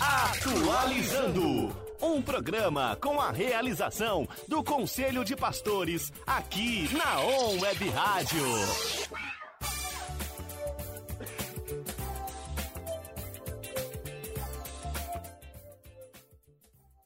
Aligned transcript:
Atualizando. 0.00 1.76
Um 2.00 2.22
programa 2.22 2.96
com 2.96 3.20
a 3.20 3.30
realização 3.30 4.26
do 4.48 4.64
Conselho 4.64 5.22
de 5.24 5.36
Pastores 5.36 6.10
aqui 6.26 6.88
na 6.94 7.20
On 7.20 7.60
Web 7.60 7.90
Rádio. 7.90 8.44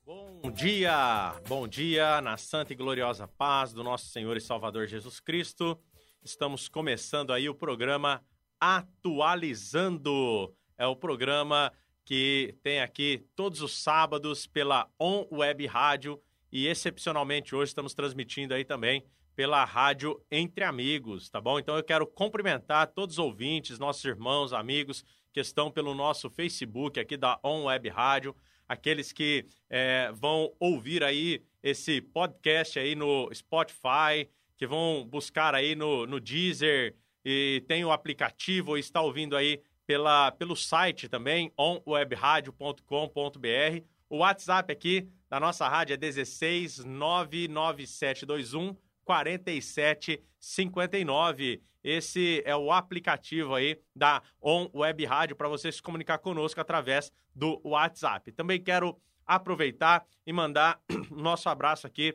Bom 0.06 0.50
dia, 0.52 1.34
bom 1.48 1.66
dia 1.66 2.20
na 2.20 2.36
santa 2.36 2.72
e 2.72 2.76
gloriosa 2.76 3.26
paz 3.26 3.72
do 3.72 3.82
nosso 3.82 4.06
Senhor 4.06 4.36
e 4.36 4.40
Salvador 4.40 4.86
Jesus 4.86 5.18
Cristo. 5.18 5.76
Estamos 6.22 6.68
começando 6.68 7.32
aí 7.32 7.48
o 7.48 7.54
programa 7.54 8.22
Atualizando. 8.60 10.54
É 10.76 10.86
o 10.86 10.94
programa 10.94 11.72
que 12.08 12.54
tem 12.62 12.80
aqui 12.80 13.22
todos 13.36 13.60
os 13.60 13.82
sábados 13.82 14.46
pela 14.46 14.88
On 14.98 15.26
Web 15.30 15.66
Rádio. 15.66 16.18
E 16.50 16.66
excepcionalmente 16.66 17.54
hoje 17.54 17.68
estamos 17.68 17.92
transmitindo 17.92 18.54
aí 18.54 18.64
também 18.64 19.04
pela 19.36 19.62
Rádio 19.62 20.18
Entre 20.30 20.64
Amigos, 20.64 21.28
tá 21.28 21.38
bom? 21.38 21.58
Então 21.58 21.76
eu 21.76 21.84
quero 21.84 22.06
cumprimentar 22.06 22.86
todos 22.86 23.16
os 23.16 23.18
ouvintes, 23.18 23.78
nossos 23.78 24.02
irmãos, 24.06 24.54
amigos 24.54 25.04
que 25.34 25.40
estão 25.40 25.70
pelo 25.70 25.94
nosso 25.94 26.30
Facebook 26.30 26.98
aqui 26.98 27.14
da 27.14 27.38
On 27.44 27.64
Web 27.64 27.90
Rádio, 27.90 28.34
aqueles 28.66 29.12
que 29.12 29.44
é, 29.68 30.10
vão 30.14 30.50
ouvir 30.58 31.04
aí 31.04 31.42
esse 31.62 32.00
podcast 32.00 32.78
aí 32.78 32.94
no 32.94 33.28
Spotify, 33.34 34.26
que 34.56 34.66
vão 34.66 35.06
buscar 35.06 35.54
aí 35.54 35.74
no, 35.74 36.06
no 36.06 36.18
Deezer. 36.18 36.96
E 37.22 37.62
tem 37.68 37.84
o 37.84 37.92
aplicativo 37.92 38.70
ou 38.70 38.78
está 38.78 39.02
ouvindo 39.02 39.36
aí 39.36 39.60
pela, 39.88 40.30
pelo 40.32 40.54
site 40.54 41.08
também, 41.08 41.50
onwebradio.com.br. 41.56 43.82
O 44.10 44.18
WhatsApp 44.18 44.70
aqui 44.70 45.08
da 45.30 45.40
nossa 45.40 45.66
rádio 45.66 45.94
é 45.94 45.96
16 45.96 46.84
99721 46.84 48.76
4759. 49.02 51.62
Esse 51.82 52.42
é 52.44 52.54
o 52.54 52.70
aplicativo 52.70 53.54
aí 53.54 53.80
da 53.96 54.22
On 54.42 54.68
Web 54.74 55.06
Rádio 55.06 55.34
para 55.34 55.48
você 55.48 55.72
se 55.72 55.80
comunicar 55.80 56.18
conosco 56.18 56.60
através 56.60 57.10
do 57.34 57.58
WhatsApp. 57.64 58.30
Também 58.32 58.62
quero 58.62 59.00
aproveitar 59.24 60.04
e 60.26 60.34
mandar 60.34 60.82
nosso 61.10 61.48
abraço 61.48 61.86
aqui 61.86 62.14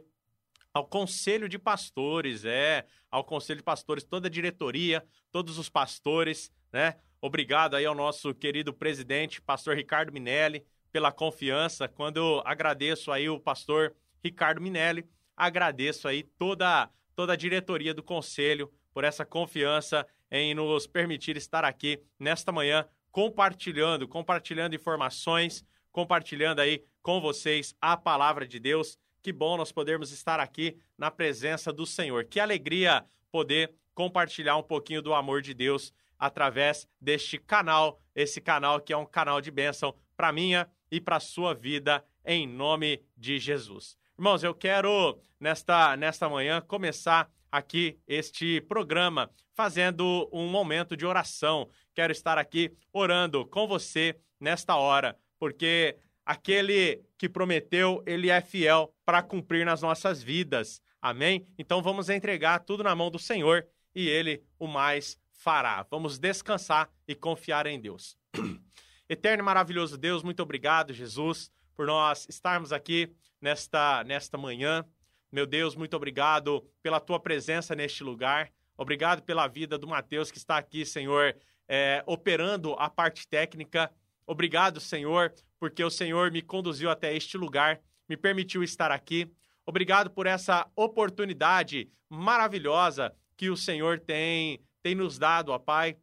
ao 0.71 0.85
Conselho 0.85 1.49
de 1.49 1.57
Pastores, 1.57 2.45
é, 2.45 2.85
ao 3.09 3.23
Conselho 3.23 3.57
de 3.57 3.63
Pastores, 3.63 4.03
toda 4.03 4.27
a 4.27 4.31
diretoria, 4.31 5.03
todos 5.31 5.57
os 5.57 5.69
pastores, 5.69 6.51
né? 6.71 6.97
Obrigado 7.25 7.77
aí 7.77 7.85
ao 7.85 7.95
nosso 7.95 8.35
querido 8.35 8.73
presidente, 8.73 9.41
pastor 9.41 9.77
Ricardo 9.77 10.11
Minelli, 10.11 10.61
pela 10.91 11.09
confiança. 11.09 11.87
Quando 11.87 12.17
eu 12.17 12.41
agradeço 12.43 13.13
aí 13.13 13.29
o 13.29 13.39
pastor 13.39 13.95
Ricardo 14.21 14.59
Minelli, 14.59 15.07
agradeço 15.33 16.05
aí 16.09 16.23
toda, 16.23 16.89
toda 17.15 17.31
a 17.31 17.37
diretoria 17.37 17.93
do 17.93 18.03
conselho 18.03 18.69
por 18.93 19.05
essa 19.05 19.25
confiança 19.25 20.05
em 20.29 20.53
nos 20.53 20.85
permitir 20.85 21.37
estar 21.37 21.63
aqui 21.63 22.03
nesta 22.19 22.51
manhã 22.51 22.85
compartilhando, 23.09 24.05
compartilhando 24.05 24.75
informações, 24.75 25.63
compartilhando 25.93 26.59
aí 26.59 26.83
com 27.01 27.21
vocês 27.21 27.73
a 27.79 27.95
palavra 27.95 28.45
de 28.45 28.59
Deus. 28.59 28.99
Que 29.21 29.31
bom 29.31 29.55
nós 29.55 29.71
podermos 29.71 30.11
estar 30.11 30.41
aqui 30.41 30.77
na 30.97 31.09
presença 31.09 31.71
do 31.71 31.85
Senhor. 31.85 32.25
Que 32.25 32.41
alegria 32.41 33.05
poder 33.31 33.73
compartilhar 33.95 34.57
um 34.57 34.63
pouquinho 34.63 35.01
do 35.01 35.13
amor 35.13 35.41
de 35.41 35.53
Deus 35.53 35.93
através 36.17 36.87
deste 36.99 37.37
canal, 37.37 37.99
esse 38.15 38.39
canal 38.39 38.79
que 38.79 38.93
é 38.93 38.97
um 38.97 39.05
canal 39.05 39.41
de 39.41 39.51
bênção 39.51 39.93
para 40.15 40.31
minha 40.31 40.69
e 40.91 41.01
para 41.01 41.19
sua 41.19 41.53
vida, 41.53 42.03
em 42.25 42.47
nome 42.47 43.03
de 43.17 43.39
Jesus. 43.39 43.97
Irmãos, 44.17 44.43
eu 44.43 44.53
quero 44.53 45.19
nesta, 45.39 45.97
nesta 45.97 46.29
manhã 46.29 46.61
começar 46.61 47.29
aqui 47.51 47.99
este 48.07 48.61
programa 48.61 49.29
fazendo 49.53 50.29
um 50.31 50.47
momento 50.47 50.95
de 50.95 51.05
oração. 51.05 51.69
Quero 51.93 52.11
estar 52.11 52.37
aqui 52.37 52.71
orando 52.91 53.45
com 53.45 53.67
você 53.67 54.15
nesta 54.39 54.75
hora, 54.75 55.17
porque 55.39 55.97
aquele 56.25 57.03
que 57.17 57.29
prometeu, 57.29 58.03
ele 58.05 58.29
é 58.29 58.41
fiel 58.41 58.93
para 59.05 59.21
cumprir 59.21 59.65
nas 59.65 59.81
nossas 59.81 60.21
vidas. 60.21 60.81
Amém? 61.01 61.45
Então 61.57 61.81
vamos 61.81 62.09
entregar 62.09 62.59
tudo 62.59 62.83
na 62.83 62.95
mão 62.95 63.11
do 63.11 63.19
Senhor 63.19 63.67
e 63.93 64.07
ele 64.07 64.43
o 64.57 64.67
mais 64.67 65.19
fará. 65.43 65.85
Vamos 65.91 66.17
descansar 66.17 66.89
e 67.05 67.13
confiar 67.13 67.67
em 67.67 67.79
Deus. 67.79 68.17
Eterno 69.09 69.43
e 69.43 69.45
maravilhoso 69.45 69.97
Deus, 69.97 70.23
muito 70.23 70.41
obrigado, 70.41 70.93
Jesus, 70.93 71.51
por 71.75 71.85
nós 71.85 72.25
estarmos 72.29 72.71
aqui 72.71 73.13
nesta, 73.41 74.05
nesta 74.05 74.37
manhã. 74.37 74.85
Meu 75.29 75.45
Deus, 75.45 75.75
muito 75.75 75.97
obrigado 75.97 76.65
pela 76.81 77.01
tua 77.01 77.19
presença 77.19 77.75
neste 77.75 78.05
lugar. 78.05 78.49
Obrigado 78.77 79.21
pela 79.21 79.45
vida 79.47 79.77
do 79.77 79.85
Mateus 79.85 80.31
que 80.31 80.37
está 80.37 80.57
aqui, 80.57 80.85
Senhor, 80.85 81.35
é, 81.67 82.01
operando 82.07 82.73
a 82.79 82.89
parte 82.89 83.27
técnica. 83.27 83.91
Obrigado, 84.25 84.79
Senhor, 84.79 85.33
porque 85.59 85.83
o 85.83 85.89
Senhor 85.89 86.31
me 86.31 86.41
conduziu 86.41 86.89
até 86.89 87.13
este 87.13 87.37
lugar, 87.37 87.81
me 88.07 88.15
permitiu 88.15 88.63
estar 88.63 88.91
aqui. 88.91 89.29
Obrigado 89.65 90.09
por 90.09 90.25
essa 90.25 90.65
oportunidade 90.73 91.91
maravilhosa 92.09 93.13
que 93.35 93.49
o 93.49 93.57
Senhor 93.57 93.99
tem 93.99 94.61
tem 94.83 94.93
nos 94.93 95.17
dado, 95.17 95.53
ó 95.53 95.57
Pai, 95.57 95.95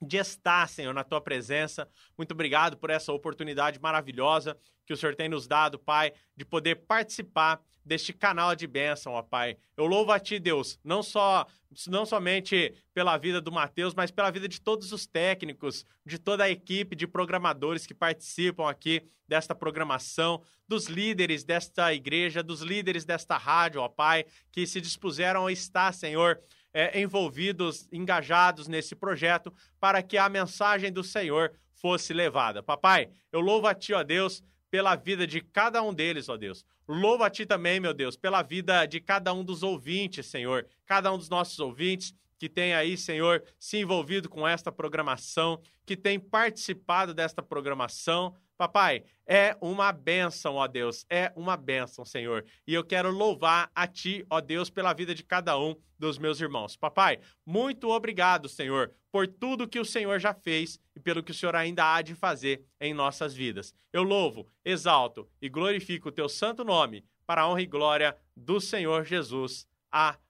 de 0.00 0.16
estar, 0.16 0.68
Senhor, 0.68 0.92
na 0.92 1.04
tua 1.04 1.20
presença. 1.20 1.88
Muito 2.16 2.32
obrigado 2.32 2.76
por 2.76 2.90
essa 2.90 3.12
oportunidade 3.12 3.78
maravilhosa 3.78 4.56
que 4.84 4.92
o 4.92 4.96
Senhor 4.96 5.14
tem 5.14 5.28
nos 5.28 5.46
dado, 5.46 5.78
Pai, 5.78 6.12
de 6.36 6.44
poder 6.44 6.76
participar 6.76 7.60
deste 7.84 8.12
canal 8.12 8.56
de 8.56 8.66
bênção, 8.66 9.12
ó 9.12 9.22
Pai. 9.22 9.56
Eu 9.76 9.86
louvo 9.86 10.10
a 10.10 10.18
Ti, 10.18 10.38
Deus, 10.38 10.78
não 10.82 11.02
só 11.02 11.46
não 11.88 12.06
somente 12.06 12.74
pela 12.94 13.18
vida 13.18 13.40
do 13.40 13.52
Mateus, 13.52 13.94
mas 13.94 14.10
pela 14.10 14.30
vida 14.30 14.48
de 14.48 14.60
todos 14.60 14.92
os 14.92 15.06
técnicos, 15.06 15.84
de 16.04 16.18
toda 16.18 16.44
a 16.44 16.50
equipe 16.50 16.96
de 16.96 17.06
programadores 17.06 17.86
que 17.86 17.94
participam 17.94 18.68
aqui 18.68 19.02
desta 19.28 19.54
programação, 19.54 20.42
dos 20.66 20.86
líderes 20.86 21.44
desta 21.44 21.92
igreja, 21.92 22.42
dos 22.42 22.60
líderes 22.60 23.04
desta 23.04 23.36
rádio, 23.36 23.80
ó 23.80 23.88
Pai, 23.88 24.24
que 24.50 24.66
se 24.66 24.80
dispuseram 24.80 25.46
a 25.46 25.52
estar, 25.52 25.92
Senhor, 25.92 26.40
é, 26.76 27.00
envolvidos, 27.00 27.88
engajados 27.90 28.68
nesse 28.68 28.94
projeto, 28.94 29.50
para 29.80 30.02
que 30.02 30.18
a 30.18 30.28
mensagem 30.28 30.92
do 30.92 31.02
Senhor 31.02 31.54
fosse 31.72 32.12
levada. 32.12 32.62
Papai, 32.62 33.08
eu 33.32 33.40
louvo 33.40 33.66
a 33.66 33.74
Ti, 33.74 33.94
ó 33.94 34.02
Deus, 34.02 34.44
pela 34.70 34.94
vida 34.94 35.26
de 35.26 35.40
cada 35.40 35.82
um 35.82 35.94
deles, 35.94 36.28
ó 36.28 36.36
Deus. 36.36 36.66
Louvo 36.86 37.24
a 37.24 37.30
Ti 37.30 37.46
também, 37.46 37.80
meu 37.80 37.94
Deus, 37.94 38.14
pela 38.14 38.42
vida 38.42 38.84
de 38.84 39.00
cada 39.00 39.32
um 39.32 39.42
dos 39.42 39.62
ouvintes, 39.62 40.26
Senhor. 40.26 40.66
Cada 40.84 41.10
um 41.10 41.16
dos 41.16 41.30
nossos 41.30 41.58
ouvintes 41.58 42.14
que 42.38 42.48
tem 42.48 42.74
aí, 42.74 42.96
Senhor, 42.96 43.42
se 43.58 43.78
envolvido 43.78 44.28
com 44.28 44.46
esta 44.46 44.70
programação, 44.70 45.60
que 45.84 45.96
tem 45.96 46.18
participado 46.18 47.14
desta 47.14 47.42
programação. 47.42 48.34
Papai, 48.56 49.04
é 49.26 49.56
uma 49.60 49.92
bênção, 49.92 50.54
ó 50.54 50.66
Deus, 50.66 51.04
é 51.10 51.32
uma 51.36 51.56
bênção, 51.56 52.04
Senhor. 52.04 52.44
E 52.66 52.72
eu 52.72 52.82
quero 52.82 53.10
louvar 53.10 53.70
a 53.74 53.86
Ti, 53.86 54.24
ó 54.30 54.40
Deus, 54.40 54.70
pela 54.70 54.92
vida 54.92 55.14
de 55.14 55.22
cada 55.22 55.58
um 55.58 55.76
dos 55.98 56.18
meus 56.18 56.40
irmãos. 56.40 56.76
Papai, 56.76 57.20
muito 57.44 57.88
obrigado, 57.90 58.48
Senhor, 58.48 58.92
por 59.12 59.26
tudo 59.26 59.68
que 59.68 59.80
o 59.80 59.84
Senhor 59.84 60.18
já 60.18 60.32
fez 60.32 60.78
e 60.94 61.00
pelo 61.00 61.22
que 61.22 61.32
o 61.32 61.34
Senhor 61.34 61.54
ainda 61.54 61.94
há 61.94 62.02
de 62.02 62.14
fazer 62.14 62.64
em 62.80 62.94
nossas 62.94 63.34
vidas. 63.34 63.74
Eu 63.92 64.02
louvo, 64.02 64.46
exalto 64.64 65.28
e 65.40 65.48
glorifico 65.48 66.08
o 66.08 66.12
Teu 66.12 66.28
santo 66.28 66.64
nome 66.64 67.04
para 67.26 67.42
a 67.42 67.48
honra 67.48 67.62
e 67.62 67.66
glória 67.66 68.16
do 68.36 68.60
Senhor 68.60 69.04
Jesus. 69.04 69.66
Amém. 69.90 70.25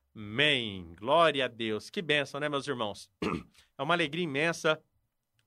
Glória 0.99 1.45
a 1.45 1.49
Deus. 1.49 1.91
Que 1.91 2.01
bênção, 2.01 2.41
né, 2.41 2.49
meus 2.49 2.67
irmãos? 2.67 3.11
É 3.79 3.83
uma 3.83 3.93
alegria 3.93 4.25
imensa 4.25 4.83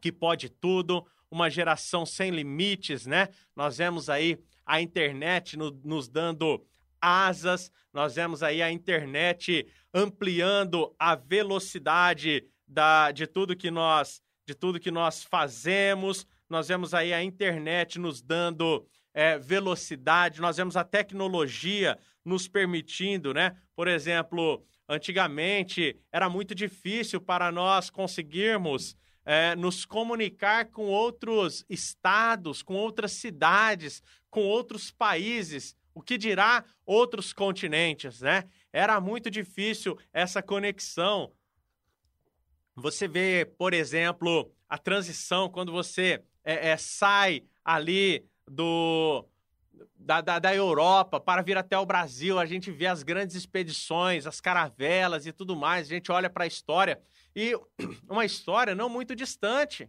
que 0.00 0.10
pode 0.10 0.48
tudo, 0.48 1.06
uma 1.30 1.50
geração 1.50 2.06
sem 2.06 2.30
limites, 2.30 3.04
né? 3.04 3.28
Nós 3.54 3.76
vemos 3.76 4.08
aí 4.08 4.38
a 4.64 4.80
internet 4.80 5.58
no, 5.58 5.70
nos 5.84 6.08
dando 6.08 6.64
asas, 7.04 7.70
nós 7.92 8.14
vemos 8.14 8.42
aí 8.42 8.62
a 8.62 8.70
internet 8.70 9.66
ampliando 9.92 10.94
a 10.98 11.14
velocidade 11.14 12.44
da, 12.66 13.12
de 13.12 13.26
tudo 13.26 13.56
que 13.56 13.70
nós 13.70 14.22
de 14.46 14.54
tudo 14.54 14.78
que 14.78 14.90
nós 14.90 15.24
fazemos, 15.24 16.26
nós 16.50 16.68
vemos 16.68 16.92
aí 16.92 17.14
a 17.14 17.22
internet 17.22 17.98
nos 17.98 18.20
dando 18.20 18.86
é, 19.14 19.38
velocidade, 19.38 20.38
nós 20.38 20.58
vemos 20.58 20.76
a 20.76 20.84
tecnologia 20.84 21.98
nos 22.22 22.46
permitindo, 22.46 23.32
né? 23.32 23.56
Por 23.74 23.88
exemplo, 23.88 24.62
antigamente 24.86 25.98
era 26.12 26.28
muito 26.28 26.54
difícil 26.54 27.22
para 27.22 27.50
nós 27.50 27.88
conseguirmos 27.88 28.94
é, 29.24 29.56
nos 29.56 29.86
comunicar 29.86 30.66
com 30.66 30.84
outros 30.84 31.64
estados, 31.68 32.62
com 32.62 32.74
outras 32.74 33.12
cidades, 33.12 34.02
com 34.28 34.42
outros 34.42 34.90
países, 34.90 35.74
o 35.94 36.02
que 36.02 36.18
dirá 36.18 36.64
outros 36.84 37.32
continentes, 37.32 38.20
né? 38.20 38.44
Era 38.72 39.00
muito 39.00 39.30
difícil 39.30 39.96
essa 40.12 40.42
conexão. 40.42 41.32
Você 42.74 43.06
vê, 43.06 43.44
por 43.56 43.72
exemplo, 43.72 44.52
a 44.68 44.76
transição 44.76 45.48
quando 45.48 45.70
você 45.70 46.22
é, 46.42 46.70
é, 46.70 46.76
sai 46.76 47.44
ali 47.64 48.26
do 48.46 49.24
da, 49.94 50.20
da, 50.20 50.38
da, 50.38 50.54
Europa 50.54 51.18
para 51.18 51.40
vir 51.42 51.56
até 51.56 51.78
o 51.78 51.86
Brasil. 51.86 52.38
A 52.38 52.44
gente 52.44 52.70
vê 52.70 52.86
as 52.86 53.02
grandes 53.02 53.36
expedições, 53.36 54.26
as 54.26 54.40
caravelas 54.40 55.26
e 55.26 55.32
tudo 55.32 55.56
mais. 55.56 55.86
A 55.86 55.94
gente 55.94 56.10
olha 56.10 56.28
para 56.28 56.44
a 56.44 56.46
história 56.46 57.00
e 57.34 57.54
uma 58.10 58.24
história 58.24 58.74
não 58.74 58.88
muito 58.88 59.14
distante. 59.14 59.88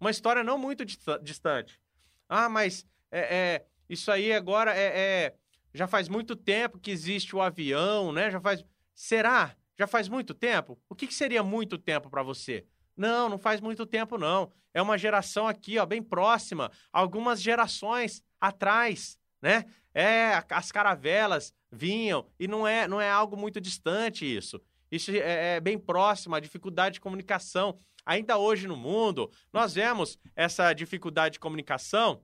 Uma 0.00 0.10
história 0.10 0.42
não 0.44 0.56
muito 0.56 0.84
distante. 0.84 1.80
Ah, 2.28 2.48
mas 2.48 2.86
é, 3.10 3.36
é 3.36 3.66
isso 3.88 4.10
aí 4.10 4.32
agora 4.32 4.74
é, 4.74 4.84
é, 4.84 5.34
já 5.72 5.86
faz 5.86 6.08
muito 6.08 6.34
tempo 6.36 6.78
que 6.78 6.90
existe 6.90 7.34
o 7.34 7.42
avião, 7.42 8.12
né? 8.12 8.30
Já 8.30 8.40
faz. 8.40 8.64
Será? 8.94 9.54
Já 9.78 9.86
faz 9.86 10.08
muito 10.08 10.32
tempo? 10.32 10.78
O 10.88 10.94
que, 10.94 11.06
que 11.06 11.14
seria 11.14 11.42
muito 11.42 11.76
tempo 11.76 12.08
para 12.08 12.22
você? 12.22 12.64
Não, 12.96 13.28
não 13.28 13.38
faz 13.38 13.60
muito 13.60 13.84
tempo, 13.84 14.16
não. 14.16 14.52
É 14.72 14.80
uma 14.80 14.96
geração 14.96 15.48
aqui, 15.48 15.78
ó, 15.78 15.86
bem 15.86 16.02
próxima. 16.02 16.70
Algumas 16.92 17.42
gerações 17.42 18.22
atrás, 18.40 19.18
né? 19.42 19.64
É, 19.92 20.42
as 20.50 20.72
caravelas 20.72 21.52
vinham 21.70 22.26
e 22.38 22.48
não 22.48 22.66
é, 22.66 22.86
não 22.86 23.00
é 23.00 23.10
algo 23.10 23.36
muito 23.36 23.60
distante 23.60 24.24
isso. 24.24 24.60
Isso 24.90 25.10
é, 25.10 25.56
é 25.56 25.60
bem 25.60 25.78
próximo, 25.78 26.34
a 26.34 26.40
dificuldade 26.40 26.94
de 26.94 27.00
comunicação. 27.00 27.76
Ainda 28.06 28.38
hoje 28.38 28.68
no 28.68 28.76
mundo, 28.76 29.30
nós 29.52 29.74
vemos 29.74 30.18
essa 30.36 30.72
dificuldade 30.72 31.34
de 31.34 31.40
comunicação 31.40 32.22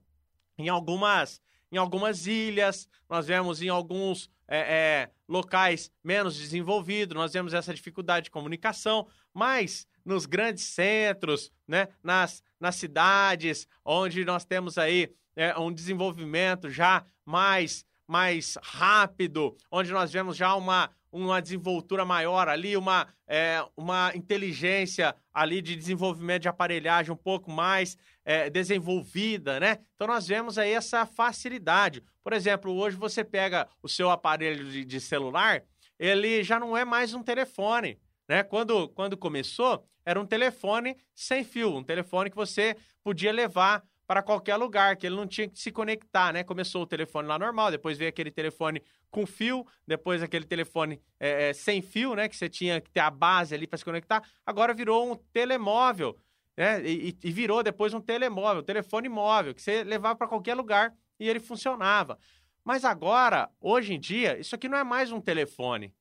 em 0.59 0.69
algumas, 0.69 1.41
em 1.71 1.77
algumas 1.77 2.27
ilhas, 2.27 2.89
nós 3.09 3.27
vemos 3.27 3.63
em 3.63 3.69
alguns 3.69 4.31
é, 4.49 4.59
é, 4.59 5.11
locais 5.29 5.93
menos 6.03 6.37
desenvolvidos, 6.37 7.15
nós 7.17 7.33
vemos 7.33 7.55
essa 7.55 7.73
dificuldade 7.73 8.25
de 8.25 8.31
comunicação, 8.31 9.07
mas 9.33 9.87
nos 10.05 10.27
grandes 10.27 10.65
centros, 10.65 11.53
né, 11.67 11.89
nas, 12.03 12.43
nas 12.59 12.75
cidades, 12.75 13.69
onde 13.85 14.25
nós 14.25 14.45
temos 14.45 14.77
aí 14.77 15.15
é, 15.37 15.57
um 15.57 15.73
desenvolvimento 15.73 16.69
já 16.69 17.05
mais, 17.25 17.85
mais 18.07 18.59
rápido, 18.61 19.57
onde 19.71 19.93
nós 19.93 20.11
vemos 20.11 20.37
já 20.37 20.55
uma, 20.55 20.91
uma 21.13 21.41
desenvoltura 21.41 22.05
maior 22.05 22.49
ali, 22.49 22.77
uma, 22.77 23.07
é, 23.27 23.65
uma 23.77 24.13
inteligência 24.15 25.15
ali 25.33 25.61
de 25.61 25.75
desenvolvimento 25.75 26.43
de 26.43 26.49
aparelhagem 26.49 27.13
um 27.13 27.17
pouco 27.17 27.51
mais 27.51 27.97
é, 28.25 28.49
desenvolvida, 28.49 29.59
né? 29.59 29.79
Então 29.95 30.07
nós 30.07 30.27
vemos 30.27 30.59
aí 30.59 30.73
essa 30.73 31.05
facilidade. 31.05 32.03
Por 32.23 32.33
exemplo, 32.33 32.73
hoje 32.73 32.97
você 32.97 33.25
pega 33.25 33.69
o 33.83 33.89
seu 33.89 34.11
aparelho 34.11 34.71
de, 34.71 34.85
de 34.85 35.01
celular, 35.01 35.63
ele 35.99 36.43
já 36.43 36.59
não 36.59 36.77
é 36.77 36.85
mais 36.85 37.13
um 37.13 37.23
telefone. 37.23 37.99
Né? 38.29 38.43
Quando, 38.43 38.89
quando 38.91 39.17
começou, 39.17 39.85
era 40.05 40.21
um 40.21 40.27
telefone 40.27 40.97
sem 41.15 41.45
fio, 41.45 41.77
um 41.77 41.85
telefone 41.85 42.31
que 42.31 42.37
você 42.37 42.77
podia 43.03 43.33
levar 43.33 43.85
para 44.11 44.25
qualquer 44.25 44.57
lugar, 44.57 44.97
que 44.97 45.07
ele 45.07 45.15
não 45.15 45.25
tinha 45.25 45.49
que 45.49 45.57
se 45.57 45.71
conectar, 45.71 46.33
né? 46.33 46.43
Começou 46.43 46.83
o 46.83 46.87
telefone 46.87 47.29
lá 47.29 47.39
normal, 47.39 47.71
depois 47.71 47.97
veio 47.97 48.09
aquele 48.09 48.33
telefone 48.33 48.83
com 49.09 49.25
fio, 49.25 49.65
depois 49.87 50.21
aquele 50.21 50.45
telefone 50.45 51.01
é, 51.21 51.51
é, 51.51 51.53
sem 51.53 51.81
fio, 51.81 52.17
né? 52.17 52.29
Que 52.29 52.37
você 52.37 52.49
tinha 52.49 52.81
que 52.81 52.91
ter 52.91 52.99
a 52.99 53.09
base 53.09 53.55
ali 53.55 53.69
para 53.69 53.79
se 53.79 53.85
conectar. 53.85 54.21
Agora 54.45 54.75
virou 54.75 55.13
um 55.13 55.15
telemóvel, 55.15 56.19
né? 56.57 56.85
E, 56.85 57.17
e 57.23 57.31
virou 57.31 57.63
depois 57.63 57.95
um 57.95 58.01
telemóvel, 58.01 58.65
telefone 58.65 59.09
móvel, 59.09 59.55
que 59.55 59.63
você 59.63 59.85
levava 59.85 60.17
para 60.17 60.27
qualquer 60.27 60.55
lugar 60.57 60.93
e 61.17 61.29
ele 61.29 61.39
funcionava. 61.39 62.19
Mas 62.65 62.85
agora, 62.85 63.49
hoje 63.61 63.95
em 63.95 64.01
dia, 64.01 64.41
isso 64.41 64.57
aqui 64.57 64.69
não 64.69 64.77
é 64.77 64.83
mais 64.83 65.13
um 65.13 65.21
telefone. 65.21 65.95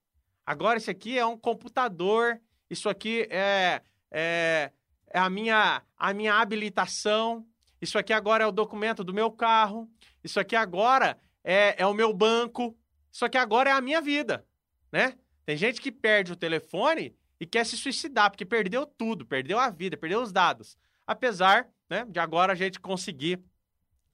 Agora, 0.44 0.80
isso 0.80 0.90
aqui 0.90 1.16
é 1.16 1.26
um 1.28 1.38
computador, 1.38 2.42
isso 2.72 2.90
aqui 2.90 3.28
é, 3.30 3.84
é, 4.10 4.72
é 5.12 5.20
a, 5.20 5.30
minha, 5.30 5.84
a 5.96 6.12
minha 6.12 6.34
habilitação, 6.34 7.46
isso 7.82 7.98
aqui 7.98 8.14
agora 8.14 8.44
é 8.44 8.48
o 8.48 8.52
documento 8.52 9.04
do 9.04 9.14
meu 9.14 9.32
carro, 9.32 9.90
isso 10.24 10.40
aqui 10.40 10.56
agora 10.56 11.18
é, 11.44 11.82
é 11.82 11.86
o 11.86 11.94
meu 11.94 12.14
banco, 12.14 12.78
isso 13.12 13.26
aqui 13.26 13.38
agora 13.38 13.70
é 13.70 13.74
a 13.74 13.82
minha 13.82 14.02
vida, 14.02 14.46
né? 14.92 15.18
Tem 15.46 15.58
gente 15.58 15.82
que 15.82 15.92
perde 15.92 16.32
o 16.32 16.36
telefone 16.36 17.16
e 17.40 17.46
quer 17.46 17.66
se 17.66 17.78
suicidar, 17.78 18.30
porque 18.30 18.46
perdeu 18.46 18.86
tudo, 18.86 19.26
perdeu 19.26 19.58
a 19.58 19.70
vida, 19.70 19.98
perdeu 19.98 20.22
os 20.22 20.32
dados. 20.32 20.78
Apesar 21.08 21.68
né, 21.90 22.06
de 22.08 22.20
agora 22.20 22.54
a 22.54 22.56
gente 22.56 22.80
conseguir 22.80 23.42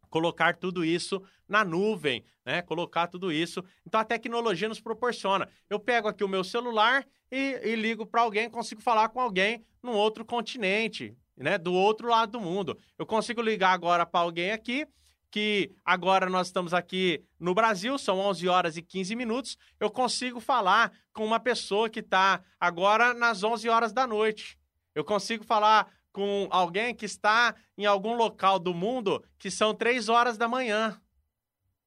colocar 0.10 0.56
tudo 0.56 0.86
isso 0.86 1.22
na 1.48 1.66
nuvem, 1.66 2.24
né? 2.46 2.62
Colocar 2.62 3.08
tudo 3.08 3.32
isso. 3.32 3.64
Então 3.86 4.00
a 4.00 4.06
tecnologia 4.06 4.70
nos 4.70 4.80
proporciona. 4.80 5.50
Eu 5.70 5.80
pego 5.80 6.08
aqui 6.08 6.24
o 6.24 6.30
meu 6.30 6.44
celular 6.44 7.06
e, 7.32 7.60
e 7.64 7.76
ligo 7.76 8.06
para 8.06 8.22
alguém, 8.22 8.50
consigo 8.50 8.82
falar 8.82 9.10
com 9.10 9.20
alguém 9.20 9.66
num 9.84 9.92
outro 9.92 10.24
continente, 10.24 11.16
né? 11.38 11.58
Do 11.58 11.74
outro 11.74 12.08
lado 12.08 12.34
do 12.34 12.42
mundo. 12.42 12.78
Eu 12.98 13.06
consigo 13.06 13.42
ligar 13.42 13.72
agora 13.72 14.06
para 14.06 14.22
alguém 14.22 14.52
aqui 14.52 14.88
que 15.36 15.70
agora 15.84 16.30
nós 16.30 16.48
estamos 16.48 16.74
aqui 16.74 17.22
no 17.38 17.54
Brasil, 17.54 17.98
são 17.98 18.20
11 18.20 18.48
horas 18.48 18.78
e 18.78 18.82
15 18.82 19.18
minutos, 19.18 19.58
eu 19.82 19.92
consigo 19.92 20.40
falar 20.40 20.94
com 21.12 21.26
uma 21.26 21.42
pessoa 21.42 21.90
que 21.90 22.00
está 22.00 22.42
agora 22.58 23.14
nas 23.14 23.44
11 23.44 23.68
horas 23.68 23.92
da 23.92 24.08
noite. 24.08 24.58
Eu 24.94 25.04
consigo 25.04 25.44
falar 25.44 25.92
com 26.14 26.48
alguém 26.50 26.96
que 26.96 27.04
está 27.04 27.54
em 27.78 27.86
algum 27.86 28.16
local 28.16 28.58
do 28.58 28.74
mundo 28.74 29.22
que 29.38 29.52
são 29.52 29.76
três 29.76 30.08
horas 30.08 30.38
da 30.38 30.48
manhã. 30.48 30.98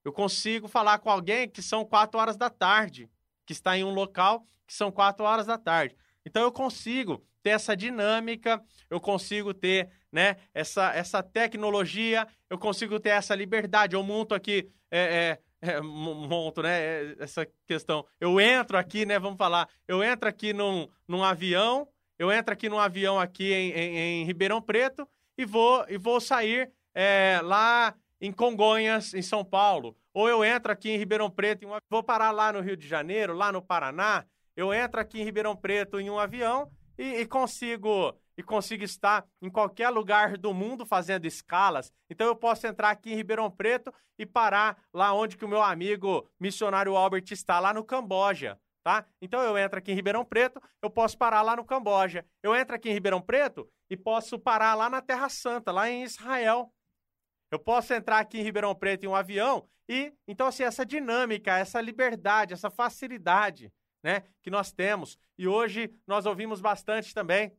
Eu 0.05 0.13
consigo 0.13 0.69
falar 0.69 0.99
com 0.99 1.09
alguém 1.09 1.49
que 1.49 1.63
são 1.63 1.87
quatro 1.87 2.21
horas 2.21 2.37
da 2.37 2.51
tarde, 2.51 3.11
que 3.47 3.55
está 3.55 3.79
em 3.79 3.85
um 3.85 3.95
local 3.95 4.47
que 4.67 4.75
são 4.75 4.93
quatro 4.93 5.25
horas 5.25 5.47
da 5.47 5.57
tarde. 5.57 5.97
Então 6.27 6.43
eu 6.43 6.53
consigo 6.53 7.25
ter 7.43 7.51
essa 7.51 7.77
dinâmica, 7.77 8.63
eu 8.91 9.01
consigo 9.01 9.53
ter 9.55 9.91
né, 10.13 10.37
essa, 10.55 10.93
essa 10.95 11.23
tecnologia, 11.23 12.27
eu 12.49 12.59
consigo 12.59 12.99
ter 12.99 13.11
essa 13.11 13.35
liberdade. 13.35 13.95
Eu 13.95 14.03
monto 14.03 14.35
aqui, 14.35 14.69
é, 14.91 15.39
é, 15.63 15.71
é, 15.71 15.81
monto, 15.81 16.63
né, 16.63 16.81
é, 16.81 17.17
essa 17.19 17.47
questão. 17.67 18.07
Eu 18.21 18.41
entro 18.41 18.77
aqui, 18.77 19.05
né, 19.05 19.19
vamos 19.19 19.39
falar, 19.39 19.69
eu 19.87 20.03
entro 20.03 20.29
aqui 20.29 20.53
num, 20.53 20.89
num 21.07 21.23
avião, 21.23 21.89
eu 22.19 22.33
entro 22.33 22.53
aqui 22.53 22.69
num 22.69 22.79
avião 22.79 23.19
aqui 23.19 23.53
em, 23.53 23.71
em, 23.71 23.99
em 23.99 24.25
Ribeirão 24.25 24.61
Preto 24.61 25.07
e 25.37 25.45
vou, 25.45 25.85
e 25.89 25.97
vou 25.97 26.21
sair 26.21 26.71
é, 26.95 27.41
lá 27.43 27.95
em 28.21 28.33
Congonhas, 28.33 29.15
em 29.15 29.23
São 29.23 29.45
Paulo. 29.45 29.97
Ou 30.13 30.29
eu 30.29 30.45
entro 30.45 30.73
aqui 30.73 30.91
em 30.91 30.97
Ribeirão 30.97 31.31
Preto 31.31 31.69
vou 31.89 32.03
parar 32.03 32.33
lá 32.33 32.53
no 32.53 32.61
Rio 32.61 32.77
de 32.77 32.89
Janeiro, 32.89 33.35
lá 33.35 33.53
no 33.53 33.63
Paraná. 33.63 34.25
eu 34.57 34.75
entro 34.75 35.01
aqui 35.01 35.21
em 35.21 35.25
Ribeirão 35.25 35.55
Preto 35.55 36.01
em 36.01 36.11
um 36.11 36.19
avião 36.19 36.69
e, 36.99 37.21
e 37.21 37.27
consigo 37.27 38.15
e 38.37 38.43
consigo 38.43 38.85
estar 38.85 39.27
em 39.43 39.51
qualquer 39.51 39.89
lugar 39.91 40.37
do 40.37 40.55
mundo 40.55 40.87
fazendo 40.87 41.27
escalas. 41.27 41.93
Então 42.09 42.27
eu 42.27 42.37
posso 42.37 42.67
entrar 42.67 42.91
aqui 42.91 43.13
em 43.13 43.17
Ribeirão 43.17 43.51
Preto 43.51 43.93
e 44.17 44.25
parar 44.25 44.81
lá 44.93 45.13
onde 45.13 45.37
que 45.37 45.45
o 45.45 45.49
meu 45.49 45.61
amigo 45.61 46.29
missionário 46.39 46.97
Albert 46.97 47.25
está, 47.33 47.59
lá 47.59 47.75
no 47.75 47.83
Camboja. 47.83 48.57
Tá? 48.85 49.05
Então 49.21 49.43
eu 49.43 49.59
entro 49.59 49.79
aqui 49.79 49.91
em 49.91 49.95
Ribeirão 49.95 50.25
Preto, 50.25 50.63
eu 50.81 50.89
posso 50.89 51.19
parar 51.19 51.43
lá 51.43 51.57
no 51.57 51.65
Camboja. 51.65 52.25
Eu 52.41 52.55
entro 52.55 52.77
aqui 52.77 52.89
em 52.89 52.93
Ribeirão 52.93 53.21
Preto 53.21 53.69
e 53.91 53.97
posso 53.97 54.39
parar 54.39 54.75
lá 54.75 54.89
na 54.89 55.03
Terra 55.03 55.29
Santa, 55.29 55.73
lá 55.73 55.91
em 55.91 56.05
Israel. 56.05 56.73
Eu 57.51 57.59
posso 57.59 57.93
entrar 57.93 58.21
aqui 58.21 58.39
em 58.39 58.43
Ribeirão 58.43 58.75
Preto 58.75 59.05
em 59.05 59.09
um 59.09 59.17
avião 59.17 59.69
e, 59.89 60.13
então, 60.27 60.47
assim, 60.47 60.63
essa 60.63 60.85
dinâmica, 60.85 61.57
essa 61.57 61.81
liberdade, 61.81 62.53
essa 62.53 62.71
facilidade, 62.71 63.73
né, 64.03 64.25
que 64.43 64.51
nós 64.51 64.73
temos. 64.73 65.19
E 65.37 65.47
hoje 65.47 65.93
nós 66.07 66.27
ouvimos 66.27 66.61
bastante 66.61 67.13
também 67.15 67.53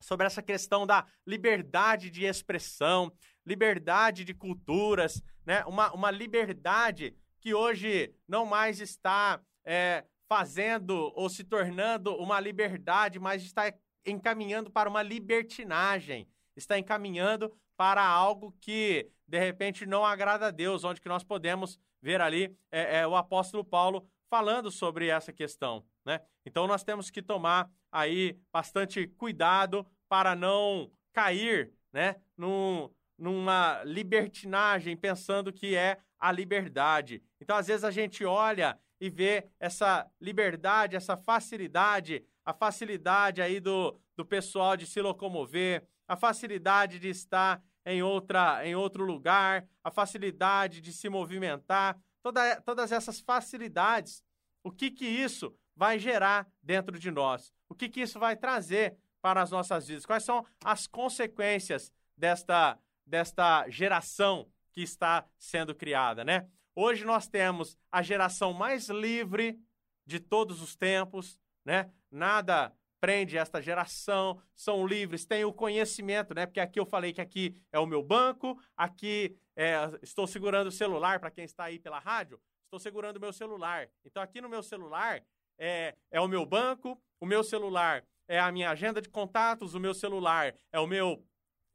sobre 0.00 0.26
essa 0.26 0.42
questão 0.42 0.86
da 0.86 1.06
liberdade 1.26 2.10
de 2.10 2.24
expressão, 2.24 3.12
liberdade 3.44 4.24
de 4.24 4.34
culturas, 4.34 5.22
né, 5.44 5.64
uma, 5.66 5.92
uma 5.92 6.10
liberdade 6.10 7.14
que 7.40 7.54
hoje 7.54 8.14
não 8.26 8.44
mais 8.44 8.80
está 8.80 9.40
é, 9.64 10.04
fazendo 10.28 11.12
ou 11.14 11.28
se 11.28 11.44
tornando 11.44 12.14
uma 12.16 12.38
liberdade, 12.38 13.18
mas 13.18 13.42
está 13.42 13.72
encaminhando 14.06 14.70
para 14.70 14.88
uma 14.88 15.02
libertinagem, 15.02 16.28
está 16.56 16.78
encaminhando 16.78 17.52
para 17.76 18.04
algo 18.04 18.54
que 18.60 19.10
de 19.26 19.38
repente 19.38 19.86
não 19.86 20.04
agrada 20.04 20.46
a 20.46 20.50
Deus, 20.50 20.84
onde 20.84 21.00
que 21.00 21.08
nós 21.08 21.24
podemos 21.24 21.78
ver 22.02 22.20
ali 22.20 22.56
é, 22.70 22.98
é, 22.98 23.06
o 23.06 23.16
apóstolo 23.16 23.64
Paulo 23.64 24.06
falando 24.30 24.70
sobre 24.70 25.08
essa 25.08 25.32
questão, 25.32 25.84
né? 26.06 26.20
Então 26.46 26.66
nós 26.68 26.84
temos 26.84 27.10
que 27.10 27.20
tomar 27.20 27.68
aí 27.90 28.38
bastante 28.52 29.08
cuidado 29.08 29.84
para 30.08 30.36
não 30.36 30.90
cair, 31.12 31.72
né, 31.92 32.16
num, 32.36 32.88
numa 33.18 33.82
libertinagem 33.84 34.96
pensando 34.96 35.52
que 35.52 35.74
é 35.74 35.98
a 36.18 36.30
liberdade. 36.30 37.22
Então 37.40 37.56
às 37.56 37.66
vezes 37.66 37.82
a 37.82 37.90
gente 37.90 38.24
olha 38.24 38.78
e 39.00 39.10
vê 39.10 39.48
essa 39.58 40.08
liberdade, 40.20 40.94
essa 40.94 41.16
facilidade, 41.16 42.24
a 42.44 42.54
facilidade 42.54 43.42
aí 43.42 43.58
do, 43.58 43.98
do 44.16 44.24
pessoal 44.24 44.76
de 44.76 44.86
se 44.86 45.00
locomover, 45.00 45.84
a 46.06 46.16
facilidade 46.16 46.98
de 46.98 47.08
estar 47.08 47.62
em, 47.84 48.02
outra, 48.02 48.66
em 48.66 48.74
outro 48.74 49.04
lugar, 49.04 49.66
a 49.82 49.90
facilidade 49.90 50.80
de 50.80 50.92
se 50.92 51.08
movimentar, 51.08 51.98
toda, 52.22 52.60
todas 52.62 52.92
essas 52.92 53.20
facilidades, 53.20 54.24
o 54.62 54.70
que 54.70 54.90
que 54.90 55.06
isso 55.06 55.54
vai 55.74 55.98
gerar 55.98 56.46
dentro 56.62 56.98
de 56.98 57.10
nós? 57.10 57.52
O 57.68 57.74
que 57.74 57.88
que 57.88 58.00
isso 58.00 58.18
vai 58.18 58.36
trazer 58.36 58.96
para 59.20 59.42
as 59.42 59.50
nossas 59.50 59.86
vidas? 59.88 60.06
Quais 60.06 60.24
são 60.24 60.44
as 60.64 60.86
consequências 60.86 61.92
desta, 62.16 62.78
desta 63.06 63.68
geração 63.68 64.50
que 64.72 64.82
está 64.82 65.24
sendo 65.38 65.74
criada, 65.74 66.24
né? 66.24 66.48
Hoje 66.74 67.04
nós 67.04 67.26
temos 67.26 67.76
a 67.90 68.02
geração 68.02 68.52
mais 68.52 68.88
livre 68.88 69.58
de 70.06 70.20
todos 70.20 70.62
os 70.62 70.76
tempos, 70.76 71.38
né? 71.64 71.90
Nada 72.10 72.72
prende 73.00 73.38
esta 73.38 73.62
geração, 73.62 74.40
são 74.54 74.86
livres, 74.86 75.24
têm 75.24 75.44
o 75.44 75.52
conhecimento, 75.52 76.34
né? 76.34 76.44
Porque 76.44 76.60
aqui 76.60 76.78
eu 76.78 76.84
falei 76.84 77.12
que 77.12 77.20
aqui 77.20 77.56
é 77.72 77.78
o 77.78 77.86
meu 77.86 78.02
banco, 78.02 78.60
aqui 78.76 79.34
é, 79.60 79.74
estou 80.00 80.26
segurando 80.26 80.68
o 80.68 80.72
celular, 80.72 81.20
para 81.20 81.30
quem 81.30 81.44
está 81.44 81.64
aí 81.64 81.78
pela 81.78 81.98
rádio, 81.98 82.40
estou 82.64 82.80
segurando 82.80 83.18
o 83.18 83.20
meu 83.20 83.30
celular. 83.30 83.90
Então 84.02 84.22
aqui 84.22 84.40
no 84.40 84.48
meu 84.48 84.62
celular 84.62 85.22
é, 85.58 85.94
é 86.10 86.18
o 86.18 86.26
meu 86.26 86.46
banco, 86.46 86.98
o 87.20 87.26
meu 87.26 87.44
celular 87.44 88.02
é 88.26 88.40
a 88.40 88.50
minha 88.50 88.70
agenda 88.70 89.02
de 89.02 89.10
contatos, 89.10 89.74
o 89.74 89.80
meu 89.80 89.92
celular 89.92 90.54
é 90.72 90.80
o 90.80 90.86
meu 90.86 91.22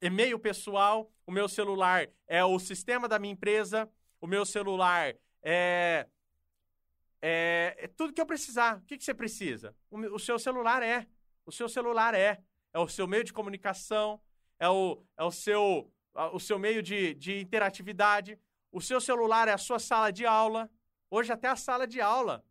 e-mail 0.02 0.40
pessoal, 0.40 1.12
o 1.28 1.32
meu 1.32 1.48
celular 1.48 2.10
é 2.26 2.44
o 2.44 2.58
sistema 2.58 3.08
da 3.08 3.20
minha 3.20 3.34
empresa, 3.34 3.88
o 4.20 4.26
meu 4.26 4.48
celular 4.48 5.16
é, 5.44 6.08
é, 7.22 7.76
é 7.78 7.88
tudo 7.88 8.14
que 8.14 8.22
eu 8.22 8.26
precisar. 8.26 8.80
O 8.80 8.82
que, 8.82 8.98
que 8.98 9.04
você 9.04 9.14
precisa? 9.14 9.76
O, 9.92 10.00
o 10.16 10.20
seu 10.20 10.40
celular 10.40 10.82
é. 10.82 11.06
O 11.46 11.52
seu 11.52 11.70
celular 11.70 12.16
é. 12.16 12.42
É 12.74 12.80
o 12.80 12.88
seu 12.88 13.08
meio 13.08 13.24
de 13.24 13.32
comunicação, 13.32 14.20
é 14.60 14.68
o, 14.68 15.04
é 15.18 15.24
o, 15.24 15.32
seu, 15.32 15.94
o 16.34 16.40
seu 16.40 16.58
meio 16.58 16.82
de, 16.82 17.14
de 17.16 17.40
interatividade. 17.40 18.40
O 18.72 18.82
seu 18.82 19.00
celular 19.00 19.48
é 19.48 19.54
a 19.54 19.58
sua 19.58 19.80
sala 19.80 20.12
de 20.12 20.26
aula. 20.26 20.70
Hoje, 21.10 21.32
até 21.32 21.48
a 21.48 21.56
sala 21.56 21.86
de 21.86 22.02
aula, 22.02 22.44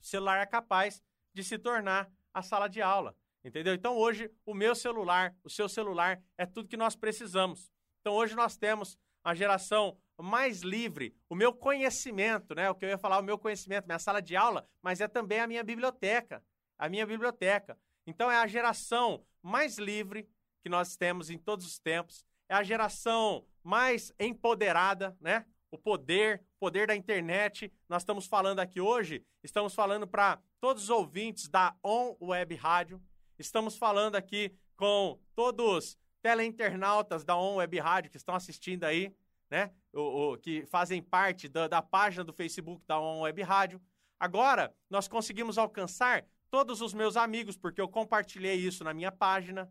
o 0.00 0.04
celular 0.04 0.40
é 0.40 0.46
capaz 0.46 1.02
de 1.32 1.42
se 1.42 1.58
tornar 1.58 2.10
a 2.32 2.42
sala 2.42 2.68
de 2.68 2.80
aula. 2.80 3.16
Entendeu? 3.44 3.74
Então, 3.74 3.96
hoje, 3.96 4.30
o 4.46 4.54
meu 4.54 4.74
celular, 4.74 5.34
o 5.44 5.50
seu 5.50 5.68
celular, 5.68 6.22
é 6.38 6.46
tudo 6.46 6.68
que 6.68 6.76
nós 6.76 6.96
precisamos. 6.96 7.70
Então, 8.00 8.14
hoje, 8.14 8.34
nós 8.34 8.56
temos 8.56 8.98
a 9.22 9.34
geração 9.34 9.98
mais 10.16 10.62
livre, 10.62 11.14
o 11.28 11.34
meu 11.34 11.52
conhecimento, 11.52 12.54
né? 12.54 12.70
O 12.70 12.74
que 12.74 12.84
eu 12.84 12.88
ia 12.88 12.98
falar, 12.98 13.18
o 13.18 13.22
meu 13.22 13.38
conhecimento, 13.38 13.86
minha 13.86 13.98
sala 13.98 14.22
de 14.22 14.36
aula, 14.36 14.68
mas 14.80 15.00
é 15.00 15.08
também 15.08 15.40
a 15.40 15.46
minha 15.46 15.64
biblioteca. 15.64 16.42
A 16.78 16.88
minha 16.88 17.06
biblioteca. 17.06 17.78
Então 18.06 18.30
é 18.30 18.36
a 18.36 18.46
geração 18.46 19.24
mais 19.42 19.78
livre 19.78 20.28
que 20.62 20.68
nós 20.68 20.96
temos 20.96 21.30
em 21.30 21.38
todos 21.38 21.66
os 21.66 21.78
tempos, 21.78 22.24
a 22.54 22.62
geração 22.62 23.44
mais 23.62 24.12
empoderada, 24.18 25.16
né? 25.20 25.44
O 25.70 25.78
poder, 25.78 26.44
poder 26.60 26.86
da 26.86 26.94
internet. 26.94 27.72
Nós 27.88 28.02
estamos 28.02 28.26
falando 28.26 28.60
aqui 28.60 28.80
hoje, 28.80 29.24
estamos 29.42 29.74
falando 29.74 30.06
para 30.06 30.40
todos 30.60 30.84
os 30.84 30.90
ouvintes 30.90 31.48
da 31.48 31.74
On 31.82 32.16
Web 32.20 32.54
Rádio. 32.54 33.02
Estamos 33.38 33.76
falando 33.76 34.14
aqui 34.14 34.54
com 34.76 35.18
todos 35.34 35.98
teleinternautas 36.22 37.24
da 37.24 37.36
On 37.36 37.56
Web 37.56 37.78
Rádio 37.80 38.10
que 38.10 38.16
estão 38.16 38.34
assistindo 38.34 38.84
aí, 38.84 39.12
né? 39.50 39.72
O, 39.92 40.32
o 40.32 40.38
que 40.38 40.64
fazem 40.66 41.02
parte 41.02 41.48
da, 41.48 41.66
da 41.66 41.82
página 41.82 42.22
do 42.22 42.32
Facebook 42.32 42.84
da 42.86 43.00
On 43.00 43.22
Web 43.22 43.42
Rádio. 43.42 43.82
Agora, 44.18 44.72
nós 44.88 45.08
conseguimos 45.08 45.58
alcançar 45.58 46.24
todos 46.50 46.80
os 46.80 46.94
meus 46.94 47.16
amigos, 47.16 47.56
porque 47.56 47.80
eu 47.80 47.88
compartilhei 47.88 48.54
isso 48.54 48.84
na 48.84 48.94
minha 48.94 49.10
página. 49.10 49.68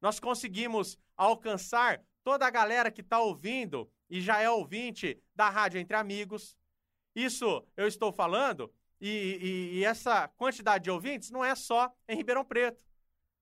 Nós 0.00 0.18
conseguimos 0.18 0.98
alcançar 1.16 2.02
toda 2.26 2.44
a 2.44 2.50
galera 2.50 2.90
que 2.90 3.02
está 3.02 3.20
ouvindo 3.20 3.88
e 4.10 4.20
já 4.20 4.40
é 4.40 4.50
ouvinte 4.50 5.16
da 5.32 5.48
Rádio 5.48 5.78
Entre 5.78 5.96
Amigos. 5.96 6.56
Isso 7.14 7.64
eu 7.76 7.86
estou 7.86 8.12
falando, 8.12 8.68
e, 9.00 9.38
e, 9.40 9.78
e 9.78 9.84
essa 9.84 10.26
quantidade 10.36 10.82
de 10.82 10.90
ouvintes 10.90 11.30
não 11.30 11.44
é 11.44 11.54
só 11.54 11.94
em 12.08 12.16
Ribeirão 12.16 12.44
Preto. 12.44 12.84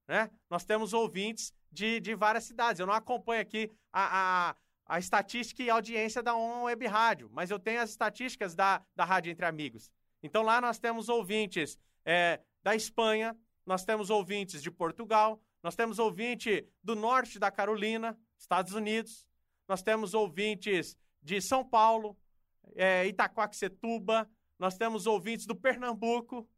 Né? 0.06 0.30
Nós 0.50 0.66
temos 0.66 0.92
ouvintes 0.92 1.50
de, 1.72 1.98
de 1.98 2.14
várias 2.14 2.44
cidades. 2.44 2.78
Eu 2.78 2.86
não 2.86 2.92
acompanho 2.92 3.40
aqui 3.40 3.70
a, 3.90 4.50
a, 4.50 4.56
a 4.84 4.98
estatística 4.98 5.62
e 5.62 5.70
audiência 5.70 6.22
da 6.22 6.36
On 6.36 6.64
Web 6.64 6.86
Rádio, 6.86 7.30
mas 7.32 7.50
eu 7.50 7.58
tenho 7.58 7.80
as 7.80 7.88
estatísticas 7.88 8.54
da, 8.54 8.84
da 8.94 9.06
Rádio 9.06 9.32
Entre 9.32 9.46
Amigos. 9.46 9.90
Então 10.22 10.42
lá 10.42 10.60
nós 10.60 10.78
temos 10.78 11.08
ouvintes 11.08 11.78
é, 12.04 12.38
da 12.62 12.76
Espanha, 12.76 13.34
nós 13.64 13.82
temos 13.82 14.10
ouvintes 14.10 14.62
de 14.62 14.70
Portugal, 14.70 15.40
nós 15.62 15.74
temos 15.74 15.98
ouvinte 15.98 16.68
do 16.82 16.94
norte 16.94 17.38
da 17.38 17.50
Carolina, 17.50 18.14
Estados 18.38 18.72
Unidos, 18.72 19.26
nós 19.66 19.82
temos 19.82 20.14
ouvintes 20.14 20.96
de 21.22 21.40
São 21.40 21.64
Paulo, 21.64 22.16
é, 22.74 23.04
nós 24.58 24.76
temos 24.76 25.06
ouvintes 25.06 25.46
do 25.46 25.56
Pernambuco, 25.56 26.48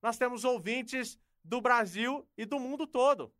nós 0.00 0.16
temos 0.16 0.44
ouvintes 0.44 1.18
do 1.44 1.60
Brasil 1.60 2.28
e 2.36 2.44
do 2.44 2.58
mundo 2.58 2.86
todo. 2.86 3.32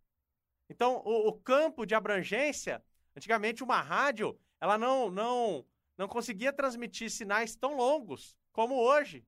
Então, 0.68 1.02
o, 1.04 1.28
o 1.28 1.32
campo 1.32 1.84
de 1.84 1.94
abrangência, 1.94 2.82
antigamente 3.16 3.62
uma 3.62 3.80
rádio, 3.80 4.38
ela 4.60 4.78
não, 4.78 5.10
não, 5.10 5.66
não 5.98 6.08
conseguia 6.08 6.52
transmitir 6.52 7.10
sinais 7.10 7.54
tão 7.54 7.76
longos 7.76 8.36
como 8.52 8.74
hoje. 8.74 9.26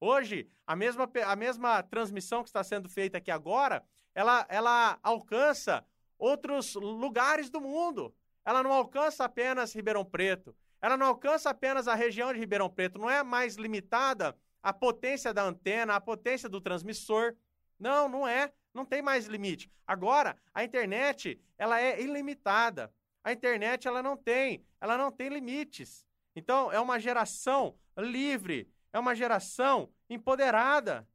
Hoje, 0.00 0.48
a 0.66 0.76
mesma, 0.76 1.10
a 1.26 1.36
mesma 1.36 1.82
transmissão 1.82 2.42
que 2.42 2.48
está 2.48 2.62
sendo 2.62 2.88
feita 2.88 3.18
aqui 3.18 3.30
agora, 3.30 3.84
ela, 4.14 4.46
ela 4.48 4.98
alcança 5.02 5.84
outros 6.18 6.74
lugares 6.74 7.50
do 7.50 7.60
mundo. 7.60 8.14
Ela 8.44 8.62
não 8.62 8.72
alcança 8.72 9.24
apenas 9.24 9.74
Ribeirão 9.74 10.04
Preto. 10.04 10.54
Ela 10.80 10.96
não 10.96 11.06
alcança 11.06 11.50
apenas 11.50 11.88
a 11.88 11.94
região 11.94 12.32
de 12.32 12.38
Ribeirão 12.38 12.68
Preto. 12.68 12.98
Não 12.98 13.10
é 13.10 13.22
mais 13.22 13.56
limitada 13.56 14.36
a 14.62 14.72
potência 14.72 15.32
da 15.32 15.42
antena, 15.42 15.94
a 15.94 16.00
potência 16.00 16.48
do 16.48 16.60
transmissor. 16.60 17.34
Não, 17.78 18.08
não 18.08 18.28
é. 18.28 18.52
Não 18.72 18.84
tem 18.84 19.00
mais 19.00 19.26
limite. 19.26 19.70
Agora, 19.86 20.36
a 20.52 20.64
internet, 20.64 21.40
ela 21.56 21.80
é 21.80 22.00
ilimitada. 22.00 22.92
A 23.22 23.32
internet, 23.32 23.88
ela 23.88 24.02
não 24.02 24.16
tem, 24.16 24.64
ela 24.80 24.98
não 24.98 25.10
tem 25.10 25.28
limites. 25.28 26.04
Então, 26.36 26.70
é 26.72 26.80
uma 26.80 26.98
geração 26.98 27.78
livre, 27.96 28.68
é 28.92 28.98
uma 28.98 29.14
geração 29.14 29.90
empoderada, 30.10 31.08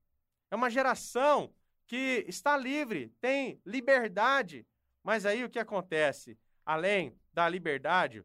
é 0.49 0.55
uma 0.55 0.69
geração 0.69 1.53
que 1.85 2.25
está 2.27 2.55
livre, 2.55 3.13
tem 3.19 3.61
liberdade. 3.65 4.65
Mas 5.03 5.25
aí 5.25 5.43
o 5.43 5.49
que 5.49 5.59
acontece? 5.59 6.37
Além 6.65 7.17
da 7.33 7.47
liberdade, 7.47 8.23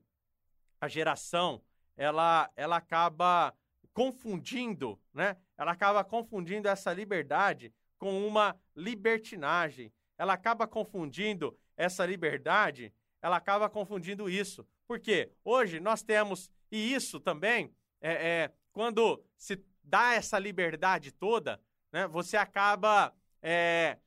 a 0.80 0.88
geração 0.88 1.62
ela, 1.96 2.50
ela 2.56 2.76
acaba 2.76 3.54
confundindo, 3.92 5.00
né? 5.12 5.36
Ela 5.56 5.72
acaba 5.72 6.02
confundindo 6.02 6.68
essa 6.68 6.92
liberdade 6.92 7.72
com 7.96 8.26
uma 8.26 8.58
libertinagem. 8.74 9.92
Ela 10.18 10.34
acaba 10.34 10.66
confundindo 10.66 11.56
essa 11.76 12.04
liberdade, 12.04 12.92
ela 13.22 13.36
acaba 13.36 13.68
confundindo 13.68 14.28
isso. 14.28 14.66
Por 14.86 15.00
quê? 15.00 15.32
Hoje 15.44 15.80
nós 15.80 16.02
temos, 16.02 16.50
e 16.70 16.92
isso 16.92 17.18
também, 17.18 17.74
é, 18.00 18.12
é 18.12 18.52
quando 18.72 19.24
se 19.36 19.64
dá 19.82 20.14
essa 20.14 20.38
liberdade 20.38 21.12
toda, 21.12 21.60
né, 21.92 22.06
você 22.06 22.36
acaba 22.36 23.14
é, 23.40 23.98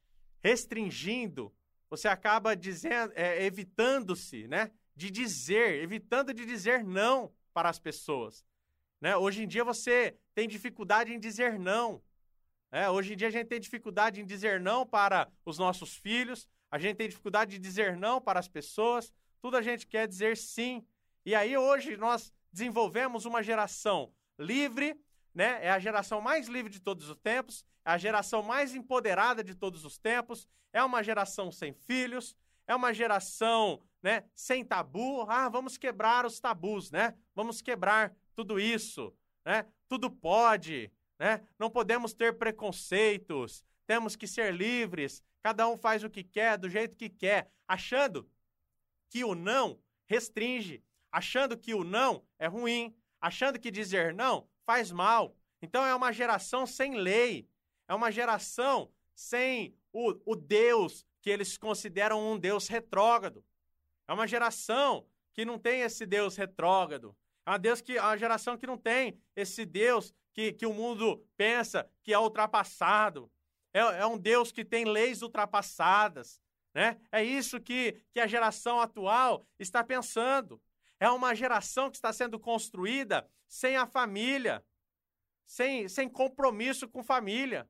restringindo, 0.43 1.53
você 1.89 2.07
acaba 2.07 2.55
dizendo, 2.55 3.13
é, 3.15 3.43
evitando-se, 3.43 4.47
né, 4.47 4.71
de 4.95 5.09
dizer, 5.09 5.81
evitando 5.81 6.33
de 6.33 6.45
dizer 6.45 6.83
não 6.83 7.31
para 7.53 7.69
as 7.69 7.79
pessoas. 7.79 8.45
Né? 8.99 9.15
Hoje 9.15 9.43
em 9.43 9.47
dia 9.47 9.63
você 9.63 10.17
tem 10.33 10.47
dificuldade 10.47 11.13
em 11.13 11.19
dizer 11.19 11.59
não. 11.59 12.01
É, 12.71 12.89
hoje 12.89 13.13
em 13.13 13.15
dia 13.15 13.27
a 13.27 13.31
gente 13.31 13.47
tem 13.47 13.59
dificuldade 13.59 14.19
em 14.19 14.25
dizer 14.25 14.59
não 14.59 14.85
para 14.85 15.31
os 15.45 15.57
nossos 15.57 15.95
filhos, 15.95 16.47
a 16.69 16.77
gente 16.77 16.97
tem 16.97 17.07
dificuldade 17.07 17.51
de 17.51 17.59
dizer 17.59 17.95
não 17.95 18.19
para 18.19 18.39
as 18.39 18.47
pessoas, 18.47 19.13
tudo 19.41 19.55
a 19.55 19.61
gente 19.61 19.87
quer 19.87 20.07
dizer 20.07 20.35
sim. 20.35 20.85
E 21.25 21.33
aí 21.33 21.55
hoje 21.57 21.95
nós 21.95 22.33
desenvolvemos 22.51 23.25
uma 23.25 23.41
geração 23.41 24.11
livre, 24.37 24.99
né? 25.33 25.59
É 25.63 25.69
a 25.69 25.79
geração 25.79 26.19
mais 26.19 26.47
livre 26.47 26.71
de 26.71 26.79
todos 26.79 27.09
os 27.09 27.17
tempos, 27.17 27.63
a 27.87 27.97
geração 27.97 28.43
mais 28.43 28.75
empoderada 28.75 29.41
de 29.41 29.55
todos 29.55 29.85
os 29.85 29.97
tempos, 29.97 30.45
é 30.73 30.83
uma 30.83 31.01
geração 31.01 31.49
sem 31.49 31.73
filhos, 31.73 32.35
é 32.67 32.75
uma 32.75 32.93
geração, 32.93 33.81
né, 34.03 34.25
sem 34.35 34.65
tabu. 34.65 35.21
Ah, 35.29 35.47
vamos 35.47 35.77
quebrar 35.77 36.25
os 36.25 36.37
tabus, 36.37 36.91
né? 36.91 37.15
Vamos 37.33 37.61
quebrar 37.61 38.13
tudo 38.35 38.59
isso, 38.59 39.15
né? 39.45 39.65
Tudo 39.87 40.11
pode, 40.11 40.91
né? 41.17 41.47
Não 41.57 41.69
podemos 41.69 42.13
ter 42.13 42.37
preconceitos, 42.37 43.63
temos 43.85 44.17
que 44.17 44.27
ser 44.27 44.53
livres, 44.53 45.23
cada 45.41 45.65
um 45.65 45.77
faz 45.77 46.03
o 46.03 46.09
que 46.09 46.25
quer, 46.25 46.57
do 46.57 46.69
jeito 46.69 46.93
que 46.93 47.07
quer, 47.07 47.49
achando 47.65 48.29
que 49.09 49.23
o 49.23 49.33
não 49.33 49.79
restringe, 50.07 50.83
achando 51.09 51.57
que 51.57 51.73
o 51.73 51.85
não 51.85 52.21
é 52.37 52.47
ruim, 52.47 52.93
achando 53.21 53.57
que 53.57 53.71
dizer 53.71 54.13
não 54.13 54.45
faz 54.65 54.91
mal. 54.91 55.37
Então 55.61 55.85
é 55.85 55.95
uma 55.95 56.11
geração 56.11 56.67
sem 56.67 56.95
lei, 56.95 57.47
é 57.87 57.93
uma 57.93 58.11
geração 58.11 58.91
sem 59.15 59.75
o, 59.91 60.13
o 60.25 60.35
Deus 60.35 61.05
que 61.21 61.29
eles 61.29 61.57
consideram 61.57 62.31
um 62.31 62.37
Deus 62.37 62.67
retrógrado. 62.67 63.43
É 64.07 64.13
uma 64.13 64.27
geração 64.27 65.05
que 65.33 65.45
não 65.45 65.59
tem 65.59 65.81
esse 65.81 66.05
Deus 66.05 66.35
retrógrado, 66.35 67.15
é 67.45 67.51
uma, 67.51 67.59
Deus 67.59 67.79
que, 67.79 67.97
é 67.97 68.01
uma 68.01 68.17
geração 68.17 68.57
que 68.57 68.67
não 68.67 68.77
tem 68.77 69.17
esse 69.35 69.65
Deus 69.65 70.13
que, 70.33 70.51
que 70.51 70.65
o 70.65 70.73
mundo 70.73 71.25
pensa 71.35 71.89
que 72.03 72.13
é 72.13 72.19
ultrapassado. 72.19 73.31
É, 73.73 73.79
é 73.79 74.05
um 74.05 74.17
Deus 74.17 74.51
que 74.51 74.65
tem 74.65 74.85
leis 74.85 75.21
ultrapassadas. 75.21 76.41
Né? 76.73 76.99
É 77.11 77.23
isso 77.23 77.59
que, 77.61 78.03
que 78.11 78.19
a 78.19 78.27
geração 78.27 78.79
atual 78.79 79.47
está 79.57 79.83
pensando. 79.83 80.61
É 80.99 81.09
uma 81.09 81.33
geração 81.33 81.89
que 81.89 81.97
está 81.97 82.11
sendo 82.11 82.39
construída 82.39 83.27
sem 83.47 83.77
a 83.77 83.87
família, 83.87 84.63
sem, 85.45 85.87
sem 85.87 86.09
compromisso 86.09 86.87
com 86.87 87.03
família. 87.03 87.67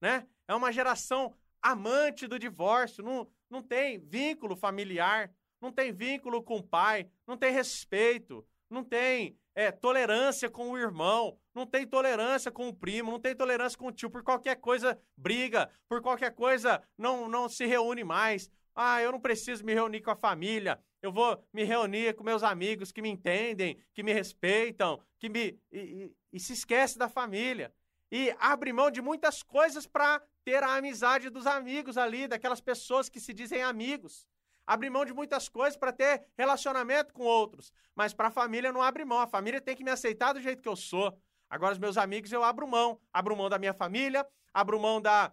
Né? 0.00 0.26
É 0.48 0.54
uma 0.54 0.72
geração 0.72 1.34
amante 1.62 2.26
do 2.26 2.38
divórcio, 2.38 3.04
não, 3.04 3.30
não 3.50 3.62
tem 3.62 3.98
vínculo 3.98 4.56
familiar, 4.56 5.30
não 5.60 5.70
tem 5.70 5.92
vínculo 5.92 6.42
com 6.42 6.56
o 6.56 6.62
pai, 6.62 7.08
não 7.26 7.36
tem 7.36 7.52
respeito, 7.52 8.46
não 8.70 8.82
tem 8.82 9.36
é, 9.54 9.70
tolerância 9.70 10.48
com 10.48 10.70
o 10.70 10.78
irmão, 10.78 11.38
não 11.54 11.66
tem 11.66 11.86
tolerância 11.86 12.50
com 12.50 12.68
o 12.68 12.74
primo, 12.74 13.10
não 13.10 13.20
tem 13.20 13.34
tolerância 13.34 13.78
com 13.78 13.88
o 13.88 13.92
tio, 13.92 14.10
por 14.10 14.22
qualquer 14.22 14.56
coisa 14.56 14.98
briga, 15.16 15.70
por 15.88 16.00
qualquer 16.00 16.34
coisa 16.34 16.82
não, 16.96 17.28
não 17.28 17.48
se 17.48 17.66
reúne 17.66 18.04
mais. 18.04 18.50
Ah, 18.74 19.02
eu 19.02 19.12
não 19.12 19.20
preciso 19.20 19.64
me 19.64 19.74
reunir 19.74 20.00
com 20.00 20.10
a 20.10 20.16
família, 20.16 20.80
eu 21.02 21.12
vou 21.12 21.42
me 21.52 21.64
reunir 21.64 22.14
com 22.14 22.22
meus 22.22 22.42
amigos 22.42 22.92
que 22.92 23.02
me 23.02 23.08
entendem, 23.08 23.78
que 23.92 24.02
me 24.02 24.12
respeitam, 24.12 25.00
que 25.18 25.28
me. 25.28 25.58
e, 25.72 25.78
e, 25.78 26.12
e 26.32 26.40
se 26.40 26.52
esquece 26.52 26.98
da 26.98 27.08
família. 27.08 27.74
E 28.10 28.34
abre 28.38 28.72
mão 28.72 28.90
de 28.90 29.00
muitas 29.00 29.42
coisas 29.42 29.86
para 29.86 30.20
ter 30.44 30.62
a 30.62 30.76
amizade 30.76 31.30
dos 31.30 31.46
amigos 31.46 31.96
ali, 31.96 32.26
daquelas 32.26 32.60
pessoas 32.60 33.08
que 33.08 33.20
se 33.20 33.32
dizem 33.32 33.62
amigos 33.62 34.26
abre 34.70 34.88
mão 34.88 35.04
de 35.04 35.12
muitas 35.12 35.48
coisas 35.48 35.76
para 35.76 35.92
ter 35.92 36.24
relacionamento 36.38 37.12
com 37.12 37.24
outros. 37.24 37.72
Mas 37.92 38.14
para 38.14 38.28
a 38.28 38.30
família 38.30 38.72
não 38.72 38.80
abre 38.80 39.04
mão. 39.04 39.18
A 39.18 39.26
família 39.26 39.60
tem 39.60 39.74
que 39.74 39.82
me 39.82 39.90
aceitar 39.90 40.32
do 40.32 40.40
jeito 40.40 40.62
que 40.62 40.68
eu 40.68 40.76
sou. 40.76 41.20
Agora, 41.48 41.72
os 41.72 41.78
meus 41.78 41.96
amigos, 41.98 42.30
eu 42.30 42.44
abro 42.44 42.68
mão. 42.68 43.00
Abro 43.12 43.36
mão 43.36 43.48
da 43.48 43.58
minha 43.58 43.74
família, 43.74 44.24
abro 44.54 44.78
mão 44.78 45.00
da. 45.00 45.32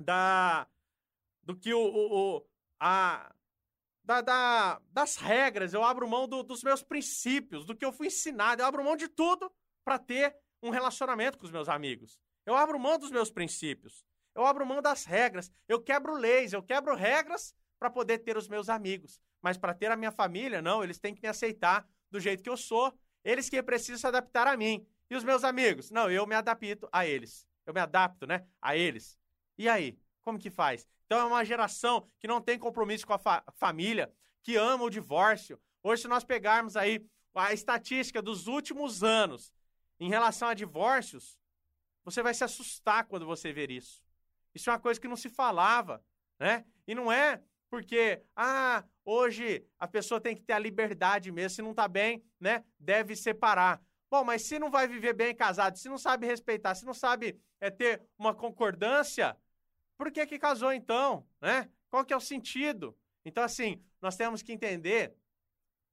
da 0.00 0.68
do 1.42 1.56
que 1.56 1.74
o. 1.74 1.80
o, 1.80 2.36
o 2.36 2.46
a, 2.78 3.34
da, 4.04 4.20
da, 4.20 4.80
das 4.90 5.16
regras, 5.16 5.72
eu 5.72 5.82
abro 5.82 6.06
mão 6.06 6.28
do, 6.28 6.42
dos 6.42 6.62
meus 6.62 6.82
princípios, 6.82 7.64
do 7.64 7.74
que 7.74 7.84
eu 7.84 7.92
fui 7.92 8.06
ensinado. 8.06 8.62
Eu 8.62 8.66
abro 8.66 8.84
mão 8.84 8.96
de 8.96 9.08
tudo 9.08 9.50
para 9.82 9.98
ter 9.98 10.36
um 10.64 10.70
relacionamento 10.70 11.36
com 11.36 11.44
os 11.44 11.50
meus 11.50 11.68
amigos. 11.68 12.18
Eu 12.46 12.56
abro 12.56 12.78
mão 12.78 12.98
dos 12.98 13.10
meus 13.10 13.30
princípios. 13.30 14.02
Eu 14.34 14.46
abro 14.46 14.64
mão 14.64 14.80
das 14.80 15.04
regras. 15.04 15.52
Eu 15.68 15.80
quebro 15.80 16.14
leis, 16.14 16.54
eu 16.54 16.62
quebro 16.62 16.96
regras 16.96 17.54
para 17.78 17.90
poder 17.90 18.18
ter 18.20 18.36
os 18.36 18.48
meus 18.48 18.70
amigos. 18.70 19.20
Mas 19.42 19.58
para 19.58 19.74
ter 19.74 19.90
a 19.90 19.96
minha 19.96 20.10
família, 20.10 20.62
não, 20.62 20.82
eles 20.82 20.98
têm 20.98 21.14
que 21.14 21.20
me 21.20 21.28
aceitar 21.28 21.86
do 22.10 22.18
jeito 22.18 22.42
que 22.42 22.48
eu 22.48 22.56
sou. 22.56 22.92
Eles 23.22 23.50
que 23.50 23.62
precisam 23.62 23.98
se 23.98 24.06
adaptar 24.06 24.46
a 24.46 24.56
mim. 24.56 24.86
E 25.10 25.14
os 25.14 25.22
meus 25.22 25.44
amigos? 25.44 25.90
Não, 25.90 26.10
eu 26.10 26.26
me 26.26 26.34
adapto 26.34 26.88
a 26.90 27.06
eles. 27.06 27.46
Eu 27.66 27.74
me 27.74 27.80
adapto, 27.80 28.26
né? 28.26 28.46
A 28.60 28.74
eles. 28.74 29.18
E 29.58 29.68
aí? 29.68 29.98
Como 30.22 30.38
que 30.38 30.50
faz? 30.50 30.88
Então 31.04 31.18
é 31.18 31.24
uma 31.24 31.44
geração 31.44 32.08
que 32.18 32.26
não 32.26 32.40
tem 32.40 32.58
compromisso 32.58 33.06
com 33.06 33.12
a 33.12 33.18
fa 33.18 33.44
família, 33.56 34.10
que 34.42 34.56
ama 34.56 34.84
o 34.84 34.90
divórcio. 34.90 35.60
Hoje, 35.82 36.02
se 36.02 36.08
nós 36.08 36.24
pegarmos 36.24 36.74
aí 36.74 37.06
a 37.34 37.52
estatística 37.52 38.22
dos 38.22 38.46
últimos 38.46 39.02
anos 39.04 39.52
em 39.98 40.08
relação 40.08 40.48
a 40.48 40.54
divórcios, 40.54 41.38
você 42.04 42.22
vai 42.22 42.34
se 42.34 42.44
assustar 42.44 43.06
quando 43.06 43.26
você 43.26 43.52
ver 43.52 43.70
isso. 43.70 44.02
Isso 44.54 44.70
é 44.70 44.72
uma 44.72 44.78
coisa 44.78 45.00
que 45.00 45.08
não 45.08 45.16
se 45.16 45.28
falava, 45.28 46.04
né? 46.38 46.64
E 46.86 46.94
não 46.94 47.10
é 47.10 47.42
porque, 47.74 48.22
ah, 48.36 48.84
hoje 49.04 49.66
a 49.80 49.88
pessoa 49.88 50.20
tem 50.20 50.36
que 50.36 50.42
ter 50.42 50.52
a 50.52 50.58
liberdade 50.60 51.32
mesmo, 51.32 51.56
se 51.56 51.62
não 51.62 51.74
tá 51.74 51.88
bem, 51.88 52.24
né, 52.38 52.64
deve 52.78 53.16
separar. 53.16 53.82
Bom, 54.08 54.22
mas 54.22 54.42
se 54.42 54.60
não 54.60 54.70
vai 54.70 54.86
viver 54.86 55.12
bem 55.12 55.34
casado, 55.34 55.76
se 55.76 55.88
não 55.88 55.98
sabe 55.98 56.24
respeitar, 56.24 56.76
se 56.76 56.86
não 56.86 56.94
sabe 56.94 57.36
é, 57.60 57.70
ter 57.70 58.00
uma 58.16 58.32
concordância, 58.32 59.36
por 59.96 60.12
que 60.12 60.24
que 60.24 60.38
casou 60.38 60.72
então, 60.72 61.26
né? 61.40 61.68
Qual 61.88 62.04
que 62.04 62.12
é 62.12 62.16
o 62.16 62.20
sentido? 62.20 62.96
Então, 63.24 63.42
assim, 63.42 63.82
nós 64.00 64.16
temos 64.16 64.40
que 64.40 64.52
entender 64.52 65.12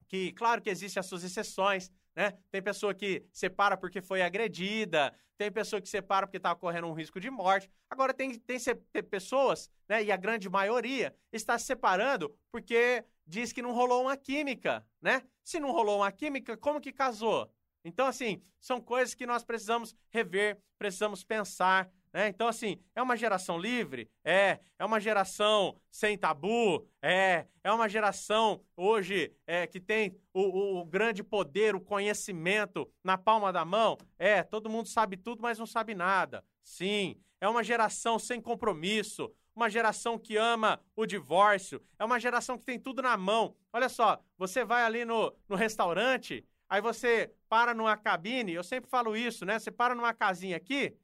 que, 0.07 0.33
claro 0.33 0.61
que 0.61 0.69
existem 0.69 0.99
as 0.99 1.07
suas 1.07 1.23
exceções, 1.23 1.91
né? 2.15 2.37
Tem 2.51 2.61
pessoa 2.61 2.93
que 2.93 3.25
separa 3.31 3.77
porque 3.77 4.01
foi 4.01 4.21
agredida, 4.21 5.13
tem 5.37 5.51
pessoa 5.51 5.81
que 5.81 5.89
separa 5.89 6.27
porque 6.27 6.37
está 6.37 6.53
correndo 6.53 6.87
um 6.87 6.93
risco 6.93 7.19
de 7.19 7.29
morte. 7.29 7.69
Agora, 7.89 8.13
tem, 8.13 8.37
tem, 8.37 8.57
tem 8.59 9.03
pessoas, 9.03 9.71
né, 9.89 10.03
e 10.03 10.11
a 10.11 10.17
grande 10.17 10.49
maioria, 10.49 11.15
está 11.31 11.57
se 11.57 11.65
separando 11.65 12.37
porque 12.51 13.03
diz 13.25 13.51
que 13.51 13.61
não 13.61 13.73
rolou 13.73 14.03
uma 14.03 14.17
química, 14.17 14.85
né? 15.01 15.23
Se 15.43 15.59
não 15.59 15.71
rolou 15.71 15.99
uma 15.99 16.11
química, 16.11 16.55
como 16.57 16.81
que 16.81 16.91
casou? 16.91 17.51
Então, 17.83 18.05
assim, 18.05 18.41
são 18.59 18.79
coisas 18.79 19.15
que 19.15 19.25
nós 19.25 19.43
precisamos 19.43 19.95
rever, 20.09 20.61
precisamos 20.77 21.23
pensar, 21.23 21.91
né? 22.13 22.27
Então, 22.27 22.47
assim, 22.47 22.77
é 22.95 23.01
uma 23.01 23.15
geração 23.15 23.57
livre? 23.57 24.09
É. 24.23 24.59
É 24.77 24.85
uma 24.85 24.99
geração 24.99 25.79
sem 25.89 26.17
tabu? 26.17 26.87
É. 27.01 27.47
É 27.63 27.71
uma 27.71 27.87
geração 27.87 28.61
hoje 28.75 29.33
é, 29.47 29.65
que 29.65 29.79
tem 29.79 30.15
o, 30.33 30.41
o, 30.41 30.81
o, 30.81 30.85
grande 30.85 31.23
poder, 31.23 31.75
o 31.75 31.81
conhecimento 31.81 32.89
na 33.03 33.17
palma 33.17 33.53
da 33.53 33.63
mão? 33.63 33.97
É. 34.19 34.43
Todo 34.43 34.69
mundo 34.69 34.87
sabe 34.87 35.15
tudo, 35.15 35.41
mas 35.41 35.57
não 35.57 35.65
sabe 35.65 35.95
nada. 35.95 36.43
Sim. 36.63 37.15
É 37.39 37.47
uma 37.47 37.63
geração 37.63 38.19
sem 38.19 38.41
compromisso. 38.41 39.31
Uma 39.55 39.69
geração 39.69 40.17
que 40.17 40.37
ama 40.37 40.81
o 40.95 41.05
divórcio. 41.05 41.81
É 41.99 42.05
uma 42.05 42.19
geração 42.19 42.57
que 42.57 42.65
tem 42.65 42.79
tudo 42.79 43.01
na 43.01 43.15
mão. 43.15 43.55
Olha 43.73 43.89
só, 43.89 44.21
você 44.37 44.63
vai 44.65 44.83
ali 44.83 45.05
no, 45.05 45.33
no 45.47 45.55
restaurante, 45.55 46.45
aí 46.69 46.81
você 46.81 47.33
para 47.49 47.73
numa 47.73 47.97
cabine, 47.97 48.53
eu 48.53 48.63
sempre 48.63 48.89
falo 48.89 49.15
isso, 49.15 49.45
né? 49.45 49.59
Você 49.59 49.69
para 49.69 49.93
numa 49.93 50.13
casinha 50.13 50.55
aqui 50.55 50.95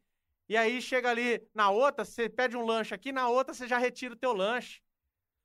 e 0.49 0.55
aí 0.55 0.81
chega 0.81 1.09
ali 1.09 1.45
na 1.53 1.69
outra, 1.69 2.05
você 2.05 2.29
pede 2.29 2.55
um 2.55 2.65
lanche 2.65 2.93
aqui, 2.93 3.11
na 3.11 3.27
outra 3.27 3.53
você 3.53 3.67
já 3.67 3.77
retira 3.77 4.13
o 4.13 4.17
teu 4.17 4.33
lanche. 4.33 4.81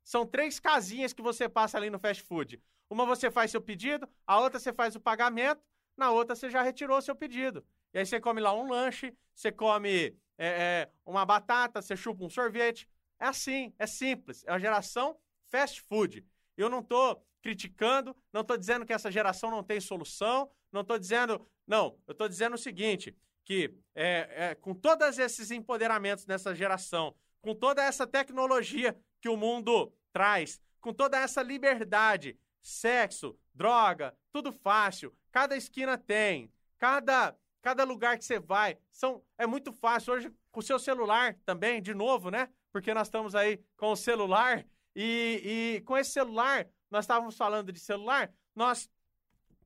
São 0.05 0.27
três 0.27 0.61
casinhas 0.61 1.13
que 1.13 1.23
você 1.23 1.49
passa 1.49 1.77
ali 1.77 1.91
no 1.91 1.99
fast 1.99 2.23
food. 2.23 2.61
Uma 2.89 3.07
você 3.07 3.31
faz 3.31 3.51
seu 3.51 3.61
pedido, 3.61 4.09
a 4.27 4.39
outra 4.39 4.59
você 4.59 4.73
faz 4.73 4.95
o 4.95 5.01
pagamento, 5.01 5.63
na 5.97 6.11
outra 6.11 6.35
você 6.35 6.51
já 6.51 6.63
retirou 6.63 7.01
seu 7.01 7.15
pedido. 7.15 7.65
E 7.95 7.99
aí 7.99 8.07
você 8.07 8.21
come 8.21 8.41
lá 8.41 8.53
um 8.55 8.69
lanche, 8.69 9.17
você 9.35 9.51
come 9.51 10.17
é, 10.39 10.47
é, 10.47 10.91
uma 11.05 11.25
batata, 11.25 11.81
você 11.83 11.97
chupa 11.97 12.25
um 12.25 12.31
sorvete. 12.31 12.89
É 13.19 13.27
assim, 13.27 13.73
é 13.79 13.87
simples. 13.87 14.45
É 14.47 14.53
uma 14.53 14.61
geração 14.61 15.17
fast 15.47 15.81
food. 15.83 16.25
Eu 16.57 16.69
não 16.69 16.81
estou 16.81 17.25
criticando, 17.41 18.17
não 18.33 18.41
estou 18.41 18.57
dizendo 18.57 18.87
que 18.87 18.93
essa 18.93 19.11
geração 19.11 19.51
não 19.51 19.63
tem 19.63 19.81
solução, 19.81 20.51
não 20.71 20.83
estou 20.83 20.99
dizendo. 20.99 21.47
Não, 21.67 21.99
eu 22.07 22.13
estou 22.13 22.29
dizendo 22.29 22.55
o 22.55 22.59
seguinte: 22.59 23.17
que, 23.45 23.75
é, 23.95 24.29
é, 24.51 24.55
com 24.55 24.75
todos 24.75 25.19
esses 25.19 25.51
empoderamentos 25.51 26.27
nessa 26.27 26.55
geração, 26.55 27.15
com 27.41 27.55
toda 27.55 27.83
essa 27.83 28.07
tecnologia 28.07 28.97
que 29.21 29.29
o 29.29 29.37
mundo 29.37 29.93
traz, 30.13 30.61
com 30.81 30.93
toda 30.93 31.19
essa 31.19 31.43
liberdade, 31.43 32.39
sexo, 32.61 33.37
droga, 33.55 34.17
tudo 34.31 34.53
fácil, 34.53 35.15
cada 35.31 35.57
esquina 35.57 35.99
tem, 35.99 36.53
cada, 36.79 37.37
cada 37.61 37.85
lugar 37.85 38.19
que 38.19 38.25
você 38.25 38.39
vai, 38.39 38.79
são, 38.91 39.23
é 39.37 39.47
muito 39.47 39.73
fácil. 39.73 40.15
Hoje, 40.15 40.33
com 40.51 40.61
o 40.61 40.63
seu 40.63 40.79
celular 40.79 41.37
também, 41.45 41.83
de 41.83 41.95
novo, 41.95 42.31
né? 42.31 42.49
Porque 42.71 42.95
nós 42.95 43.09
estamos 43.09 43.35
aí 43.35 43.61
com 43.77 43.93
o 43.93 43.97
celular 43.97 44.65
e, 44.95 45.79
e 45.79 45.81
com 45.83 45.97
esse 45.97 46.11
celular, 46.11 46.69
nós 46.91 47.05
estávamos 47.05 47.37
falando 47.37 47.73
de 47.73 47.81
celular, 47.81 48.33
nós 48.55 48.91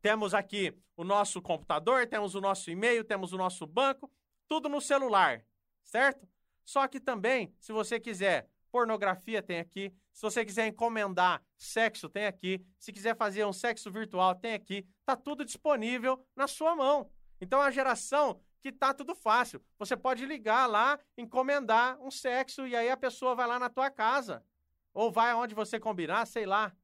temos 0.00 0.34
aqui 0.34 0.76
o 0.96 1.04
nosso 1.04 1.42
computador, 1.42 2.06
temos 2.06 2.34
o 2.34 2.40
nosso 2.40 2.70
e-mail, 2.70 3.04
temos 3.04 3.32
o 3.32 3.36
nosso 3.36 3.66
banco, 3.66 4.10
tudo 4.48 4.68
no 4.68 4.80
celular, 4.80 5.44
certo? 5.84 6.28
Só 6.64 6.86
que 6.88 6.98
também, 6.98 7.54
se 7.60 7.72
você 7.72 8.00
quiser 8.00 8.48
pornografia, 8.70 9.42
tem 9.42 9.58
aqui. 9.58 9.94
Se 10.12 10.20
você 10.20 10.44
quiser 10.44 10.66
encomendar 10.66 11.42
sexo, 11.56 12.08
tem 12.08 12.26
aqui. 12.26 12.62
Se 12.78 12.92
quiser 12.92 13.16
fazer 13.16 13.46
um 13.46 13.52
sexo 13.52 13.90
virtual, 13.90 14.34
tem 14.34 14.52
aqui. 14.52 14.86
Tá 15.04 15.16
tudo 15.16 15.44
disponível 15.44 16.22
na 16.34 16.46
sua 16.46 16.76
mão. 16.76 17.10
Então 17.40 17.60
a 17.60 17.70
geração 17.70 18.40
que 18.60 18.72
tá 18.72 18.92
tudo 18.92 19.14
fácil. 19.14 19.64
Você 19.78 19.96
pode 19.96 20.26
ligar 20.26 20.66
lá, 20.66 20.98
encomendar 21.16 21.98
um 22.02 22.10
sexo 22.10 22.66
e 22.66 22.74
aí 22.74 22.90
a 22.90 22.96
pessoa 22.96 23.34
vai 23.34 23.46
lá 23.46 23.58
na 23.58 23.70
tua 23.70 23.90
casa 23.90 24.44
ou 24.92 25.10
vai 25.10 25.30
aonde 25.30 25.54
você 25.54 25.78
combinar, 25.78 26.26
sei 26.26 26.44
lá. 26.44 26.74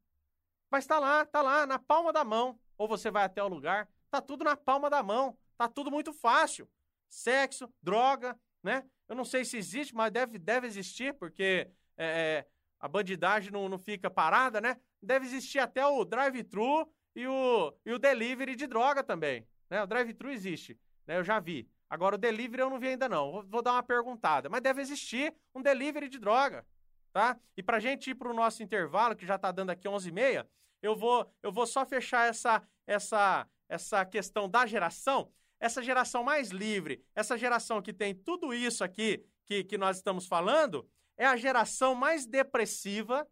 Mas 0.71 0.87
tá 0.87 0.99
lá, 0.99 1.27
tá 1.27 1.43
lá 1.43 1.67
na 1.67 1.79
palma 1.79 2.13
da 2.13 2.25
mão 2.25 2.59
ou 2.77 2.89
você 2.89 3.11
vai 3.11 3.25
até 3.25 3.43
o 3.43 3.49
lugar, 3.49 3.89
tá 4.11 4.21
tudo 4.21 4.45
na 4.45 4.57
palma 4.57 4.91
da 4.91 5.03
mão, 5.03 5.37
tá 5.57 5.69
tudo 5.69 5.91
muito 5.91 6.13
fácil. 6.13 6.69
Sexo, 7.09 7.73
droga, 7.83 8.39
né? 8.63 8.85
Eu 9.09 9.17
não 9.17 9.25
sei 9.25 9.45
se 9.45 9.57
existe, 9.57 9.95
mas 9.95 10.11
deve, 10.11 10.39
deve 10.39 10.67
existir, 10.67 11.13
porque 11.15 11.69
é, 11.97 12.07
é, 12.07 12.47
a 12.81 12.89
bandidagem 12.89 13.53
não, 13.53 13.69
não 13.69 13.79
fica 13.79 14.11
parada, 14.11 14.61
né? 14.61 14.79
Deve 15.03 15.27
existir 15.27 15.59
até 15.59 15.85
o 15.85 16.05
drive-thru 16.05 16.91
e 17.15 17.27
o, 17.27 17.75
e 17.85 17.93
o 17.93 17.99
delivery 17.99 18.57
de 18.57 18.67
droga 18.67 19.03
também. 19.03 19.47
Né? 19.69 19.83
O 19.83 19.87
drive-thru 19.87 20.31
existe, 20.31 20.79
né? 21.07 21.19
Eu 21.19 21.25
já 21.25 21.39
vi. 21.39 21.69
Agora, 21.89 22.15
o 22.15 22.19
delivery 22.19 22.63
eu 22.63 22.71
não 22.71 22.79
vi 22.79 22.89
ainda 22.89 23.09
não. 23.09 23.33
Vou, 23.33 23.43
vou 23.45 23.63
dar 23.63 23.73
uma 23.73 23.83
perguntada. 23.83 24.49
Mas 24.49 24.63
deve 24.63 24.81
existir 24.81 25.35
um 25.55 25.61
delivery 25.61 26.09
de 26.09 26.19
droga, 26.19 26.67
tá? 27.13 27.39
E 27.57 27.63
pra 27.63 27.79
gente 27.79 28.11
ir 28.11 28.15
pro 28.15 28.33
nosso 28.33 28.63
intervalo, 28.63 29.15
que 29.15 29.27
já 29.27 29.39
tá 29.39 29.53
dando 29.53 29.71
aqui 29.71 29.87
11h30, 29.87 30.47
eu 30.83 30.97
vou, 30.97 31.33
eu 31.43 31.53
vou 31.53 31.67
só 31.67 31.87
fechar 31.87 32.29
essa, 32.29 32.63
essa, 32.87 33.49
essa 33.69 34.05
questão 34.05 34.49
da 34.49 34.67
geração, 34.67 35.33
essa 35.61 35.83
geração 35.83 36.25
mais 36.25 36.51
livre, 36.51 37.03
essa 37.15 37.39
geração 37.39 37.81
que 37.81 37.93
tem 37.93 38.15
tudo 38.15 38.53
isso 38.53 38.83
aqui 38.83 39.25
que, 39.47 39.63
que 39.63 39.79
nós 39.79 39.99
estamos 39.99 40.27
falando, 40.27 40.89
é 41.17 41.25
a 41.25 41.37
geração 41.37 41.95
mais 41.95 42.27
depressiva, 42.27 43.29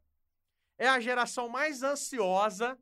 é 0.78 0.88
a 0.88 1.00
geração 1.00 1.48
mais 1.48 1.82
ansiosa, 1.82 2.78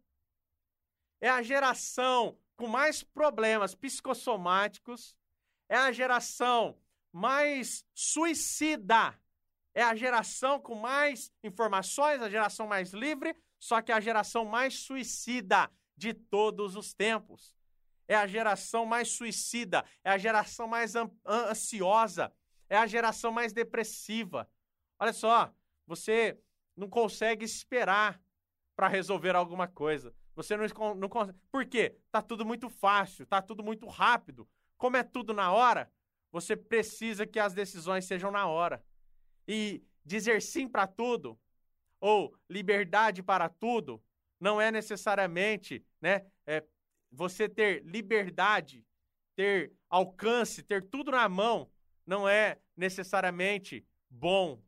é 1.20 1.28
a 1.28 1.42
geração 1.42 2.38
com 2.56 2.66
mais 2.66 3.02
problemas 3.02 3.74
psicossomáticos, 3.74 5.16
é 5.68 5.76
a 5.76 5.92
geração 5.92 6.78
mais 7.12 7.84
suicida, 7.94 9.18
é 9.74 9.82
a 9.82 9.94
geração 9.94 10.60
com 10.60 10.74
mais 10.74 11.32
informações, 11.42 12.20
a 12.20 12.28
geração 12.28 12.66
mais 12.66 12.92
livre, 12.92 13.34
só 13.58 13.82
que 13.82 13.92
é 13.92 13.94
a 13.94 14.00
geração 14.00 14.44
mais 14.44 14.74
suicida 14.74 15.70
de 15.96 16.14
todos 16.14 16.76
os 16.76 16.94
tempos. 16.94 17.54
É 18.06 18.14
a 18.14 18.26
geração 18.26 18.86
mais 18.86 19.08
suicida, 19.08 19.84
é 20.02 20.10
a 20.10 20.18
geração 20.18 20.66
mais 20.66 20.94
ansiosa, 21.26 22.32
é 22.68 22.76
a 22.76 22.86
geração 22.86 23.30
mais 23.30 23.52
depressiva. 23.52 24.48
Olha 24.98 25.12
só, 25.12 25.52
você 25.86 26.38
não 26.76 26.88
consegue 26.88 27.44
esperar 27.44 28.20
para 28.74 28.88
resolver 28.88 29.34
alguma 29.34 29.66
coisa. 29.66 30.14
Você 30.34 30.56
não, 30.56 30.94
não 30.94 31.08
consegue. 31.08 31.38
Por 31.50 31.66
quê? 31.66 31.98
Tá 32.10 32.22
tudo 32.22 32.46
muito 32.46 32.70
fácil, 32.70 33.26
tá 33.26 33.42
tudo 33.42 33.62
muito 33.62 33.86
rápido. 33.88 34.48
Como 34.76 34.96
é 34.96 35.02
tudo 35.02 35.34
na 35.34 35.52
hora, 35.52 35.92
você 36.30 36.56
precisa 36.56 37.26
que 37.26 37.40
as 37.40 37.52
decisões 37.52 38.04
sejam 38.04 38.30
na 38.30 38.46
hora. 38.46 38.84
E 39.46 39.82
dizer 40.04 40.40
sim 40.40 40.68
para 40.68 40.86
tudo 40.86 41.38
ou 42.00 42.34
liberdade 42.48 43.22
para 43.22 43.48
tudo 43.48 44.02
não 44.40 44.60
é 44.60 44.70
necessariamente, 44.70 45.84
né, 46.00 46.24
é, 46.46 46.64
você 47.10 47.48
ter 47.48 47.82
liberdade, 47.84 48.84
ter 49.34 49.72
alcance, 49.88 50.62
ter 50.62 50.88
tudo 50.88 51.10
na 51.10 51.28
mão, 51.28 51.70
não 52.06 52.28
é 52.28 52.58
necessariamente 52.76 53.84
bom, 54.08 54.62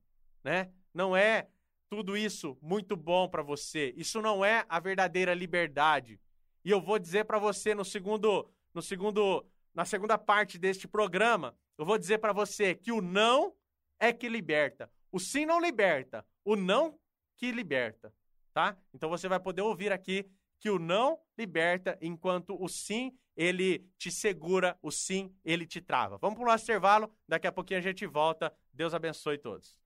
né? 0.45 0.71
Não 0.93 1.17
é 1.17 1.49
tudo 1.89 2.17
isso 2.17 2.59
muito 2.61 2.97
bom 2.97 3.29
para 3.29 3.43
você. 3.43 3.95
Isso 3.97 4.21
não 4.21 4.45
é 4.45 4.65
a 4.69 4.79
verdadeira 4.79 5.33
liberdade. 5.33 6.21
E 6.65 6.71
eu 6.71 6.81
vou 6.81 6.99
dizer 6.99 7.25
para 7.25 7.39
você 7.39 7.75
no 7.75 7.85
segundo, 7.85 8.49
no 8.75 8.83
segundo, 8.83 9.47
na 9.75 9.85
segunda 9.85 10.19
parte 10.19 10.59
deste 10.59 10.87
programa, 10.87 11.57
eu 11.79 11.85
vou 11.87 11.97
dizer 11.97 12.19
para 12.19 12.33
você 12.33 12.75
que 12.75 12.93
o 12.93 13.01
não 13.01 13.55
é 13.99 14.13
que 14.13 14.29
liberta. 14.29 14.91
O 15.11 15.19
sim 15.19 15.47
não 15.47 15.61
liberta, 15.61 16.27
o 16.45 16.55
não 16.55 16.99
que 17.41 17.51
liberta, 17.51 18.13
tá? 18.53 18.77
Então 18.93 19.09
você 19.09 19.27
vai 19.27 19.41
poder 19.41 19.63
ouvir 19.63 19.91
aqui 19.91 20.31
que 20.61 20.69
o 20.69 20.79
não 20.79 21.19
liberta, 21.39 21.99
enquanto 22.03 22.55
o 22.63 22.69
sim 22.69 23.17
ele 23.35 23.89
te 23.97 24.11
segura, 24.13 24.79
o 24.83 24.91
sim 24.91 25.35
ele 25.43 25.67
te 25.67 25.81
trava. 25.81 26.19
Vamos 26.19 26.37
para 26.37 26.45
o 26.45 26.51
nosso 26.51 26.65
intervalo, 26.65 27.11
daqui 27.27 27.47
a 27.47 27.53
pouquinho 27.53 27.81
a 27.81 27.83
gente 27.83 28.07
volta. 28.07 28.55
Deus 28.71 28.93
abençoe 28.93 29.39
todos. 29.39 29.81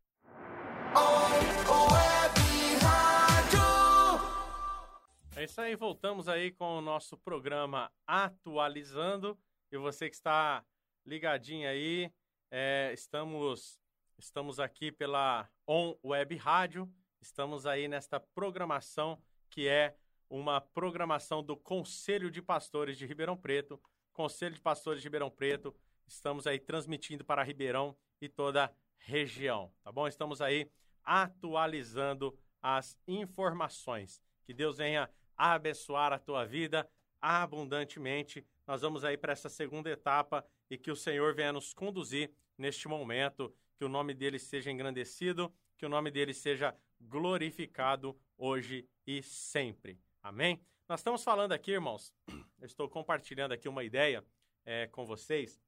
É 5.37 5.45
isso 5.45 5.61
aí, 5.61 5.77
voltamos 5.77 6.29
aí 6.29 6.51
com 6.51 6.79
o 6.79 6.81
nosso 6.81 7.17
programa 7.17 7.89
Atualizando. 8.05 9.39
E 9.71 9.77
você 9.77 10.11
que 10.11 10.17
está 10.17 10.65
ligadinho 11.07 11.69
aí, 11.69 12.13
é, 12.51 12.91
estamos, 12.93 13.81
estamos 14.19 14.59
aqui 14.59 14.91
pela 14.91 15.49
On 15.69 15.95
Web 16.05 16.35
Rádio, 16.37 16.93
estamos 17.25 17.65
aí 17.65 17.89
nesta 17.89 18.21
programação 18.21 19.19
que 19.49 19.67
é 19.67 19.97
uma 20.29 20.61
programação 20.61 21.43
do 21.43 21.57
Conselho 21.57 22.31
de 22.31 22.43
Pastores 22.43 22.99
de 22.99 23.07
Ribeirão 23.07 23.37
Preto. 23.37 23.81
Conselho 24.13 24.55
de 24.55 24.61
Pastores 24.61 25.01
de 25.01 25.07
Ribeirão 25.07 25.31
Preto, 25.31 25.75
estamos 26.07 26.47
aí 26.47 26.59
transmitindo 26.59 27.25
para 27.25 27.43
Ribeirão 27.43 27.97
e 28.21 28.29
toda 28.29 28.67
a 28.67 28.71
região, 28.99 29.73
tá 29.83 29.91
bom? 29.91 30.07
Estamos 30.07 30.43
aí 30.43 30.71
atualizando 31.03 32.39
as 32.63 32.99
informações. 33.09 34.21
Que 34.45 34.53
Deus 34.53 34.77
venha 34.77 35.09
abençoar 35.37 36.13
a 36.13 36.19
tua 36.19 36.45
vida 36.45 36.89
abundantemente. 37.21 38.47
Nós 38.67 38.83
vamos 38.83 39.03
aí 39.03 39.17
para 39.17 39.33
essa 39.33 39.49
segunda 39.49 39.89
etapa 39.91 40.47
e 40.71 40.77
que 40.77 40.91
o 40.91 40.97
Senhor 40.97 41.35
venha 41.35 41.55
nos 41.55 41.73
conduzir 41.73 42.31
neste 42.59 42.87
momento, 42.87 43.55
que 43.77 43.85
o 43.85 43.89
nome 43.89 44.13
dele 44.13 44.39
seja 44.39 44.71
engrandecido, 44.71 45.53
que 45.77 45.87
o 45.87 45.89
nome 45.89 46.11
dele 46.11 46.33
seja 46.33 46.75
glorificado 47.09 48.19
hoje 48.37 48.89
e 49.07 49.23
sempre. 49.23 49.99
Amém? 50.23 50.61
Nós 50.89 51.01
estamos 51.01 51.23
falando 51.23 51.53
aqui, 51.53 51.73
irmãos, 51.73 52.13
eu 52.61 52.67
estou 52.67 52.89
compartilhando 52.89 53.53
aqui 53.53 53.69
uma 53.69 53.85
ideia 53.85 54.25
é, 54.65 54.87
com 54.89 55.05
vocês 55.05 55.61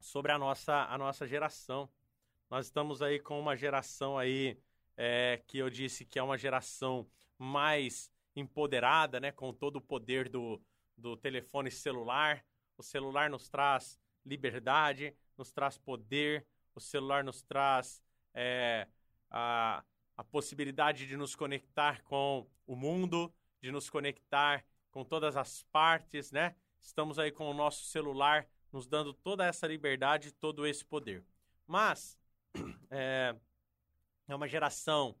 sobre 0.00 0.32
a 0.32 0.38
nossa, 0.38 0.84
a 0.84 0.98
nossa 0.98 1.26
geração. 1.26 1.88
Nós 2.50 2.66
estamos 2.66 3.02
aí 3.02 3.18
com 3.18 3.38
uma 3.38 3.56
geração 3.56 4.18
aí 4.18 4.58
é, 4.96 5.42
que 5.46 5.58
eu 5.58 5.68
disse 5.68 6.04
que 6.04 6.18
é 6.18 6.22
uma 6.22 6.38
geração 6.38 7.08
mais 7.38 8.10
empoderada, 8.34 9.18
né? 9.20 9.32
Com 9.32 9.52
todo 9.52 9.76
o 9.76 9.80
poder 9.80 10.28
do, 10.28 10.60
do 10.96 11.16
telefone 11.16 11.70
celular. 11.70 12.44
O 12.76 12.82
celular 12.82 13.28
nos 13.30 13.48
traz 13.48 13.98
liberdade, 14.24 15.14
nos 15.36 15.52
traz 15.52 15.78
poder, 15.78 16.46
o 16.74 16.80
celular 16.80 17.24
nos 17.24 17.42
traz 17.42 18.02
é, 18.34 18.86
a, 19.30 19.82
a 20.16 20.24
possibilidade 20.24 21.06
de 21.06 21.16
nos 21.16 21.34
conectar 21.34 22.02
com 22.02 22.46
o 22.66 22.74
mundo, 22.74 23.32
de 23.60 23.70
nos 23.70 23.90
conectar 23.90 24.64
com 24.90 25.04
todas 25.04 25.36
as 25.36 25.62
partes, 25.64 26.32
né? 26.32 26.54
Estamos 26.80 27.18
aí 27.18 27.30
com 27.30 27.50
o 27.50 27.54
nosso 27.54 27.84
celular 27.84 28.48
nos 28.72 28.86
dando 28.86 29.12
toda 29.12 29.44
essa 29.44 29.66
liberdade, 29.66 30.32
todo 30.32 30.66
esse 30.66 30.84
poder. 30.84 31.24
Mas 31.66 32.18
é, 32.90 33.34
é 34.28 34.34
uma 34.34 34.48
geração 34.48 35.16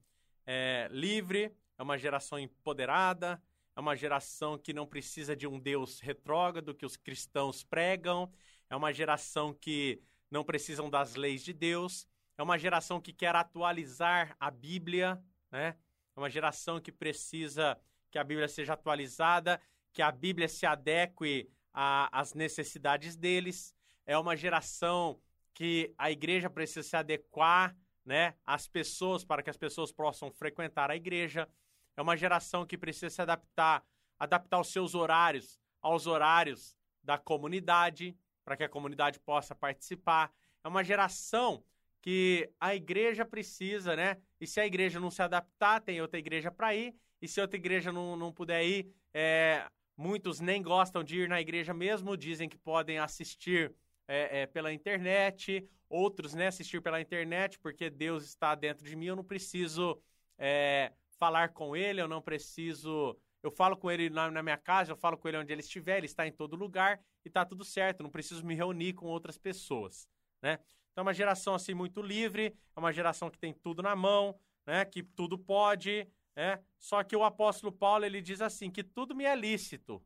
é, 0.46 0.88
livre, 0.90 1.52
é 1.78 1.82
uma 1.82 1.98
geração 1.98 2.38
empoderada, 2.38 3.42
é 3.74 3.80
uma 3.80 3.94
geração 3.94 4.58
que 4.58 4.72
não 4.72 4.86
precisa 4.86 5.36
de 5.36 5.46
um 5.46 5.58
Deus 5.58 6.00
retrógrado 6.00 6.74
que 6.74 6.86
os 6.86 6.96
cristãos 6.96 7.62
pregam, 7.62 8.32
é 8.70 8.76
uma 8.76 8.92
geração 8.92 9.52
que 9.52 10.00
não 10.30 10.44
precisam 10.44 10.88
das 10.88 11.14
leis 11.14 11.44
de 11.44 11.52
Deus, 11.52 12.08
é 12.38 12.42
uma 12.42 12.58
geração 12.58 13.00
que 13.00 13.12
quer 13.12 13.34
atualizar 13.34 14.36
a 14.38 14.50
Bíblia, 14.50 15.22
né? 15.50 15.76
É 16.14 16.20
uma 16.20 16.30
geração 16.30 16.80
que 16.80 16.92
precisa 16.92 17.78
que 18.10 18.18
a 18.18 18.24
Bíblia 18.24 18.48
seja 18.48 18.74
atualizada, 18.74 19.60
que 19.92 20.00
a 20.00 20.10
Bíblia 20.10 20.48
se 20.48 20.64
adeque 20.64 21.50
às 21.72 22.34
necessidades 22.34 23.16
deles. 23.16 23.74
é 24.06 24.16
uma 24.16 24.36
geração 24.36 25.20
que 25.52 25.92
a 25.98 26.10
igreja 26.10 26.48
precisa 26.48 26.86
se 26.86 26.96
adequar 26.96 27.76
né, 28.04 28.34
às 28.44 28.68
pessoas 28.68 29.24
para 29.24 29.42
que 29.42 29.50
as 29.50 29.56
pessoas 29.56 29.90
possam 29.90 30.30
frequentar 30.30 30.90
a 30.90 30.96
igreja. 30.96 31.48
É 31.96 32.02
uma 32.02 32.16
geração 32.16 32.64
que 32.64 32.78
precisa 32.78 33.10
se 33.10 33.20
adaptar, 33.20 33.84
adaptar 34.18 34.60
os 34.60 34.68
seus 34.68 34.94
horários 34.94 35.58
aos 35.82 36.06
horários 36.06 36.76
da 37.02 37.18
comunidade, 37.18 38.16
para 38.44 38.56
que 38.56 38.64
a 38.64 38.68
comunidade 38.68 39.18
possa 39.18 39.54
participar. 39.54 40.32
É 40.62 40.68
uma 40.68 40.84
geração 40.84 41.64
que 42.06 42.48
a 42.60 42.72
igreja 42.72 43.24
precisa, 43.24 43.96
né? 43.96 44.16
E 44.40 44.46
se 44.46 44.60
a 44.60 44.64
igreja 44.64 45.00
não 45.00 45.10
se 45.10 45.20
adaptar, 45.20 45.80
tem 45.80 46.00
outra 46.00 46.20
igreja 46.20 46.52
para 46.52 46.72
ir. 46.72 46.94
E 47.20 47.26
se 47.26 47.40
outra 47.40 47.56
igreja 47.56 47.90
não, 47.90 48.14
não 48.14 48.32
puder 48.32 48.64
ir, 48.64 48.94
é, 49.12 49.66
muitos 49.96 50.38
nem 50.38 50.62
gostam 50.62 51.02
de 51.02 51.22
ir 51.22 51.28
na 51.28 51.40
igreja 51.40 51.74
mesmo, 51.74 52.16
dizem 52.16 52.48
que 52.48 52.56
podem 52.56 53.00
assistir 53.00 53.74
é, 54.06 54.42
é, 54.42 54.46
pela 54.46 54.72
internet, 54.72 55.68
outros 55.88 56.32
né, 56.32 56.46
assistir 56.46 56.80
pela 56.80 57.00
internet, 57.00 57.58
porque 57.58 57.90
Deus 57.90 58.22
está 58.22 58.54
dentro 58.54 58.86
de 58.86 58.94
mim, 58.94 59.06
eu 59.06 59.16
não 59.16 59.24
preciso 59.24 60.00
é, 60.38 60.92
falar 61.18 61.48
com 61.48 61.74
Ele, 61.74 62.00
eu 62.00 62.06
não 62.06 62.22
preciso. 62.22 63.18
Eu 63.42 63.50
falo 63.50 63.76
com 63.76 63.90
Ele 63.90 64.10
na, 64.10 64.30
na, 64.30 64.44
minha 64.44 64.56
casa, 64.56 64.92
eu 64.92 64.96
falo 64.96 65.18
com 65.18 65.26
Ele 65.26 65.38
onde 65.38 65.52
Ele 65.52 65.60
estiver, 65.60 65.96
Ele 65.96 66.06
está 66.06 66.24
em 66.24 66.30
todo 66.30 66.54
lugar 66.54 67.00
e 67.24 67.28
está 67.28 67.44
tudo 67.44 67.64
certo, 67.64 68.04
não 68.04 68.10
preciso 68.10 68.46
me 68.46 68.54
reunir 68.54 68.92
com 68.92 69.06
outras 69.06 69.36
pessoas, 69.36 70.08
né? 70.40 70.60
Então 70.96 71.02
é 71.02 71.08
uma 71.08 71.12
geração 71.12 71.54
assim 71.54 71.74
muito 71.74 72.00
livre, 72.00 72.56
é 72.74 72.80
uma 72.80 72.90
geração 72.90 73.28
que 73.28 73.38
tem 73.38 73.52
tudo 73.52 73.82
na 73.82 73.94
mão, 73.94 74.34
né? 74.64 74.82
Que 74.82 75.02
tudo 75.02 75.36
pode, 75.36 76.08
né? 76.34 76.64
Só 76.78 77.04
que 77.04 77.14
o 77.14 77.22
apóstolo 77.22 77.70
Paulo 77.70 78.06
ele 78.06 78.22
diz 78.22 78.40
assim 78.40 78.70
que 78.70 78.82
tudo 78.82 79.14
me 79.14 79.24
é 79.24 79.36
lícito, 79.36 80.02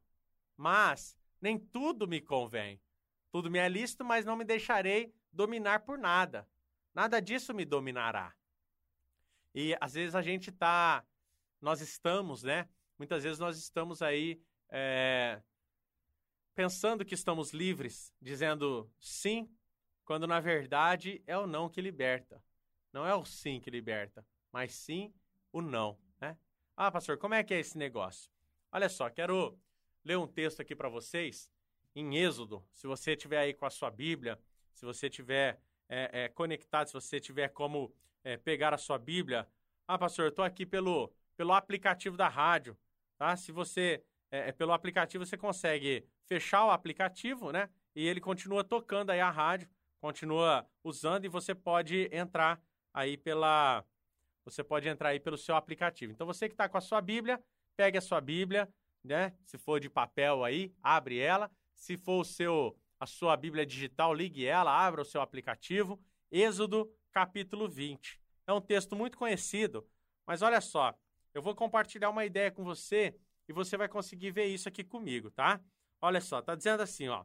mas 0.57 1.17
nem 1.41 1.57
tudo 1.57 2.09
me 2.09 2.21
convém. 2.21 2.83
Tudo 3.31 3.49
me 3.49 3.61
é 3.61 3.69
lícito, 3.69 4.05
mas 4.05 4.25
não 4.25 4.35
me 4.35 4.45
deixarei 4.45 5.15
dominar 5.33 5.85
por 5.85 5.97
nada. 5.97 6.45
Nada 6.93 7.23
disso 7.23 7.55
me 7.55 7.65
dominará. 7.65 8.35
E 9.55 9.77
às 9.81 9.95
vezes 9.95 10.17
a 10.17 10.23
gente 10.23 10.51
tá, 10.51 11.05
nós 11.61 11.81
estamos, 11.81 12.43
né? 12.43 12.69
Muitas 12.99 13.23
vezes 13.23 13.39
nós 13.39 13.57
estamos 13.57 14.03
aí 14.03 14.43
é, 14.69 15.41
pensando 16.53 17.05
que 17.05 17.15
estamos 17.15 17.53
livres, 17.53 18.13
dizendo 18.21 18.91
sim, 18.99 19.49
quando 20.11 20.27
na 20.27 20.41
verdade 20.41 21.23
é 21.25 21.39
o 21.39 21.47
não 21.47 21.69
que 21.69 21.81
liberta. 21.81 22.43
Não 22.93 23.07
é 23.07 23.15
o 23.15 23.25
sim 23.25 23.61
que 23.61 23.71
liberta, 23.71 24.27
mas 24.51 24.75
sim 24.75 25.15
o 25.53 25.63
não, 25.63 25.97
né? 26.21 26.37
Ah, 26.77 26.91
pastor, 26.91 27.17
como 27.17 27.35
é 27.35 27.45
que 27.45 27.55
é 27.55 27.61
esse 27.61 27.79
negócio? 27.79 28.29
Olha 28.73 28.89
só, 28.89 29.09
quero 29.09 29.57
ler 30.05 30.19
um 30.19 30.27
texto 30.27 30.59
aqui 30.59 30.75
para 30.75 30.89
vocês 30.89 31.49
em 31.95 32.17
Êxodo. 32.17 32.67
Se 32.73 32.89
você 32.89 33.15
tiver 33.15 33.39
aí 33.39 33.55
com 33.55 33.65
a 33.65 33.71
sua 33.71 33.89
Bíblia, 33.89 34.37
se 34.75 34.85
você 34.85 35.09
tiver 35.09 35.61
é, 35.89 36.25
é, 36.25 36.29
conectado, 36.29 36.89
se 36.89 36.95
você 36.95 37.21
tiver 37.21 37.47
como 37.51 37.95
é, 38.25 38.37
pegar 38.37 38.75
a 38.75 38.79
sua 38.79 38.99
Bíblia. 38.99 39.47
Ah, 39.87 39.97
pastor, 39.97 40.25
eu 40.25 40.31
estou 40.31 40.45
aqui 40.45 40.67
pelo, 40.67 41.15
pelo 41.37 41.53
aplicativo 41.53 42.17
da 42.17 42.27
rádio, 42.27 42.77
tá? 43.17 43.37
Se 43.37 43.53
você, 43.53 44.03
é, 44.29 44.49
é, 44.49 44.53
pelo 44.53 44.73
aplicativo, 44.73 45.25
você 45.25 45.37
consegue 45.37 46.05
fechar 46.27 46.67
o 46.67 46.73
aplicativo, 46.73 47.53
né? 47.53 47.71
E 47.95 48.09
ele 48.09 48.21
continua 48.21 48.65
tocando 48.65 49.11
aí 49.11 49.21
a 49.21 49.31
rádio, 49.31 49.69
continua 50.01 50.67
usando 50.83 51.25
e 51.25 51.29
você 51.29 51.55
pode 51.55 52.09
entrar 52.13 52.61
aí 52.93 53.17
pela, 53.17 53.85
você 54.45 54.65
pode 54.65 54.89
entrar 54.89 55.11
aí 55.11 55.21
pelo 55.21 55.37
seu 55.37 55.55
aplicativo. 55.55 56.13
Então, 56.13 56.27
você 56.27 56.49
que 56.49 56.55
está 56.55 56.69
com 56.69 56.79
a 56.79 56.81
sua 56.81 57.01
Bíblia, 57.01 57.43
pegue 57.77 57.99
a 57.99 58.01
sua 58.01 58.21
Bíblia, 58.21 58.69
né? 59.05 59.35
Se 59.45 59.59
for 59.59 59.79
de 59.81 59.89
papel 59.89 60.45
aí, 60.45 60.75
abre 60.83 61.19
ela. 61.19 61.51
Se 61.75 61.97
for 61.97 62.21
o 62.21 62.25
seu, 62.25 62.77
a 62.99 63.07
sua 63.07 63.37
Bíblia 63.37 63.65
digital, 63.65 64.13
ligue 64.13 64.45
ela, 64.45 64.73
abra 64.73 65.03
o 65.03 65.05
seu 65.05 65.21
aplicativo. 65.21 66.01
Êxodo, 66.31 66.93
capítulo 67.13 67.69
20. 67.69 68.21
É 68.47 68.53
um 68.53 68.61
texto 68.61 68.97
muito 68.97 69.17
conhecido, 69.17 69.87
mas 70.27 70.43
olha 70.43 70.61
só, 70.61 70.95
eu 71.33 71.43
vou 71.43 71.55
compartilhar 71.55 72.11
uma 72.11 72.25
ideia 72.25 72.51
com 72.51 72.65
você 72.65 73.15
e 73.49 73.53
você 73.53 73.77
vai 73.77 73.89
conseguir 73.89 74.31
ver 74.31 74.47
isso 74.47 74.69
aqui 74.69 74.83
comigo, 74.83 75.31
tá? 75.31 75.61
Olha 76.01 76.21
só, 76.21 76.41
tá 76.43 76.55
dizendo 76.55 76.83
assim, 76.83 77.09
ó. 77.09 77.25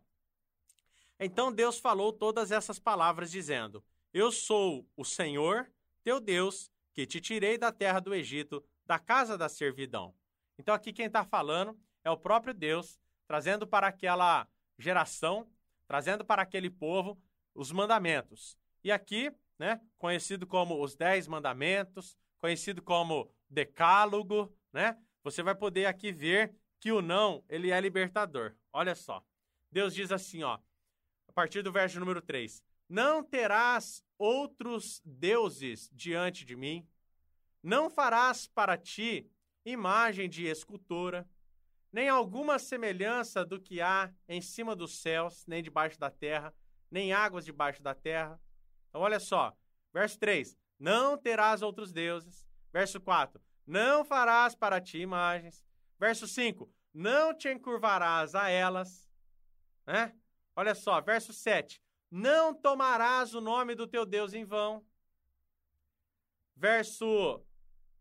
Então 1.20 1.52
Deus 1.52 1.80
falou 1.80 2.12
todas 2.12 2.52
essas 2.52 2.80
palavras, 2.80 3.32
dizendo: 3.32 3.84
Eu 4.14 4.32
sou 4.32 4.88
o 4.96 5.06
Senhor, 5.06 5.72
teu 6.04 6.20
Deus, 6.20 6.72
que 6.94 7.06
te 7.06 7.22
tirei 7.22 7.58
da 7.58 7.72
terra 7.72 8.00
do 8.00 8.14
Egito, 8.14 8.64
da 8.86 9.00
casa 9.00 9.38
da 9.38 9.50
servidão. 9.50 10.14
Então 10.58 10.74
aqui 10.74 10.94
quem 10.94 11.06
está 11.08 11.24
falando 11.24 11.78
é 12.04 12.10
o 12.10 12.18
próprio 12.18 12.54
Deus, 12.54 13.00
trazendo 13.28 13.66
para 13.68 13.88
aquela 13.88 14.48
geração, 14.78 15.48
trazendo 15.88 16.24
para 16.24 16.42
aquele 16.42 16.70
povo 16.70 17.22
os 17.54 17.72
mandamentos. 17.72 18.58
E 18.84 18.92
aqui 18.92 19.32
né? 19.58 19.80
Conhecido 19.98 20.46
como 20.46 20.82
os 20.82 20.96
Dez 20.96 21.28
Mandamentos, 21.28 22.18
conhecido 22.40 22.82
como 22.82 23.32
Decálogo, 23.50 24.54
né? 24.72 24.98
Você 25.24 25.42
vai 25.42 25.56
poder 25.56 25.86
aqui 25.86 26.12
ver 26.12 26.54
que 26.80 26.92
o 26.92 27.02
não, 27.02 27.44
ele 27.50 27.72
é 27.72 27.80
libertador. 27.80 28.56
Olha 28.72 28.94
só. 28.94 29.26
Deus 29.72 29.94
diz 29.94 30.12
assim, 30.12 30.44
ó, 30.44 30.60
partir 31.36 31.62
do 31.62 31.72
verso 31.72 32.00
número 32.00 32.22
3: 32.22 32.64
Não 32.90 33.24
terás 33.24 34.04
outros 34.18 35.02
deuses 35.06 35.90
diante 35.94 36.44
de 36.46 36.56
mim, 36.56 36.88
não 37.62 37.90
farás 37.90 38.48
para 38.48 38.78
ti 38.78 39.30
imagem 39.64 40.28
de 40.28 40.46
escultora, 40.48 41.30
nem 41.92 42.10
alguma 42.10 42.58
semelhança 42.58 43.46
do 43.46 43.60
que 43.60 43.82
há 43.82 44.12
em 44.28 44.42
cima 44.42 44.76
dos 44.76 45.00
céus, 45.00 45.46
nem 45.46 45.62
debaixo 45.62 46.00
da 46.00 46.10
terra, 46.10 46.54
nem 46.90 47.14
águas 47.14 47.46
debaixo 47.46 47.82
da 47.84 47.94
terra, 47.94 48.40
então, 48.96 49.04
olha 49.04 49.20
só. 49.20 49.54
Verso 49.94 50.18
3: 50.20 50.58
Não 50.80 51.18
terás 51.18 51.62
outros 51.62 51.92
deuses. 51.92 52.48
Verso 52.72 53.02
4: 53.02 53.42
Não 53.68 54.06
farás 54.06 54.56
para 54.56 54.80
ti 54.80 55.00
imagens. 55.00 55.66
Verso 56.00 56.26
5: 56.26 56.74
Não 56.94 57.38
te 57.38 57.50
encurvarás 57.50 58.34
a 58.36 58.48
elas. 58.50 59.10
Né? 59.86 60.16
Olha 60.56 60.74
só. 60.74 61.02
Verso 61.02 61.34
7: 61.34 61.82
Não 62.10 62.54
tomarás 62.54 63.34
o 63.34 63.42
nome 63.42 63.76
do 63.76 63.88
teu 63.88 64.06
Deus 64.06 64.34
em 64.34 64.46
vão. 64.46 64.86
Verso, 66.56 67.44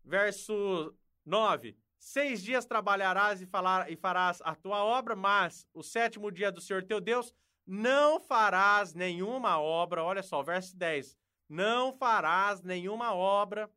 verso 0.03 0.95
9: 1.25 1.77
Seis 1.97 2.41
dias 2.41 2.65
trabalharás 2.65 3.41
e, 3.41 3.45
falar, 3.45 3.91
e 3.91 3.95
farás 3.95 4.41
a 4.43 4.55
tua 4.55 4.83
obra, 4.83 5.15
mas 5.15 5.67
o 5.73 5.83
sétimo 5.83 6.31
dia 6.31 6.51
do 6.51 6.61
Senhor 6.61 6.83
teu 6.83 7.01
Deus 7.01 7.33
não 7.65 8.19
farás 8.19 8.93
nenhuma 8.93 9.59
obra. 9.59 10.03
Olha 10.03 10.21
só, 10.21 10.43
verso 10.43 10.77
10. 10.77 11.17
Não 11.49 11.91
farás 11.93 12.61
nenhuma 12.61 13.13
obra. 13.13 13.69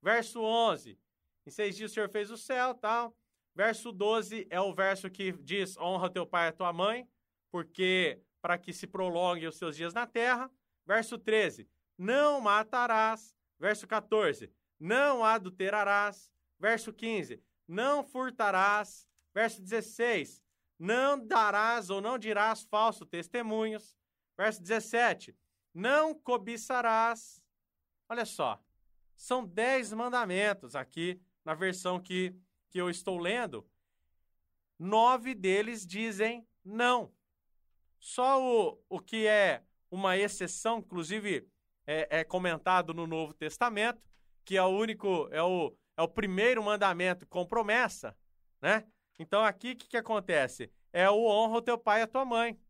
Verso 0.00 0.40
11. 0.40 0.98
Em 1.44 1.50
seis 1.50 1.76
dias 1.76 1.90
o 1.90 1.94
Senhor 1.94 2.08
fez 2.08 2.30
o 2.30 2.36
céu, 2.36 2.74
tal. 2.74 3.16
Verso 3.54 3.92
12 3.92 4.46
é 4.48 4.60
o 4.60 4.72
verso 4.72 5.10
que 5.10 5.32
diz: 5.32 5.76
honra 5.76 6.08
teu 6.08 6.26
pai 6.26 6.48
e 6.48 6.52
tua 6.52 6.72
mãe, 6.72 7.08
porque 7.52 8.20
para 8.40 8.58
que 8.58 8.72
se 8.72 8.86
prolonguem 8.86 9.46
os 9.46 9.56
seus 9.56 9.76
dias 9.76 9.94
na 9.94 10.06
terra. 10.06 10.50
Verso 10.84 11.16
13: 11.18 11.68
não 11.96 12.40
matarás. 12.40 13.36
Verso 13.60 13.86
14: 13.86 14.50
não 14.80 15.22
adulterarás. 15.22 16.32
Verso 16.58 16.92
15: 16.92 17.40
não 17.68 18.02
furtarás. 18.02 19.06
Verso 19.32 19.62
16: 19.62 20.42
não 20.78 21.24
darás 21.24 21.90
ou 21.90 22.00
não 22.00 22.18
dirás 22.18 22.64
falso 22.64 23.06
testemunhos. 23.06 23.96
Verso 24.36 24.60
17, 24.60 25.36
não 25.72 26.14
cobiçarás. 26.14 27.40
Olha 28.08 28.24
só, 28.24 28.60
são 29.14 29.46
dez 29.46 29.92
mandamentos 29.92 30.74
aqui 30.74 31.20
na 31.44 31.54
versão 31.54 32.00
que, 32.00 32.34
que 32.70 32.80
eu 32.80 32.90
estou 32.90 33.18
lendo. 33.18 33.64
Nove 34.78 35.34
deles 35.34 35.86
dizem 35.86 36.46
não. 36.64 37.12
Só 38.02 38.42
o, 38.42 38.82
o 38.88 38.98
que 38.98 39.28
é 39.28 39.62
uma 39.88 40.16
exceção, 40.16 40.80
inclusive 40.80 41.48
é, 41.86 42.18
é 42.18 42.24
comentado 42.24 42.92
no 42.92 43.06
Novo 43.06 43.32
Testamento, 43.32 44.02
que 44.44 44.56
é 44.56 44.62
o 44.62 44.70
único, 44.70 45.28
é 45.30 45.40
o, 45.40 45.72
é 45.96 46.02
o 46.02 46.08
primeiro 46.08 46.60
mandamento 46.64 47.24
com 47.28 47.46
promessa, 47.46 48.16
né? 48.60 48.84
Então 49.20 49.44
aqui 49.44 49.70
o 49.70 49.76
que, 49.76 49.86
que 49.86 49.96
acontece? 49.96 50.68
É 50.92 51.08
o 51.08 51.24
honra 51.26 51.58
o 51.58 51.62
teu 51.62 51.78
pai 51.78 52.00
e 52.00 52.02
a 52.02 52.08
tua 52.08 52.24
mãe. 52.24 52.60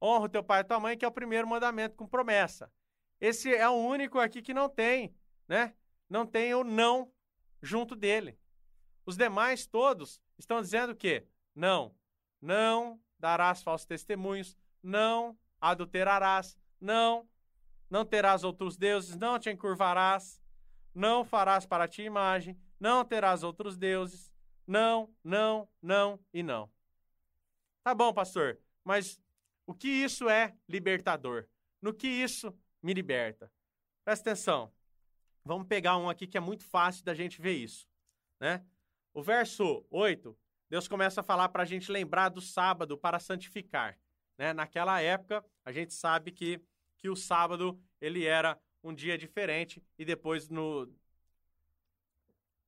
Honra 0.00 0.24
o 0.24 0.28
teu 0.30 0.42
pai 0.42 0.60
e 0.60 0.62
a 0.62 0.64
tua 0.64 0.80
mãe, 0.80 0.96
que 0.96 1.04
é 1.04 1.08
o 1.08 1.12
primeiro 1.12 1.46
mandamento 1.46 1.94
com 1.94 2.06
promessa. 2.08 2.72
Esse 3.20 3.54
é 3.54 3.68
o 3.68 3.74
único 3.74 4.18
aqui 4.18 4.40
que 4.40 4.54
não 4.54 4.66
tem, 4.66 5.14
né? 5.46 5.74
Não 6.08 6.24
tem 6.24 6.54
o 6.54 6.64
não 6.64 7.12
junto 7.60 7.94
dele. 7.94 8.38
Os 9.04 9.14
demais 9.14 9.66
todos 9.66 10.22
estão 10.38 10.62
dizendo 10.62 10.96
que 10.96 11.26
não, 11.54 11.94
não 12.40 12.98
darás 13.18 13.62
falsos 13.62 13.86
testemunhos, 13.86 14.56
não 14.82 15.38
adulterarás, 15.60 16.58
não, 16.80 17.28
não 17.88 18.04
terás 18.04 18.44
outros 18.44 18.76
deuses, 18.76 19.16
não 19.16 19.38
te 19.38 19.50
encurvarás, 19.50 20.40
não 20.94 21.24
farás 21.24 21.66
para 21.66 21.88
ti 21.88 22.02
imagem, 22.02 22.58
não 22.78 23.04
terás 23.04 23.42
outros 23.42 23.76
deuses, 23.76 24.32
não, 24.66 25.14
não, 25.22 25.68
não 25.82 26.18
e 26.32 26.42
não. 26.42 26.70
Tá 27.82 27.94
bom, 27.94 28.12
pastor, 28.12 28.58
mas 28.84 29.20
O 29.70 29.74
que 29.74 29.86
isso 29.86 30.28
é 30.28 30.52
libertador? 30.68 31.46
No 31.80 31.94
que 31.94 32.08
isso 32.08 32.52
me 32.82 32.92
liberta? 32.92 33.52
Presta 34.04 34.30
atenção. 34.30 34.72
Vamos 35.44 35.68
pegar 35.68 35.96
um 35.96 36.10
aqui 36.10 36.26
que 36.26 36.36
é 36.36 36.40
muito 36.40 36.64
fácil 36.64 37.04
da 37.04 37.14
gente 37.14 37.40
ver 37.40 37.52
isso, 37.52 37.88
né? 38.40 38.64
O 39.14 39.22
verso 39.22 39.86
8, 39.88 40.36
Deus 40.68 40.88
começa 40.88 41.20
a 41.20 41.24
falar 41.24 41.50
para 41.50 41.62
a 41.62 41.66
gente 41.66 41.90
lembrar 41.90 42.30
do 42.30 42.40
sábado 42.40 42.98
para 42.98 43.20
santificar. 43.20 43.96
Né? 44.40 44.54
Naquela 44.54 45.02
época, 45.02 45.44
a 45.62 45.70
gente 45.70 45.92
sabe 45.92 46.32
que, 46.32 46.58
que 46.96 47.10
o 47.10 47.14
sábado 47.14 47.78
ele 48.00 48.24
era 48.24 48.58
um 48.82 48.94
dia 48.94 49.18
diferente 49.18 49.84
e 49.98 50.02
depois 50.02 50.48
no, 50.48 50.90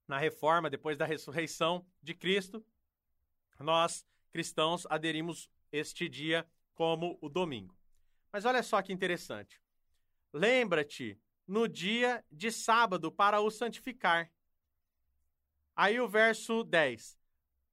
na 0.07 0.19
reforma, 0.19 0.69
depois 0.69 0.99
da 0.99 1.07
ressurreição 1.07 1.87
de 2.03 2.13
Cristo, 2.13 2.63
nós 3.59 4.07
cristãos 4.31 4.87
aderimos 4.91 5.51
este 5.73 6.11
dia 6.11 6.47
como 6.75 7.17
o 7.23 7.29
domingo. 7.31 7.75
Mas 8.31 8.45
olha 8.45 8.63
só 8.63 8.83
que 8.83 8.93
interessante. 8.93 9.59
Lembra-te 10.31 11.19
no 11.47 11.67
dia 11.67 12.23
de 12.31 12.53
sábado 12.53 13.11
para 13.11 13.41
o 13.41 13.51
santificar. 13.51 14.31
Aí 15.75 15.99
o 15.99 16.07
verso 16.07 16.65
10. 16.65 17.19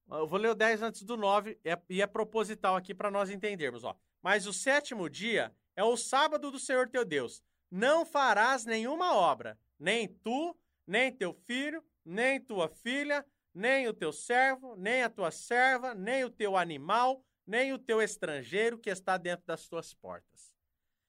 Eu 0.10 0.28
vou 0.28 0.40
ler 0.40 0.50
o 0.50 0.56
10 0.56 0.82
antes 0.82 1.04
do 1.04 1.16
9 1.16 1.60
é, 1.64 1.80
e 1.90 2.02
é 2.02 2.08
proposital 2.08 2.76
aqui 2.76 2.94
para 2.94 3.12
nós 3.12 3.30
entendermos. 3.30 3.84
Ó. 3.84 3.96
Mas 4.22 4.48
o 4.48 4.54
sétimo 4.54 5.10
dia 5.10 5.54
é 5.76 5.84
o 5.84 5.96
sábado 5.96 6.52
do 6.52 6.60
Senhor 6.60 6.90
teu 6.90 7.06
Deus. 7.06 7.44
Não 7.70 8.06
farás 8.06 8.66
nenhuma 8.66 9.16
obra, 9.16 9.58
nem 9.78 10.08
tu, 10.08 10.58
nem 10.86 11.12
teu 11.12 11.34
filho, 11.34 11.84
nem 12.04 12.42
tua 12.42 12.68
filha, 12.68 13.26
nem 13.54 13.88
o 13.88 13.94
teu 13.94 14.12
servo, 14.12 14.76
nem 14.76 15.04
a 15.04 15.10
tua 15.10 15.30
serva, 15.30 15.94
nem 15.94 16.24
o 16.24 16.30
teu 16.30 16.58
animal, 16.58 17.24
nem 17.46 17.72
o 17.72 17.78
teu 17.78 18.02
estrangeiro 18.02 18.80
que 18.80 18.90
está 18.90 19.18
dentro 19.18 19.46
das 19.46 19.68
tuas 19.68 19.94
portas. 19.94 20.56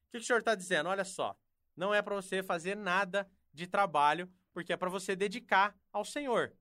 O 0.09 0.11
que 0.13 0.19
o 0.19 0.23
Senhor 0.23 0.41
está 0.41 0.55
dizendo? 0.55 0.91
Olha 0.91 1.05
só, 1.05 1.35
não 1.75 1.95
é 1.95 2.03
para 2.03 2.15
você 2.15 2.43
fazer 2.43 2.77
nada 2.77 3.31
de 3.53 3.67
trabalho, 3.67 4.31
porque 4.53 4.73
é 4.73 4.77
para 4.77 4.91
você 4.91 5.17
dedicar 5.17 5.75
ao 5.91 6.05
Senhor 6.05 6.55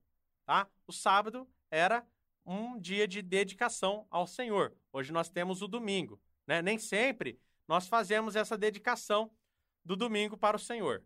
tá? 0.50 0.66
O 0.84 0.92
sábado 0.92 1.48
era 1.70 2.04
um 2.44 2.78
dia 2.78 3.06
de 3.06 3.22
dedicação 3.22 4.06
ao 4.10 4.26
Senhor. 4.26 4.74
Hoje 4.92 5.12
nós 5.12 5.28
temos 5.28 5.62
o 5.62 5.68
domingo, 5.68 6.20
né? 6.46 6.62
Nem 6.62 6.78
sempre 6.78 7.38
nós 7.66 7.86
fazemos 7.86 8.34
essa 8.36 8.58
dedicação 8.58 9.30
do 9.84 9.96
domingo 9.96 10.36
para 10.36 10.56
o 10.56 10.60
Senhor, 10.60 11.04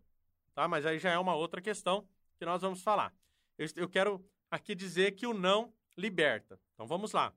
tá? 0.53 0.67
Mas 0.67 0.85
aí 0.85 0.99
já 0.99 1.11
é 1.11 1.17
uma 1.17 1.35
outra 1.35 1.61
questão 1.61 2.07
que 2.37 2.45
nós 2.45 2.61
vamos 2.61 2.81
falar. 2.81 3.13
Eu, 3.57 3.87
quero 3.87 4.25
aqui 4.51 4.75
dizer 4.75 5.13
que 5.13 5.25
o 5.25 5.33
não 5.33 5.73
liberta. 5.97 6.59
Então 6.73 6.85
vamos 6.87 7.13
lá. 7.13 7.33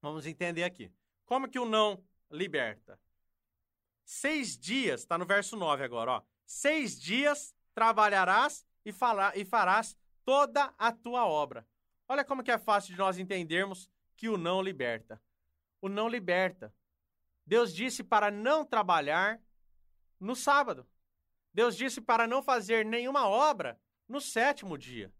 Vamos 0.00 0.26
entender 0.26 0.64
aqui. 0.64 0.90
Como 1.26 1.48
que 1.48 1.58
o 1.58 1.66
não 1.66 2.02
liberta? 2.30 2.98
Seis 4.04 4.56
dias, 4.56 5.00
está 5.00 5.18
no 5.18 5.26
verso 5.26 5.56
9 5.56 5.84
agora, 5.84 6.12
ó. 6.12 6.22
Seis 6.46 6.98
dias 6.98 7.54
trabalharás 7.74 8.64
e, 8.84 8.92
falar, 8.92 9.36
e 9.36 9.44
farás 9.44 9.96
toda 10.24 10.72
a 10.78 10.90
tua 10.90 11.26
obra. 11.26 11.66
Olha 12.08 12.24
como 12.24 12.42
que 12.42 12.50
é 12.50 12.58
fácil 12.58 12.92
de 12.92 12.98
nós 12.98 13.18
entendermos 13.18 13.90
que 14.16 14.28
o 14.28 14.38
não 14.38 14.62
liberta. 14.62 15.20
O 15.80 15.88
não 15.88 16.08
liberta. 16.08 16.74
Deus 17.46 17.74
disse 17.74 18.02
para 18.02 18.30
não 18.30 18.64
trabalhar 18.64 19.40
no 20.18 20.34
sábado. 20.34 20.88
Deus 21.52 21.76
disse 21.76 22.00
para 22.00 22.26
não 22.26 22.42
fazer 22.42 22.84
nenhuma 22.84 23.28
obra 23.28 23.78
no 24.08 24.20
sétimo 24.20 24.78
dia. 24.78 25.12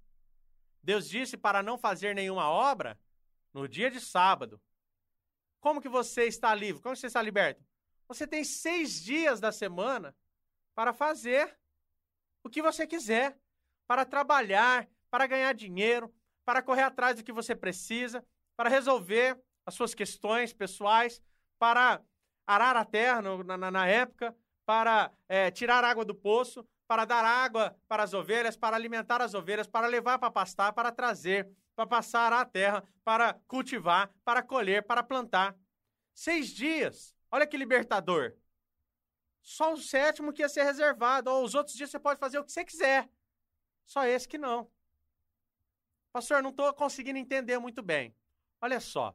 Deus 0.82 1.08
disse 1.08 1.36
para 1.36 1.62
não 1.62 1.76
fazer 1.76 2.14
nenhuma 2.14 2.48
obra 2.48 2.98
no 3.52 3.68
dia 3.68 3.90
de 3.90 4.00
sábado. 4.00 4.60
Como 5.60 5.80
que 5.80 5.88
você 5.88 6.24
está 6.24 6.54
livre? 6.54 6.80
Como 6.82 6.96
você 6.96 7.06
está 7.06 7.20
liberto? 7.20 7.62
Você 8.06 8.26
tem 8.26 8.42
seis 8.44 9.02
dias 9.02 9.40
da 9.40 9.52
semana 9.52 10.16
para 10.74 10.92
fazer 10.92 11.58
o 12.42 12.48
que 12.48 12.62
você 12.62 12.86
quiser, 12.86 13.38
para 13.86 14.06
trabalhar, 14.06 14.88
para 15.10 15.26
ganhar 15.26 15.52
dinheiro, 15.52 16.14
para 16.48 16.62
correr 16.62 16.80
atrás 16.80 17.14
do 17.14 17.22
que 17.22 17.30
você 17.30 17.54
precisa, 17.54 18.24
para 18.56 18.70
resolver 18.70 19.38
as 19.66 19.74
suas 19.74 19.94
questões 19.94 20.50
pessoais, 20.50 21.20
para 21.58 22.00
arar 22.46 22.74
a 22.74 22.86
terra 22.86 23.20
na, 23.20 23.70
na, 23.70 23.86
época, 23.86 24.34
para 24.64 25.12
é, 25.28 25.50
tirar 25.50 25.84
água 25.84 26.06
do 26.06 26.14
poço, 26.14 26.66
para 26.86 27.04
dar 27.04 27.22
água 27.22 27.76
para 27.86 28.02
as 28.02 28.14
ovelhas, 28.14 28.56
para 28.56 28.74
alimentar 28.74 29.20
as 29.20 29.34
ovelhas, 29.34 29.66
para 29.66 29.86
levar 29.88 30.18
para 30.18 30.30
pastar, 30.30 30.72
para 30.72 30.90
trazer, 30.90 31.46
para 31.76 31.86
passar 31.86 32.32
a 32.32 32.46
terra, 32.46 32.82
para 33.04 33.34
cultivar, 33.46 34.10
para 34.24 34.42
colher, 34.42 34.82
para 34.86 35.02
plantar. 35.02 35.54
Seis 36.14 36.48
dias. 36.48 37.14
Olha 37.30 37.46
que 37.46 37.58
libertador. 37.58 38.32
Só 39.42 39.74
o 39.74 39.76
sétimo 39.76 40.32
que 40.32 40.40
ia 40.40 40.48
ser 40.48 40.62
reservado. 40.62 41.30
Ou 41.30 41.44
os 41.44 41.54
outros 41.54 41.76
dias 41.76 41.90
você 41.90 41.98
pode 41.98 42.18
fazer 42.18 42.38
o 42.38 42.44
que 42.44 42.52
você 42.52 42.64
quiser. 42.64 43.06
Só 43.84 44.06
esse 44.06 44.26
que 44.26 44.38
não. 44.38 44.70
Pastor, 46.18 46.42
não 46.42 46.50
estou 46.50 46.74
conseguindo 46.74 47.16
entender 47.16 47.60
muito 47.60 47.80
bem. 47.80 48.12
Olha 48.60 48.80
só. 48.80 49.14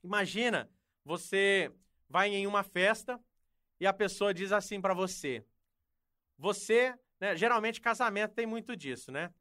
Imagina 0.00 0.70
você 1.04 1.72
vai 2.08 2.28
em 2.28 2.46
uma 2.46 2.62
festa 2.62 3.20
e 3.80 3.86
a 3.86 3.92
pessoa 3.92 4.32
diz 4.32 4.52
assim 4.52 4.80
para 4.80 4.94
você: 4.94 5.44
Você, 6.38 6.96
né, 7.18 7.34
geralmente 7.34 7.80
casamento 7.80 8.32
tem 8.32 8.46
muito 8.46 8.76
disso, 8.76 9.10
né? 9.10 9.34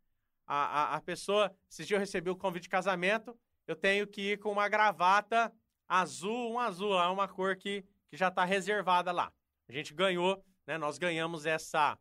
A, 0.48 0.56
a, 0.56 0.96
a 0.96 1.02
pessoa, 1.02 1.56
se 1.70 1.88
eu 1.94 2.00
recebi 2.00 2.32
o 2.32 2.36
convite 2.36 2.64
de 2.64 2.70
casamento, 2.70 3.38
eu 3.68 3.76
tenho 3.76 4.08
que 4.08 4.32
ir 4.32 4.40
com 4.40 4.52
uma 4.52 4.68
gravata 4.68 5.54
azul, 5.88 6.54
um 6.54 6.60
azul 6.60 6.90
lá, 6.90 7.12
uma 7.12 7.28
cor 7.28 7.56
que, 7.56 7.86
que 8.10 8.18
já 8.18 8.30
está 8.30 8.44
reservada 8.44 9.12
lá. 9.12 9.32
A 9.68 9.72
gente 9.72 9.94
ganhou, 9.94 10.44
né? 10.66 10.76
Nós 10.80 10.98
ganhamos 10.98 11.46
essa, 11.46 12.00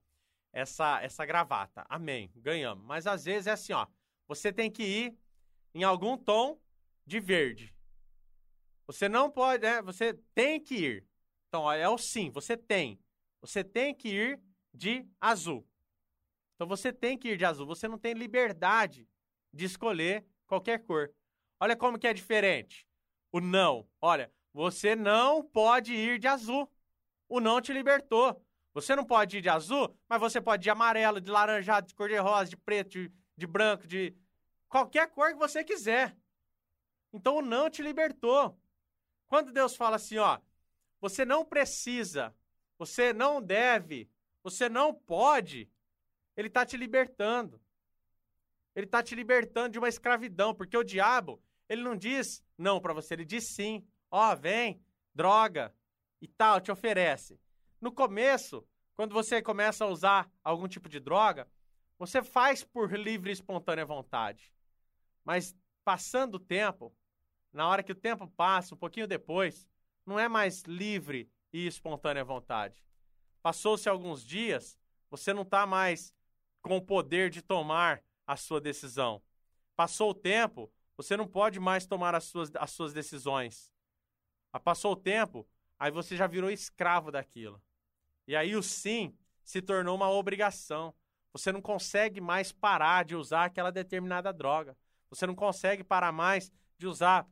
essa, 0.50 0.98
essa 1.02 1.26
gravata. 1.26 1.84
Amém. 1.90 2.32
Ganhamos. 2.36 2.82
Mas 2.86 3.06
às 3.06 3.26
vezes 3.26 3.46
é 3.46 3.50
assim, 3.50 3.74
ó 3.74 3.86
você 4.34 4.52
tem 4.52 4.70
que 4.70 4.82
ir 4.82 5.18
em 5.74 5.84
algum 5.84 6.16
tom 6.16 6.58
de 7.06 7.20
verde. 7.20 7.74
Você 8.86 9.08
não 9.08 9.30
pode, 9.30 9.62
né? 9.62 9.82
Você 9.82 10.14
tem 10.34 10.60
que 10.60 10.74
ir. 10.74 11.06
Então, 11.48 11.70
é 11.70 11.88
o 11.88 11.98
sim, 11.98 12.30
você 12.30 12.56
tem. 12.56 12.98
Você 13.40 13.62
tem 13.62 13.94
que 13.94 14.08
ir 14.08 14.40
de 14.72 15.06
azul. 15.20 15.66
Então, 16.54 16.66
você 16.66 16.92
tem 16.92 17.18
que 17.18 17.28
ir 17.28 17.36
de 17.36 17.44
azul. 17.44 17.66
Você 17.66 17.86
não 17.86 17.98
tem 17.98 18.14
liberdade 18.14 19.06
de 19.52 19.66
escolher 19.66 20.24
qualquer 20.46 20.78
cor. 20.78 21.12
Olha 21.60 21.76
como 21.76 21.98
que 21.98 22.06
é 22.06 22.14
diferente. 22.14 22.86
O 23.30 23.40
não. 23.40 23.86
Olha, 24.00 24.32
você 24.52 24.96
não 24.96 25.44
pode 25.44 25.94
ir 25.94 26.18
de 26.18 26.26
azul. 26.26 26.70
O 27.28 27.40
não 27.40 27.60
te 27.60 27.72
libertou. 27.72 28.42
Você 28.74 28.96
não 28.96 29.04
pode 29.04 29.38
ir 29.38 29.42
de 29.42 29.48
azul, 29.50 29.94
mas 30.08 30.18
você 30.18 30.40
pode 30.40 30.62
ir 30.62 30.64
de 30.64 30.70
amarelo, 30.70 31.20
de 31.20 31.30
laranjado, 31.30 31.86
de 31.86 31.94
cor-de-rosa, 31.94 32.48
de 32.50 32.56
preto, 32.56 32.90
de, 32.90 33.12
de 33.36 33.46
branco, 33.46 33.86
de 33.86 34.16
qualquer 34.72 35.10
cor 35.10 35.32
que 35.32 35.38
você 35.38 35.62
quiser. 35.62 36.16
Então 37.12 37.36
o 37.36 37.42
não 37.42 37.68
te 37.68 37.82
libertou. 37.82 38.58
Quando 39.28 39.52
Deus 39.52 39.76
fala 39.76 39.96
assim, 39.96 40.16
ó, 40.16 40.40
você 40.98 41.26
não 41.26 41.44
precisa, 41.44 42.34
você 42.78 43.12
não 43.12 43.42
deve, 43.42 44.10
você 44.42 44.70
não 44.70 44.94
pode, 44.94 45.70
ele 46.34 46.48
está 46.48 46.64
te 46.64 46.78
libertando. 46.78 47.60
Ele 48.74 48.86
está 48.86 49.02
te 49.02 49.14
libertando 49.14 49.68
de 49.68 49.78
uma 49.78 49.90
escravidão, 49.90 50.54
porque 50.54 50.76
o 50.78 50.82
diabo, 50.82 51.42
ele 51.68 51.82
não 51.82 51.94
diz 51.94 52.42
não 52.56 52.80
para 52.80 52.94
você, 52.94 53.12
ele 53.12 53.26
diz 53.26 53.44
sim. 53.44 53.86
Ó, 54.10 54.34
vem, 54.34 54.82
droga 55.14 55.74
e 56.18 56.26
tal, 56.26 56.62
te 56.62 56.72
oferece. 56.72 57.38
No 57.78 57.92
começo, 57.92 58.66
quando 58.94 59.12
você 59.12 59.42
começa 59.42 59.84
a 59.84 59.88
usar 59.88 60.32
algum 60.42 60.66
tipo 60.66 60.88
de 60.88 60.98
droga, 60.98 61.46
você 61.98 62.22
faz 62.22 62.64
por 62.64 62.90
livre 62.98 63.28
e 63.28 63.34
espontânea 63.34 63.84
vontade. 63.84 64.50
Mas 65.24 65.54
passando 65.84 66.36
o 66.36 66.40
tempo, 66.40 66.94
na 67.52 67.68
hora 67.68 67.82
que 67.82 67.92
o 67.92 67.96
tempo 67.96 68.26
passa, 68.28 68.74
um 68.74 68.78
pouquinho 68.78 69.06
depois, 69.06 69.68
não 70.06 70.18
é 70.18 70.28
mais 70.28 70.62
livre 70.62 71.30
e 71.52 71.66
espontânea 71.66 72.24
vontade. 72.24 72.82
Passou-se 73.42 73.88
alguns 73.88 74.24
dias, 74.24 74.78
você 75.10 75.32
não 75.32 75.42
está 75.42 75.66
mais 75.66 76.14
com 76.62 76.76
o 76.76 76.82
poder 76.82 77.28
de 77.28 77.42
tomar 77.42 78.02
a 78.26 78.36
sua 78.36 78.60
decisão. 78.60 79.22
Passou 79.74 80.10
o 80.10 80.14
tempo, 80.14 80.72
você 80.96 81.16
não 81.16 81.26
pode 81.26 81.58
mais 81.58 81.86
tomar 81.86 82.14
as 82.14 82.24
suas, 82.24 82.50
as 82.54 82.70
suas 82.70 82.92
decisões. 82.92 83.72
Ah, 84.52 84.60
passou 84.60 84.92
o 84.92 84.96
tempo, 84.96 85.46
aí 85.78 85.90
você 85.90 86.16
já 86.16 86.26
virou 86.26 86.50
escravo 86.50 87.10
daquilo. 87.10 87.60
E 88.26 88.36
aí 88.36 88.54
o 88.54 88.62
sim 88.62 89.16
se 89.44 89.60
tornou 89.60 89.96
uma 89.96 90.10
obrigação. 90.10 90.94
Você 91.32 91.50
não 91.50 91.60
consegue 91.60 92.20
mais 92.20 92.52
parar 92.52 93.04
de 93.04 93.16
usar 93.16 93.46
aquela 93.46 93.72
determinada 93.72 94.32
droga. 94.32 94.76
Você 95.12 95.26
não 95.26 95.34
consegue 95.34 95.84
parar 95.84 96.10
mais 96.10 96.50
de 96.78 96.86
usar 96.86 97.28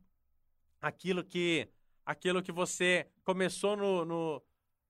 aquilo 0.83 1.25
que 1.25 1.67
aquilo 2.05 2.43
que 2.43 2.53
você 2.53 3.09
começou 3.25 3.75
no, 3.75 4.05
no 4.05 4.43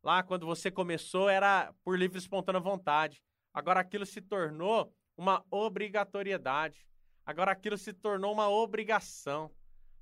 lá 0.03 0.24
quando 0.24 0.45
você 0.45 0.72
começou 0.72 1.28
era 1.28 1.72
por 1.84 1.97
livre 1.97 2.18
e 2.18 2.20
espontânea 2.20 2.61
vontade. 2.61 3.22
Agora 3.55 3.78
aquilo 3.78 4.05
se 4.05 4.20
tornou 4.20 4.93
uma 5.16 5.45
obrigatoriedade. 5.53 6.84
Agora 7.24 7.53
aquilo 7.53 7.78
se 7.78 7.93
tornou 7.93 8.32
uma 8.32 8.49
obrigação. 8.49 9.53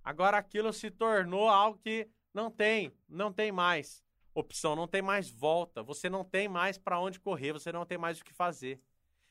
Agora 0.03 0.39
aquilo 0.39 0.73
se 0.73 0.91
tornou 0.91 1.47
algo 1.47 1.79
que 1.79 2.09
não 2.33 2.51
tem, 2.51 2.91
não 3.07 3.31
tem 3.31 3.53
mais 3.53 4.03
opção, 4.33 4.75
não 4.75 4.89
tem 4.89 5.03
mais 5.03 5.29
volta, 5.29 5.83
você 5.83 6.09
não 6.09 6.25
tem 6.25 6.49
mais 6.49 6.79
para 6.79 6.99
onde 6.99 7.21
correr, 7.21 7.53
você 7.53 7.71
não 7.71 7.85
tem 7.85 7.99
mais 7.99 8.19
o 8.19 8.25
que 8.25 8.33
fazer. 8.33 8.81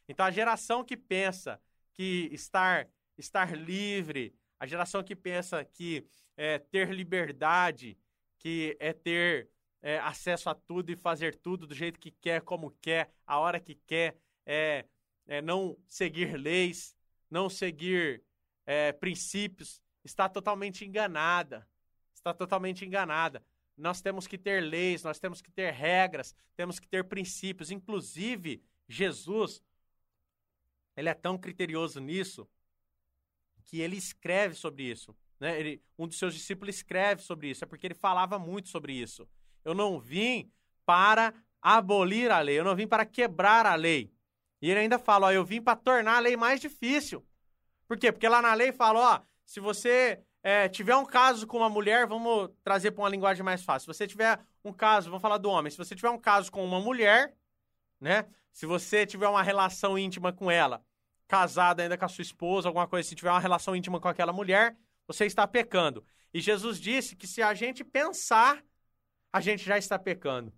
Então 0.07 0.23
a 0.23 0.29
geração 0.29 0.83
que 0.83 0.95
pensa 0.95 1.59
que 1.91 2.29
estar 2.31 2.87
estar 3.17 3.55
livre, 3.55 4.33
a 4.59 4.65
geração 4.65 5.03
que 5.03 5.15
pensa 5.15 5.63
que 5.63 6.05
é, 6.35 6.59
ter 6.59 6.93
liberdade, 6.93 7.97
que 8.37 8.77
é 8.79 8.93
ter 8.93 9.49
é, 9.81 9.99
acesso 9.99 10.49
a 10.49 10.55
tudo 10.55 10.91
e 10.91 10.95
fazer 10.95 11.35
tudo 11.35 11.67
do 11.67 11.75
jeito 11.75 11.99
que 11.99 12.11
quer, 12.11 12.41
como 12.41 12.71
quer, 12.81 13.11
a 13.25 13.39
hora 13.39 13.59
que 13.59 13.75
quer, 13.75 14.17
é, 14.45 14.85
é 15.27 15.41
não 15.41 15.77
seguir 15.87 16.37
leis, 16.37 16.95
não 17.29 17.49
seguir 17.49 18.23
é, 18.65 18.91
princípios, 18.91 19.81
está 20.03 20.29
totalmente 20.29 20.85
enganada. 20.85 21.67
Está 22.13 22.33
totalmente 22.33 22.83
enganada. 22.85 23.43
Nós 23.75 24.01
temos 24.01 24.25
que 24.25 24.37
ter 24.37 24.61
leis, 24.61 25.03
nós 25.03 25.19
temos 25.19 25.41
que 25.41 25.51
ter 25.51 25.71
regras, 25.71 26.35
temos 26.55 26.79
que 26.79 26.87
ter 26.87 27.03
princípios. 27.03 27.69
Inclusive, 27.69 28.63
Jesus, 28.87 29.61
ele 30.95 31.09
é 31.09 31.13
tão 31.13 31.37
criterioso 31.37 31.99
nisso 31.99 32.49
que 33.67 33.79
ele 33.81 33.97
escreve 33.97 34.55
sobre 34.55 34.83
isso. 34.83 35.15
Né? 35.39 35.59
Ele, 35.59 35.81
um 35.99 36.07
dos 36.07 36.17
seus 36.17 36.33
discípulos 36.33 36.75
escreve 36.75 37.21
sobre 37.21 37.49
isso, 37.49 37.63
é 37.63 37.67
porque 37.67 37.85
ele 37.85 37.93
falava 37.93 38.39
muito 38.39 38.69
sobre 38.69 38.93
isso. 38.93 39.27
Eu 39.63 39.75
não 39.75 39.99
vim 39.99 40.49
para 40.85 41.33
abolir 41.61 42.31
a 42.31 42.39
lei, 42.39 42.57
eu 42.57 42.63
não 42.63 42.75
vim 42.75 42.87
para 42.87 43.05
quebrar 43.05 43.65
a 43.65 43.75
lei. 43.75 44.11
E 44.61 44.71
ele 44.71 44.79
ainda 44.79 44.97
fala, 44.97 45.27
ó, 45.27 45.31
eu 45.31 45.45
vim 45.45 45.61
para 45.61 45.75
tornar 45.75 46.15
a 46.15 46.19
lei 46.19 46.35
mais 46.35 46.59
difícil. 46.59 47.23
Por 47.87 47.97
quê? 47.97 48.11
Porque 48.11 48.27
lá 48.27 48.41
na 48.41 48.53
lei 48.53 48.71
fala, 48.71 48.99
ó, 48.99 49.21
se 49.45 49.59
você 49.59 50.23
é, 50.41 50.67
tiver 50.69 50.95
um 50.95 51.05
caso 51.05 51.45
com 51.45 51.57
uma 51.57 51.69
mulher, 51.69 52.07
vamos 52.07 52.49
trazer 52.63 52.91
para 52.91 53.03
uma 53.03 53.09
linguagem 53.09 53.43
mais 53.43 53.63
fácil. 53.63 53.93
Se 53.93 53.97
você 53.97 54.07
tiver 54.07 54.39
um 54.63 54.73
caso, 54.73 55.09
vamos 55.09 55.21
falar 55.21 55.37
do 55.37 55.49
homem, 55.49 55.69
se 55.69 55.77
você 55.77 55.95
tiver 55.95 56.09
um 56.09 56.19
caso 56.19 56.51
com 56.51 56.65
uma 56.65 56.79
mulher, 56.79 57.35
né? 57.99 58.25
Se 58.51 58.65
você 58.65 59.05
tiver 59.05 59.27
uma 59.27 59.43
relação 59.43 59.99
íntima 59.99 60.33
com 60.33 60.49
ela, 60.49 60.83
casado 61.27 61.81
ainda 61.81 61.97
com 61.97 62.05
a 62.05 62.09
sua 62.09 62.21
esposa, 62.21 62.69
alguma 62.69 62.87
coisa, 62.87 63.07
se 63.07 63.15
tiver 63.15 63.29
uma 63.29 63.39
relação 63.39 63.75
íntima 63.75 63.99
com 63.99 64.07
aquela 64.07 64.31
mulher, 64.31 64.75
você 65.05 65.25
está 65.25 65.47
pecando. 65.47 66.05
E 66.33 66.39
Jesus 66.39 66.79
disse 66.79 67.15
que 67.15 67.27
se 67.27 67.41
a 67.41 67.53
gente 67.53 67.83
pensar, 67.83 68.63
a 69.31 69.41
gente 69.41 69.63
já 69.63 69.77
está 69.77 69.99
pecando. 69.99 70.53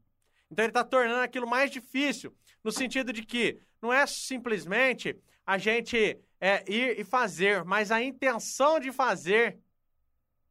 Então 0.51 0.63
ele 0.63 0.71
está 0.71 0.83
tornando 0.83 1.21
aquilo 1.21 1.47
mais 1.47 1.71
difícil, 1.71 2.35
no 2.63 2.71
sentido 2.71 3.13
de 3.13 3.23
que 3.23 3.59
não 3.81 3.93
é 3.93 4.05
simplesmente 4.05 5.17
a 5.45 5.57
gente 5.57 6.19
é, 6.39 6.63
ir 6.71 6.99
e 6.99 7.03
fazer, 7.03 7.63
mas 7.63 7.91
a 7.91 8.01
intenção 8.01 8.79
de 8.79 8.91
fazer. 8.91 9.59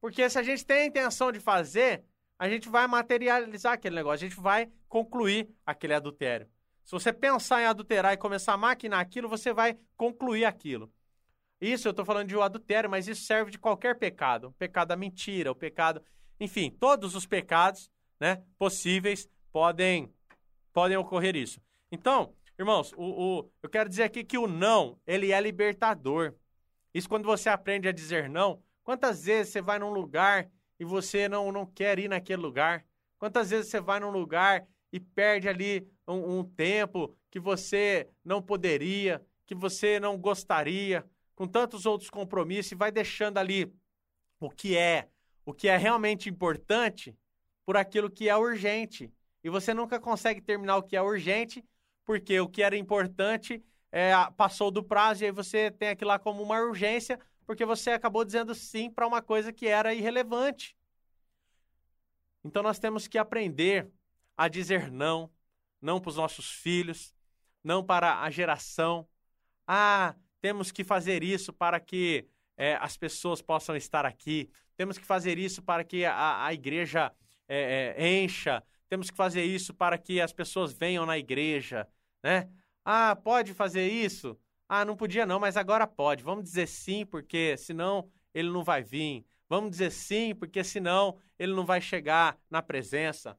Porque 0.01 0.29
se 0.29 0.39
a 0.39 0.43
gente 0.43 0.65
tem 0.65 0.83
a 0.83 0.87
intenção 0.87 1.33
de 1.33 1.41
fazer, 1.41 2.05
a 2.39 2.49
gente 2.49 2.69
vai 2.69 2.87
materializar 2.87 3.73
aquele 3.73 3.97
negócio, 3.97 4.27
a 4.27 4.29
gente 4.29 4.41
vai 4.41 4.71
concluir 4.89 5.49
aquele 5.67 5.95
adultério. 5.95 6.49
Se 6.89 6.93
você 6.93 7.13
pensar 7.13 7.61
em 7.61 7.67
adulterar 7.67 8.15
e 8.15 8.17
começar 8.17 8.55
a 8.55 8.57
maquinar 8.57 8.99
aquilo, 8.99 9.29
você 9.29 9.53
vai 9.53 9.79
concluir 9.95 10.47
aquilo. 10.47 10.91
Isso 11.61 11.87
eu 11.87 11.91
estou 11.91 12.03
falando 12.03 12.29
de 12.29 12.35
um 12.35 12.41
adultério, 12.41 12.89
mas 12.89 13.07
isso 13.07 13.27
serve 13.27 13.51
de 13.51 13.59
qualquer 13.59 13.99
pecado. 13.99 14.49
O 14.49 14.53
pecado 14.53 14.89
da 14.89 14.97
mentira, 14.97 15.53
o 15.53 15.55
pecado. 15.55 16.03
Enfim, 16.41 16.71
todos 16.71 17.15
os 17.15 17.27
pecados 17.27 17.91
né, 18.19 18.43
possíveis 18.59 19.29
podem, 19.53 20.11
podem 20.73 20.97
ocorrer 20.97 21.37
isso. 21.37 21.61
Então, 21.93 22.35
irmãos, 22.59 22.95
o, 22.97 23.03
o, 23.03 23.51
eu 23.63 23.69
quero 23.69 23.91
dizer 23.91 24.05
aqui 24.05 24.25
que 24.25 24.39
o 24.39 24.47
não, 24.47 24.99
ele 25.07 25.31
é 25.31 25.39
libertador. 25.43 26.33
Isso 26.95 27.07
quando 27.07 27.27
você 27.27 27.51
aprende 27.51 27.87
a 27.87 27.93
dizer 27.93 28.31
não. 28.31 28.63
Quantas 28.83 29.25
vezes 29.25 29.53
você 29.53 29.61
vai 29.61 29.79
num 29.79 29.93
lugar 29.93 30.51
e 30.81 30.87
você 30.87 31.29
não, 31.29 31.53
não 31.53 31.67
quer 31.67 31.99
ir 31.99 32.09
naquele 32.09 32.41
lugar? 32.41 32.83
Quantas 33.19 33.51
vezes 33.51 33.71
você 33.71 33.79
vai 33.79 34.01
num 34.01 34.11
lugar 34.11 34.67
e 34.93 34.99
perde 34.99 35.49
ali 35.49 35.87
um, 36.07 36.39
um 36.39 36.45
tempo 36.45 37.17
que 37.31 37.39
você 37.39 38.09
não 38.25 38.43
poderia, 38.43 39.25
que 39.47 39.55
você 39.55 40.01
não 40.01 40.17
gostaria, 40.19 41.05
com 41.35 41.47
tantos 41.47 41.87
outros 41.87 42.11
compromissos, 42.11 42.73
e 42.73 42.75
vai 42.75 42.91
deixando 42.91 43.39
ali 43.39 43.73
o 44.41 44.51
que 44.51 44.77
é, 44.77 45.09
o 45.45 45.53
que 45.53 45.69
é 45.69 45.77
realmente 45.77 46.29
importante 46.29 47.17
por 47.65 47.77
aquilo 47.77 48.11
que 48.11 48.29
é 48.29 48.37
urgente. 48.37 49.13
E 49.45 49.51
você 49.51 49.73
nunca 49.73 50.01
consegue 50.01 50.41
terminar 50.41 50.77
o 50.79 50.83
que 50.83 50.97
é 50.97 51.03
urgente, 51.03 51.65
porque 52.05 52.41
o 52.41 52.49
que 52.49 52.63
era 52.63 52.77
importante 52.77 53.63
é, 53.93 54.13
passou 54.37 54.71
do 54.71 54.83
prazo 54.83 55.23
e 55.23 55.27
aí 55.27 55.33
você 55.33 55.71
tem 55.71 55.91
aquilo 55.91 56.09
lá 56.09 56.19
como 56.19 56.43
uma 56.43 56.61
urgência, 56.61 57.19
porque 57.47 57.65
você 57.65 57.91
acabou 57.91 58.25
dizendo 58.25 58.55
sim 58.55 58.91
para 58.91 59.07
uma 59.07 59.23
coisa 59.23 59.53
que 59.53 59.67
era 59.67 59.95
irrelevante. 59.95 60.77
Então 62.45 62.63
nós 62.63 62.79
temos 62.79 63.07
que 63.07 63.19
aprender 63.19 63.91
a 64.39 64.47
dizer 64.47 64.91
não, 64.91 65.29
não 65.83 66.01
para 66.01 66.11
os 66.11 66.17
nossos 66.17 66.51
filhos, 66.53 67.13
não 67.63 67.85
para 67.85 68.21
a 68.23 68.31
geração. 68.31 69.07
Ah, 69.67 70.15
temos 70.41 70.71
que 70.71 70.85
fazer 70.85 71.25
isso 71.25 71.53
para 71.53 71.81
que 71.81 72.29
é, 72.57 72.77
as 72.77 72.97
pessoas 72.97 73.43
possam 73.43 73.77
estar 73.77 74.07
aqui, 74.07 74.49
temos 74.77 74.97
que 74.97 75.05
fazer 75.05 75.39
isso 75.39 75.61
para 75.61 75.83
que 75.83 76.05
a, 76.05 76.45
a 76.45 76.55
igreja 76.55 77.13
é, 77.49 77.95
é, 77.99 78.23
encha, 78.23 78.63
temos 78.89 79.11
que 79.11 79.17
fazer 79.17 79.43
isso 79.45 79.75
para 79.75 79.99
que 79.99 80.21
as 80.21 80.33
pessoas 80.33 80.73
venham 80.73 81.05
na 81.05 81.19
igreja, 81.19 81.87
né? 82.23 82.49
Ah, 82.85 83.17
pode 83.17 83.53
fazer 83.53 83.89
isso? 83.89 84.39
Ah, 84.69 84.85
não 84.85 84.97
podia 84.97 85.27
não, 85.27 85.41
mas 85.41 85.57
agora 85.57 85.87
pode. 85.87 86.23
Vamos 86.23 86.45
dizer 86.45 86.67
sim, 86.69 87.05
porque 87.05 87.57
senão 87.57 88.11
ele 88.33 88.51
não 88.51 88.63
vai 88.63 88.83
vir. 88.83 89.27
Vamos 89.49 89.71
dizer 89.71 89.91
sim, 89.91 90.35
porque 90.35 90.63
senão 90.63 91.19
ele 91.39 91.55
não 91.55 91.67
vai 91.67 91.81
chegar 91.81 92.39
na 92.51 92.63
presença. 92.63 93.37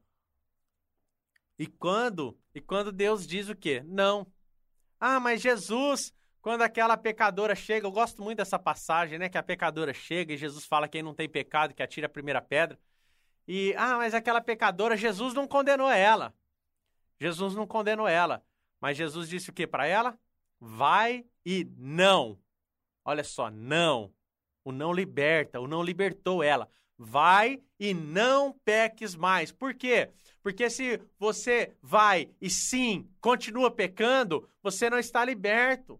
E 1.60 1.66
quando? 1.66 2.40
E 2.54 2.60
quando 2.62 2.90
Deus 2.90 3.26
diz 3.26 3.50
o 3.50 3.54
quê? 3.54 3.82
Não. 3.84 4.26
Ah, 4.98 5.20
mas 5.20 5.42
Jesus, 5.42 6.10
quando 6.40 6.62
aquela 6.62 6.96
pecadora 6.96 7.54
chega, 7.54 7.86
eu 7.86 7.92
gosto 7.92 8.22
muito 8.22 8.38
dessa 8.38 8.58
passagem, 8.58 9.18
né? 9.18 9.28
Que 9.28 9.36
a 9.36 9.42
pecadora 9.42 9.92
chega 9.92 10.32
e 10.32 10.38
Jesus 10.38 10.64
fala 10.64 10.88
que 10.88 10.92
quem 10.92 11.02
não 11.02 11.12
tem 11.12 11.28
pecado 11.28 11.74
que 11.74 11.82
atira 11.82 12.06
a 12.06 12.10
primeira 12.10 12.40
pedra. 12.40 12.80
E, 13.46 13.74
ah, 13.76 13.98
mas 13.98 14.14
aquela 14.14 14.40
pecadora, 14.40 14.96
Jesus 14.96 15.34
não 15.34 15.46
condenou 15.46 15.90
ela. 15.90 16.34
Jesus 17.18 17.54
não 17.54 17.66
condenou 17.66 18.08
ela. 18.08 18.42
Mas 18.80 18.96
Jesus 18.96 19.28
disse 19.28 19.50
o 19.50 19.52
que 19.52 19.66
para 19.66 19.86
ela? 19.86 20.18
Vai 20.58 21.26
e 21.44 21.70
não. 21.76 22.38
Olha 23.04 23.22
só, 23.22 23.50
não. 23.50 24.10
O 24.64 24.72
não 24.72 24.94
liberta, 24.94 25.60
o 25.60 25.68
não 25.68 25.82
libertou 25.82 26.42
ela. 26.42 26.70
Vai 27.02 27.62
e 27.78 27.94
não 27.94 28.52
peques 28.52 29.16
mais. 29.16 29.50
Por 29.50 29.72
quê? 29.72 30.10
Porque 30.42 30.68
se 30.68 31.00
você 31.18 31.74
vai 31.80 32.28
e 32.38 32.50
sim 32.50 33.08
continua 33.22 33.70
pecando, 33.70 34.46
você 34.62 34.90
não 34.90 34.98
está 34.98 35.24
liberto. 35.24 35.98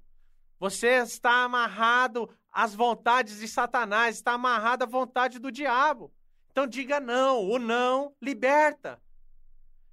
Você 0.59 0.99
está 0.99 1.43
amarrado 1.43 2.29
às 2.53 2.75
vontades 2.75 3.39
de 3.39 3.49
Satanás, 3.49 4.17
está 4.17 4.33
amarrado 4.33 4.83
à 4.83 4.87
vontade 4.87 5.39
do 5.39 5.51
diabo. 5.51 6.13
Então 6.51 6.67
diga 6.67 7.01
não, 7.01 7.49
o 7.49 7.59
não 7.59 8.15
liberta. 8.21 9.01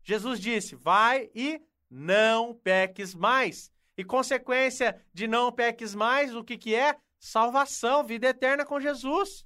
Jesus 0.04 0.42
disse: 0.42 0.76
vai 0.76 1.30
e 1.34 1.62
não 1.90 2.54
peques 2.54 3.16
mais. 3.16 3.72
E 3.98 4.04
consequência 4.04 5.02
de 5.14 5.26
não 5.26 5.54
peques 5.54 5.96
mais, 5.96 6.36
o 6.36 6.44
que, 6.44 6.58
que 6.58 6.76
é? 6.76 6.98
Salvação, 7.18 8.04
vida 8.04 8.28
eterna 8.28 8.66
com 8.66 8.78
Jesus. 8.78 9.46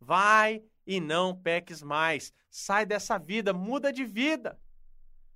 Vai 0.00 0.60
e 0.86 1.00
não 1.00 1.34
peques 1.34 1.82
mais. 1.82 2.32
Sai 2.50 2.84
dessa 2.84 3.18
vida, 3.18 3.52
muda 3.52 3.92
de 3.92 4.04
vida. 4.04 4.58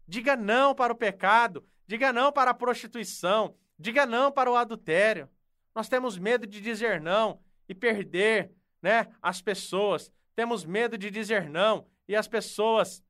Diga 0.07 0.37
não 0.37 0.75
para 0.75 0.93
o 0.93 0.97
pecado, 0.97 1.67
diga 1.87 2.13
não 2.13 2.33
para 2.33 2.51
a 2.51 2.55
prostituição, 2.55 3.57
diga 3.79 4.07
não 4.07 4.31
para 4.31 4.51
o 4.51 4.57
adultério. 4.57 5.29
Nós 5.75 5.89
temos 5.89 6.17
medo 6.17 6.47
de 6.47 6.61
dizer 6.61 7.01
não 7.01 7.41
e 7.69 7.75
perder, 7.75 8.53
né, 8.81 9.09
as 9.21 9.43
pessoas. 9.43 10.13
Temos 10.35 10.65
medo 10.65 10.97
de 10.97 11.11
dizer 11.11 11.49
não 11.49 11.87
e 12.09 12.15
as 12.15 12.29
pessoas 12.29 13.03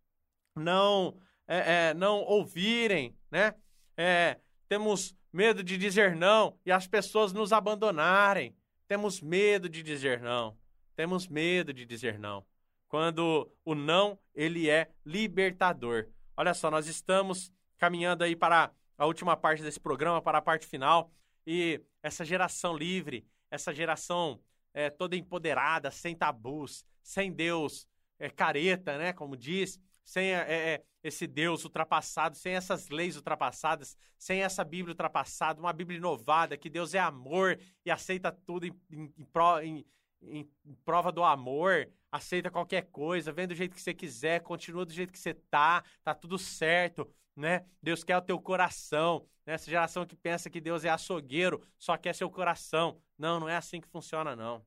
não 0.55 1.19
é, 1.47 1.91
é, 1.91 1.95
não 1.95 2.23
ouvirem, 2.23 3.17
né? 3.31 3.55
É, 3.97 4.39
temos 4.69 5.15
medo 5.33 5.63
de 5.63 5.77
dizer 5.77 6.17
não 6.17 6.59
e 6.65 6.73
as 6.73 6.87
pessoas 6.87 7.33
nos 7.33 7.53
abandonarem. 7.53 8.57
Temos 8.89 9.21
medo 9.21 9.69
de 9.69 9.83
dizer 9.83 10.21
não. 10.21 10.57
Temos 10.97 11.29
medo 11.29 11.73
de 11.73 11.85
dizer 11.85 12.19
não. 12.19 12.45
Quando 12.89 13.51
o 13.65 13.75
não, 13.75 14.19
ele 14.35 14.71
é 14.71 14.91
libertador. 15.05 16.09
Olha 16.37 16.55
só, 16.55 16.71
nós 16.71 16.87
estamos 16.87 17.53
caminhando 17.77 18.25
aí 18.25 18.35
para 18.35 18.73
a 18.97 19.07
última 19.07 19.37
parte 19.37 19.63
desse 19.63 19.79
programa, 19.79 20.23
para 20.23 20.39
a 20.39 20.43
parte 20.43 20.67
final. 20.67 21.13
E 21.47 21.81
essa 22.03 22.25
geração 22.25 22.77
livre, 22.77 23.27
essa 23.51 23.75
geração 23.75 24.41
é, 24.73 24.91
toda 24.91 25.17
empoderada, 25.17 25.91
sem 25.91 26.15
tabus, 26.15 26.85
sem 27.03 27.33
Deus 27.33 27.87
é, 28.19 28.29
careta, 28.31 28.97
né? 28.99 29.13
Como 29.13 29.37
diz, 29.37 29.81
sem 30.05 30.33
é, 30.35 30.75
é, 30.75 30.85
esse 31.03 31.27
Deus 31.27 31.65
ultrapassado, 31.65 32.37
sem 32.37 32.55
essas 32.55 32.89
leis 32.89 33.17
ultrapassadas, 33.17 33.97
sem 34.19 34.43
essa 34.43 34.65
Bíblia 34.65 34.93
ultrapassada, 34.93 35.61
uma 35.61 35.73
Bíblia 35.73 35.99
inovada, 35.99 36.57
que 36.57 36.71
Deus 36.71 36.95
é 36.95 36.99
amor 36.99 37.59
e 37.85 37.91
aceita 37.91 38.33
tudo 38.33 38.67
em, 38.67 38.73
em, 38.91 39.15
em, 39.63 39.87
em 40.29 40.75
prova 40.85 41.11
do 41.13 41.23
amor, 41.23 41.91
aceita 42.11 42.51
qualquer 42.51 42.83
coisa, 42.91 43.33
vem 43.33 43.47
do 43.47 43.55
jeito 43.55 43.75
que 43.75 43.83
você 43.83 43.95
quiser, 43.95 44.41
continua 44.43 44.85
do 44.85 44.93
jeito 44.93 45.13
que 45.13 45.19
você 45.19 45.35
tá, 45.35 45.85
tá 46.03 46.15
tudo 46.15 46.39
certo, 46.39 47.09
né? 47.35 47.65
Deus 47.83 48.03
quer 48.03 48.17
o 48.17 48.23
teu 48.23 48.41
coração, 48.41 49.27
né? 49.45 49.55
Essa 49.55 49.71
geração 49.71 50.07
que 50.07 50.17
pensa 50.17 50.51
que 50.51 50.61
Deus 50.61 50.85
é 50.85 50.89
açougueiro, 50.89 51.63
só 51.79 51.97
quer 51.97 52.15
seu 52.15 52.31
coração. 52.31 53.01
Não, 53.19 53.41
não 53.41 53.49
é 53.49 53.57
assim 53.57 53.81
que 53.81 53.89
funciona, 53.89 54.35
não. 54.35 54.65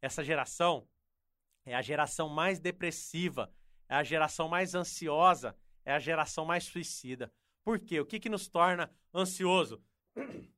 Essa 0.00 0.22
geração 0.22 0.86
é 1.64 1.74
a 1.74 1.82
geração 1.82 2.28
mais 2.28 2.60
depressiva, 2.60 3.52
é 3.88 3.96
a 3.96 4.02
geração 4.02 4.48
mais 4.48 4.74
ansiosa, 4.74 5.56
é 5.84 5.92
a 5.92 5.98
geração 5.98 6.44
mais 6.44 6.64
suicida. 6.64 7.32
Por 7.64 7.78
quê? 7.78 8.00
O 8.00 8.06
que, 8.06 8.20
que 8.20 8.28
nos 8.28 8.48
torna 8.48 8.90
ansioso? 9.12 9.82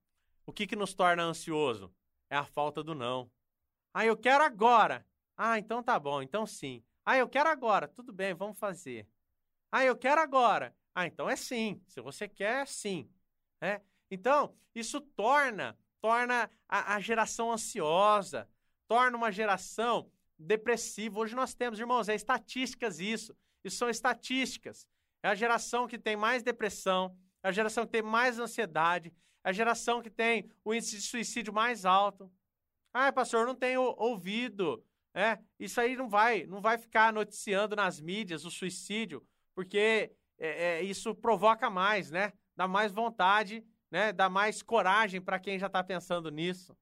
O 0.49 0.53
que, 0.53 0.65
que 0.65 0.77
nos 0.77 0.95
torna 0.95 1.25
ansioso? 1.25 1.93
É 2.31 2.37
a 2.37 2.45
falta 2.45 2.81
do 2.81 2.95
não. 2.95 3.29
Ah, 3.99 4.05
eu 4.05 4.15
quero 4.15 4.45
agora. 4.45 5.07
Ah, 5.39 5.59
então 5.59 5.83
tá 5.83 5.99
bom, 5.99 6.21
então 6.21 6.47
sim. 6.47 6.85
Ah, 7.03 7.17
eu 7.17 7.27
quero 7.27 7.49
agora. 7.49 7.89
Tudo 7.89 8.13
bem, 8.13 8.35
vamos 8.35 8.59
fazer. 8.59 9.09
Ah, 9.73 9.87
eu 9.87 9.97
quero 9.97 10.21
agora. 10.21 10.77
Ah, 10.95 11.07
então 11.07 11.31
é 11.31 11.35
sim. 11.35 11.81
Se 11.89 12.03
você 12.03 12.29
quer, 12.29 12.65
é 12.65 12.67
sim. 12.67 13.09
É? 13.59 13.81
Então, 14.11 14.55
isso 14.75 15.01
torna, 15.01 15.79
torna 15.99 16.51
a, 16.69 16.97
a 16.97 17.01
geração 17.01 17.51
ansiosa, 17.51 18.47
torna 18.87 19.17
uma 19.17 19.33
geração 19.33 20.13
depressiva. 20.39 21.19
Hoje 21.19 21.35
nós 21.35 21.55
temos, 21.55 21.81
irmãos, 21.81 22.11
é 22.11 22.15
estatísticas 22.15 23.01
isso. 23.01 23.35
Isso 23.65 23.79
são 23.79 23.89
estatísticas. 23.89 24.87
É 25.23 25.29
a 25.29 25.35
geração 25.35 25.89
que 25.89 25.99
tem 25.99 26.17
mais 26.17 26.43
depressão, 26.43 27.17
é 27.43 27.49
a 27.49 27.53
geração 27.53 27.87
que 27.87 27.93
tem 27.93 28.03
mais 28.03 28.39
ansiedade, 28.39 29.11
é 29.43 29.49
a 29.49 29.53
geração 29.53 30.03
que 30.03 30.11
tem 30.11 30.51
o 30.63 30.75
índice 30.75 30.97
de 30.97 31.03
suicídio 31.03 31.51
mais 31.51 31.87
alto. 31.87 32.31
Ah, 32.99 33.13
pastor, 33.13 33.47
não 33.47 33.55
tenho 33.55 33.83
ouvido. 33.99 34.83
É, 35.13 35.39
isso 35.61 35.79
aí 35.79 35.95
não 35.95 36.09
vai, 36.09 36.47
não 36.47 36.63
vai 36.63 36.79
ficar 36.79 37.13
noticiando 37.13 37.77
nas 37.77 38.01
mídias 38.01 38.47
o 38.47 38.51
suicídio, 38.51 39.23
porque 39.55 40.11
é, 40.39 40.79
é, 40.79 40.83
isso 40.83 41.15
provoca 41.15 41.69
mais, 41.69 42.11
né? 42.11 42.33
Dá 42.57 42.67
mais 42.67 42.93
vontade, 42.93 43.63
né? 43.91 44.15
Dá 44.15 44.31
mais 44.31 44.63
coragem 44.63 45.21
para 45.21 45.39
quem 45.39 45.59
já 45.59 45.67
está 45.67 45.85
pensando 45.85 46.31
nisso. 46.31 46.75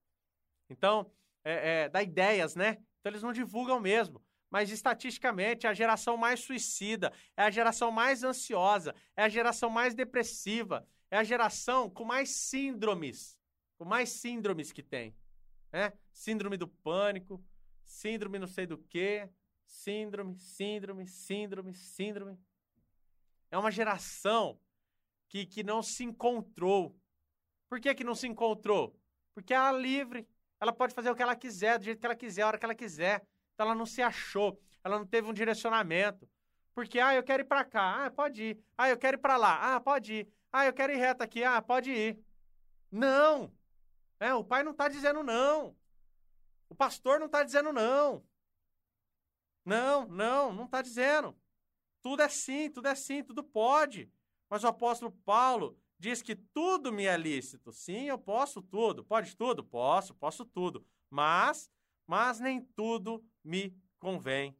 Então, 0.70 1.10
é, 1.42 1.82
é, 1.82 1.88
dá 1.88 2.00
ideias, 2.00 2.54
né? 2.54 2.78
Então 3.00 3.10
eles 3.10 3.22
não 3.22 3.32
divulgam 3.32 3.80
mesmo. 3.80 4.22
Mas 4.48 4.70
estatisticamente, 4.70 5.66
é 5.66 5.70
a 5.70 5.74
geração 5.74 6.16
mais 6.16 6.38
suicida, 6.38 7.12
é 7.36 7.42
a 7.42 7.50
geração 7.50 7.90
mais 7.90 8.22
ansiosa, 8.22 8.94
é 9.16 9.24
a 9.24 9.28
geração 9.28 9.68
mais 9.68 9.96
depressiva, 9.96 10.86
é 11.10 11.16
a 11.16 11.24
geração 11.24 11.90
com 11.90 12.04
mais 12.04 12.30
síndromes, 12.30 13.36
com 13.76 13.84
mais 13.84 14.10
síndromes 14.10 14.70
que 14.70 14.80
tem 14.80 15.12
né? 15.74 15.92
Síndrome 16.12 16.56
do 16.56 16.68
pânico, 16.68 17.44
síndrome 17.84 18.38
não 18.38 18.46
sei 18.46 18.64
do 18.64 18.78
que, 18.78 19.28
síndrome, 19.66 20.38
síndrome, 20.38 21.04
síndrome, 21.08 21.74
síndrome. 21.74 22.38
É 23.50 23.58
uma 23.58 23.72
geração 23.72 24.56
que, 25.28 25.44
que 25.44 25.64
não 25.64 25.82
se 25.82 26.04
encontrou. 26.04 26.96
Por 27.68 27.80
que, 27.80 27.92
que 27.92 28.04
não 28.04 28.14
se 28.14 28.28
encontrou? 28.28 28.96
Porque 29.34 29.52
ela 29.52 29.76
é 29.76 29.82
livre, 29.82 30.28
ela 30.60 30.72
pode 30.72 30.94
fazer 30.94 31.10
o 31.10 31.16
que 31.16 31.22
ela 31.22 31.34
quiser, 31.34 31.76
do 31.76 31.84
jeito 31.84 31.98
que 31.98 32.06
ela 32.06 32.14
quiser, 32.14 32.42
a 32.42 32.46
hora 32.46 32.58
que 32.58 32.64
ela 32.64 32.74
quiser. 32.76 33.26
Então 33.52 33.66
ela 33.66 33.74
não 33.74 33.84
se 33.84 34.00
achou, 34.00 34.56
ela 34.84 34.96
não 34.96 35.04
teve 35.04 35.28
um 35.28 35.34
direcionamento. 35.34 36.30
Porque, 36.72 37.00
ah, 37.00 37.16
eu 37.16 37.22
quero 37.24 37.42
ir 37.42 37.46
para 37.46 37.64
cá, 37.64 38.06
ah, 38.06 38.10
pode 38.12 38.44
ir. 38.44 38.64
Ah, 38.78 38.88
eu 38.88 38.96
quero 38.96 39.16
ir 39.16 39.20
para 39.20 39.36
lá, 39.36 39.74
ah, 39.74 39.80
pode 39.80 40.12
ir. 40.12 40.28
Ah, 40.52 40.66
eu 40.66 40.72
quero 40.72 40.92
ir 40.92 40.98
reto 40.98 41.24
aqui, 41.24 41.42
ah, 41.42 41.60
pode 41.60 41.90
ir. 41.90 42.16
Não! 42.92 43.52
É, 44.24 44.32
o 44.32 44.42
pai 44.42 44.62
não 44.62 44.72
está 44.72 44.88
dizendo 44.88 45.22
não. 45.22 45.76
O 46.70 46.74
pastor 46.74 47.18
não 47.18 47.26
está 47.26 47.44
dizendo 47.44 47.74
não. 47.74 48.26
Não, 49.62 50.08
não, 50.08 50.50
não 50.50 50.64
está 50.64 50.80
dizendo. 50.80 51.36
Tudo 52.00 52.22
é 52.22 52.28
sim, 52.30 52.70
tudo 52.70 52.88
é 52.88 52.94
sim, 52.94 53.22
tudo 53.22 53.44
pode. 53.44 54.10
Mas 54.48 54.64
o 54.64 54.68
apóstolo 54.68 55.12
Paulo 55.26 55.78
diz 55.98 56.22
que 56.22 56.34
tudo 56.34 56.90
me 56.90 57.04
é 57.04 57.18
lícito. 57.18 57.70
Sim, 57.70 58.04
eu 58.04 58.18
posso 58.18 58.62
tudo. 58.62 59.04
Pode 59.04 59.36
tudo? 59.36 59.62
Posso, 59.62 60.14
posso 60.14 60.42
tudo. 60.46 60.86
Mas, 61.10 61.70
mas 62.06 62.40
nem 62.40 62.62
tudo 62.62 63.22
me 63.44 63.78
convém. 63.98 64.56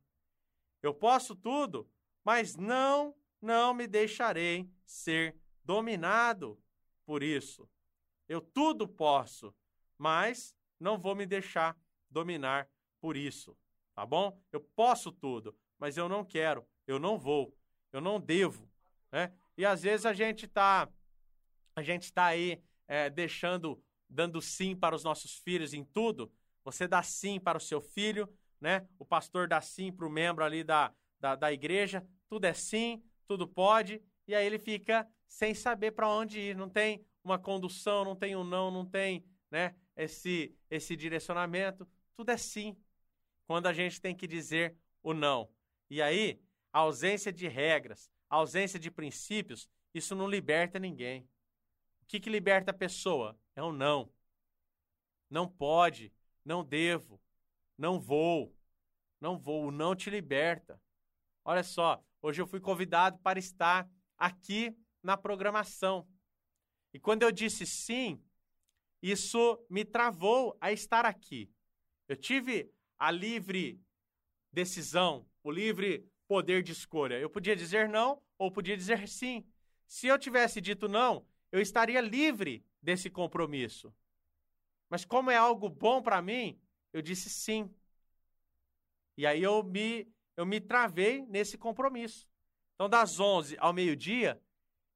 Eu 0.82 0.92
posso 0.92 1.34
tudo, 1.34 1.90
mas 2.22 2.54
não, 2.54 3.16
não 3.40 3.72
me 3.72 3.86
deixarei 3.86 4.70
ser 4.84 5.34
dominado 5.64 6.62
por 7.06 7.22
isso. 7.22 7.66
Eu 8.28 8.40
tudo 8.40 8.88
posso, 8.88 9.54
mas 9.98 10.54
não 10.78 10.98
vou 10.98 11.14
me 11.14 11.26
deixar 11.26 11.76
dominar 12.10 12.68
por 13.00 13.16
isso, 13.16 13.56
tá 13.94 14.06
bom? 14.06 14.40
Eu 14.52 14.60
posso 14.60 15.12
tudo, 15.12 15.56
mas 15.78 15.96
eu 15.96 16.08
não 16.08 16.24
quero, 16.24 16.66
eu 16.86 16.98
não 16.98 17.18
vou, 17.18 17.56
eu 17.92 18.00
não 18.00 18.20
devo, 18.20 18.68
né? 19.12 19.32
E 19.56 19.64
às 19.64 19.82
vezes 19.82 20.06
a 20.06 20.12
gente 20.12 20.48
tá, 20.48 20.88
a 21.76 21.82
gente 21.82 22.12
tá 22.12 22.26
aí 22.26 22.62
é, 22.88 23.08
deixando, 23.08 23.82
dando 24.08 24.40
sim 24.40 24.74
para 24.74 24.94
os 24.94 25.04
nossos 25.04 25.36
filhos 25.38 25.72
em 25.74 25.84
tudo. 25.84 26.32
Você 26.64 26.88
dá 26.88 27.02
sim 27.02 27.38
para 27.38 27.58
o 27.58 27.60
seu 27.60 27.80
filho, 27.80 28.28
né? 28.60 28.88
O 28.98 29.04
pastor 29.04 29.46
dá 29.46 29.60
sim 29.60 29.92
para 29.92 30.06
o 30.06 30.10
membro 30.10 30.42
ali 30.44 30.64
da, 30.64 30.92
da, 31.20 31.34
da 31.34 31.52
igreja, 31.52 32.06
tudo 32.28 32.46
é 32.46 32.54
sim, 32.54 33.02
tudo 33.26 33.46
pode, 33.46 34.02
e 34.26 34.34
aí 34.34 34.44
ele 34.44 34.58
fica 34.58 35.08
sem 35.26 35.54
saber 35.54 35.92
para 35.92 36.08
onde 36.08 36.40
ir, 36.40 36.56
não 36.56 36.68
tem 36.68 37.04
uma 37.24 37.38
condução, 37.38 38.04
não 38.04 38.14
tem 38.14 38.36
um 38.36 38.44
não, 38.44 38.70
não 38.70 38.84
tem 38.84 39.24
né, 39.50 39.74
esse, 39.96 40.54
esse 40.70 40.94
direcionamento. 40.94 41.88
Tudo 42.16 42.30
é 42.30 42.36
sim. 42.36 42.76
Quando 43.46 43.66
a 43.66 43.72
gente 43.72 44.00
tem 44.00 44.14
que 44.14 44.26
dizer 44.26 44.76
o 45.02 45.14
não. 45.14 45.50
E 45.90 46.00
aí, 46.02 46.40
a 46.72 46.80
ausência 46.80 47.32
de 47.32 47.48
regras, 47.48 48.10
a 48.28 48.36
ausência 48.36 48.78
de 48.78 48.90
princípios, 48.90 49.68
isso 49.92 50.14
não 50.14 50.28
liberta 50.28 50.78
ninguém. 50.78 51.22
O 52.02 52.06
que, 52.06 52.20
que 52.20 52.28
liberta 52.28 52.70
a 52.70 52.74
pessoa? 52.74 53.38
É 53.56 53.62
o 53.62 53.72
não. 53.72 54.12
Não 55.30 55.48
pode, 55.48 56.12
não 56.44 56.64
devo, 56.64 57.20
não 57.76 57.98
vou, 57.98 58.54
não 59.20 59.38
vou, 59.38 59.66
o 59.66 59.70
não 59.70 59.94
te 59.96 60.10
liberta. 60.10 60.80
Olha 61.44 61.62
só, 61.62 62.04
hoje 62.20 62.40
eu 62.40 62.46
fui 62.46 62.60
convidado 62.60 63.18
para 63.18 63.38
estar 63.38 63.88
aqui 64.18 64.76
na 65.02 65.16
programação. 65.16 66.06
E 66.94 67.00
quando 67.00 67.24
eu 67.24 67.32
disse 67.32 67.66
sim, 67.66 68.22
isso 69.02 69.60
me 69.68 69.84
travou 69.84 70.56
a 70.60 70.70
estar 70.70 71.04
aqui. 71.04 71.50
Eu 72.06 72.16
tive 72.16 72.72
a 72.96 73.10
livre 73.10 73.80
decisão, 74.52 75.26
o 75.42 75.50
livre 75.50 76.08
poder 76.28 76.62
de 76.62 76.70
escolha. 76.70 77.18
Eu 77.18 77.28
podia 77.28 77.56
dizer 77.56 77.88
não 77.88 78.22
ou 78.38 78.48
podia 78.50 78.76
dizer 78.76 79.08
sim. 79.08 79.44
Se 79.88 80.06
eu 80.06 80.16
tivesse 80.16 80.60
dito 80.60 80.88
não, 80.88 81.26
eu 81.50 81.60
estaria 81.60 82.00
livre 82.00 82.64
desse 82.80 83.10
compromisso. 83.10 83.92
Mas 84.88 85.04
como 85.04 85.32
é 85.32 85.36
algo 85.36 85.68
bom 85.68 86.00
para 86.00 86.22
mim, 86.22 86.60
eu 86.92 87.02
disse 87.02 87.28
sim. 87.28 87.68
E 89.16 89.26
aí 89.26 89.42
eu 89.42 89.64
me 89.64 90.08
eu 90.36 90.46
me 90.46 90.60
travei 90.60 91.26
nesse 91.26 91.58
compromisso. 91.58 92.28
Então 92.74 92.88
das 92.88 93.18
11 93.18 93.56
ao 93.58 93.72
meio-dia, 93.72 94.40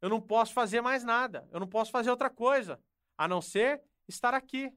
eu 0.00 0.08
não 0.08 0.20
posso 0.20 0.52
fazer 0.52 0.80
mais 0.80 1.04
nada. 1.04 1.48
Eu 1.52 1.60
não 1.60 1.66
posso 1.66 1.90
fazer 1.90 2.10
outra 2.10 2.30
coisa 2.30 2.80
a 3.16 3.26
não 3.26 3.40
ser 3.40 3.82
estar 4.06 4.34
aqui. 4.34 4.72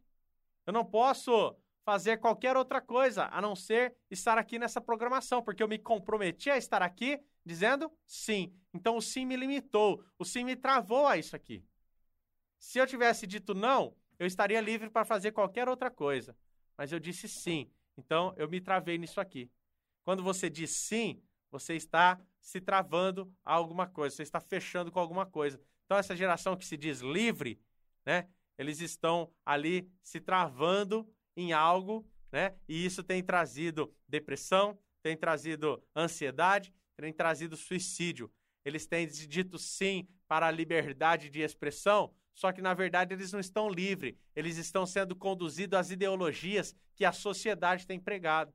Eu 0.65 0.73
não 0.73 0.85
posso 0.85 1.55
fazer 1.83 2.17
qualquer 2.17 2.55
outra 2.55 2.79
coisa 2.79 3.25
a 3.31 3.41
não 3.41 3.55
ser 3.55 3.95
estar 4.09 4.37
aqui 4.37 4.59
nessa 4.59 4.79
programação, 4.79 5.41
porque 5.41 5.61
eu 5.61 5.67
me 5.67 5.79
comprometi 5.79 6.49
a 6.49 6.57
estar 6.57 6.81
aqui 6.81 7.19
dizendo 7.45 7.91
sim. 8.05 8.53
Então 8.73 8.97
o 8.97 9.01
sim 9.01 9.25
me 9.25 9.35
limitou, 9.35 10.03
o 10.17 10.25
sim 10.25 10.43
me 10.43 10.55
travou 10.55 11.07
a 11.07 11.17
isso 11.17 11.35
aqui. 11.35 11.65
Se 12.59 12.77
eu 12.77 12.85
tivesse 12.85 13.25
dito 13.25 13.53
não, 13.53 13.95
eu 14.19 14.27
estaria 14.27 14.61
livre 14.61 14.89
para 14.89 15.03
fazer 15.03 15.31
qualquer 15.31 15.67
outra 15.67 15.89
coisa. 15.89 16.37
Mas 16.77 16.91
eu 16.91 16.99
disse 16.99 17.27
sim. 17.27 17.71
Então 17.97 18.33
eu 18.37 18.47
me 18.47 18.61
travei 18.61 18.97
nisso 18.97 19.19
aqui. 19.19 19.49
Quando 20.03 20.23
você 20.23 20.49
diz 20.49 20.71
sim, 20.71 21.21
você 21.49 21.75
está 21.75 22.19
se 22.41 22.59
travando 22.59 23.31
a 23.45 23.53
alguma 23.53 23.87
coisa, 23.87 24.15
você 24.15 24.23
está 24.23 24.39
fechando 24.39 24.91
com 24.91 24.99
alguma 24.99 25.25
coisa. 25.25 25.61
Então, 25.85 25.97
essa 25.97 26.15
geração 26.15 26.57
que 26.57 26.65
se 26.65 26.75
diz 26.75 27.01
livre, 27.01 27.59
né? 28.05 28.27
Eles 28.57 28.79
estão 28.79 29.31
ali 29.45 29.89
se 30.03 30.19
travando 30.19 31.07
em 31.35 31.53
algo, 31.53 32.07
né? 32.31 32.55
E 32.67 32.85
isso 32.85 33.03
tem 33.03 33.23
trazido 33.23 33.93
depressão, 34.07 34.77
tem 35.01 35.17
trazido 35.17 35.83
ansiedade, 35.95 36.73
tem 36.95 37.11
trazido 37.11 37.57
suicídio. 37.57 38.31
Eles 38.63 38.85
têm 38.85 39.07
dito 39.07 39.57
sim 39.57 40.07
para 40.27 40.47
a 40.47 40.51
liberdade 40.51 41.29
de 41.29 41.41
expressão, 41.41 42.13
só 42.33 42.51
que 42.51 42.61
na 42.61 42.73
verdade 42.73 43.13
eles 43.13 43.31
não 43.31 43.39
estão 43.39 43.69
livres, 43.69 44.15
eles 44.35 44.57
estão 44.57 44.85
sendo 44.85 45.15
conduzidos 45.15 45.77
às 45.77 45.89
ideologias 45.89 46.75
que 46.95 47.03
a 47.03 47.11
sociedade 47.11 47.87
tem 47.87 47.99
pregado. 47.99 48.53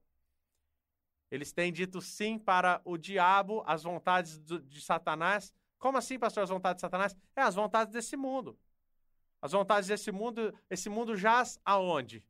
Eles 1.31 1.53
têm 1.53 1.73
dito 1.73 2.01
sim 2.01 2.39
para 2.39 2.81
o 2.85 2.97
diabo, 2.97 3.63
as 3.67 3.83
vontades 3.83 4.39
do, 4.39 4.61
de 4.61 4.81
Satanás. 4.81 5.53
Como 5.79 5.99
assim, 5.99 6.19
pastor, 6.19 6.43
as 6.43 6.51
vontades 6.51 6.79
de 6.79 6.81
Satanás? 6.83 7.17
É 7.35 7.43
as 7.43 7.55
vontades 7.55 7.93
desse 7.93 8.17
mundo. 8.17 8.59
As 9.43 9.53
vontades 9.53 9.89
desse 9.89 10.11
mundo, 10.13 10.55
esse 10.71 10.89
mundo 10.89 11.17
jaz 11.17 11.59
aonde? 11.65 12.25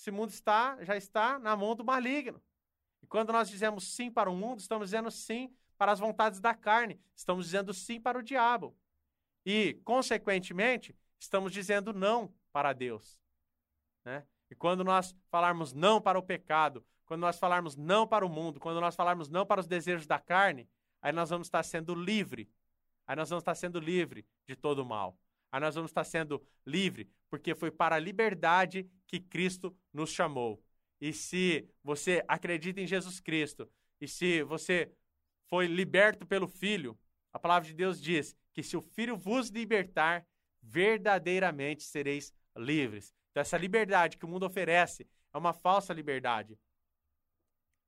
esse 0.00 0.10
mundo 0.10 0.30
está, 0.30 0.82
já 0.82 0.96
está 0.96 1.38
na 1.38 1.54
mão 1.54 1.76
do 1.76 1.84
maligno. 1.84 2.42
E 3.02 3.06
quando 3.06 3.32
nós 3.32 3.50
dizemos 3.50 3.94
sim 3.94 4.10
para 4.10 4.30
o 4.30 4.34
mundo, 4.34 4.60
estamos 4.60 4.88
dizendo 4.88 5.10
sim 5.10 5.54
para 5.76 5.92
as 5.92 6.00
vontades 6.00 6.40
da 6.40 6.54
carne, 6.54 6.98
estamos 7.14 7.44
dizendo 7.44 7.74
sim 7.74 8.00
para 8.00 8.18
o 8.18 8.22
diabo. 8.22 8.74
E, 9.44 9.74
consequentemente, 9.84 10.96
estamos 11.18 11.52
dizendo 11.52 11.92
não 11.92 12.32
para 12.50 12.72
Deus. 12.72 13.20
Né? 14.04 14.24
E 14.50 14.54
quando 14.54 14.82
nós 14.82 15.14
falarmos 15.30 15.74
não 15.74 16.00
para 16.00 16.18
o 16.18 16.22
pecado, 16.22 16.84
quando 17.10 17.22
nós 17.22 17.40
falarmos 17.40 17.74
não 17.74 18.06
para 18.06 18.24
o 18.24 18.28
mundo, 18.28 18.60
quando 18.60 18.80
nós 18.80 18.94
falarmos 18.94 19.28
não 19.28 19.44
para 19.44 19.60
os 19.60 19.66
desejos 19.66 20.06
da 20.06 20.20
carne, 20.20 20.68
aí 21.02 21.10
nós 21.10 21.28
vamos 21.28 21.48
estar 21.48 21.64
sendo 21.64 21.92
livre. 21.92 22.48
Aí 23.04 23.16
nós 23.16 23.28
vamos 23.28 23.42
estar 23.42 23.56
sendo 23.56 23.80
livre 23.80 24.24
de 24.46 24.54
todo 24.54 24.78
o 24.78 24.86
mal. 24.86 25.18
Aí 25.50 25.58
nós 25.58 25.74
vamos 25.74 25.90
estar 25.90 26.04
sendo 26.04 26.40
livre, 26.64 27.10
porque 27.28 27.52
foi 27.52 27.68
para 27.68 27.96
a 27.96 27.98
liberdade 27.98 28.88
que 29.08 29.18
Cristo 29.18 29.76
nos 29.92 30.10
chamou. 30.10 30.62
E 31.00 31.12
se 31.12 31.68
você 31.82 32.24
acredita 32.28 32.80
em 32.80 32.86
Jesus 32.86 33.18
Cristo, 33.18 33.68
e 34.00 34.06
se 34.06 34.44
você 34.44 34.92
foi 35.48 35.66
liberto 35.66 36.24
pelo 36.24 36.46
Filho, 36.46 36.96
a 37.32 37.40
palavra 37.40 37.66
de 37.66 37.74
Deus 37.74 38.00
diz 38.00 38.36
que 38.52 38.62
se 38.62 38.76
o 38.76 38.80
Filho 38.80 39.16
vos 39.16 39.48
libertar, 39.48 40.24
verdadeiramente 40.62 41.82
sereis 41.82 42.32
livres. 42.56 43.12
Então, 43.32 43.40
essa 43.40 43.58
liberdade 43.58 44.16
que 44.16 44.24
o 44.24 44.28
mundo 44.28 44.46
oferece 44.46 45.08
é 45.34 45.36
uma 45.36 45.52
falsa 45.52 45.92
liberdade. 45.92 46.56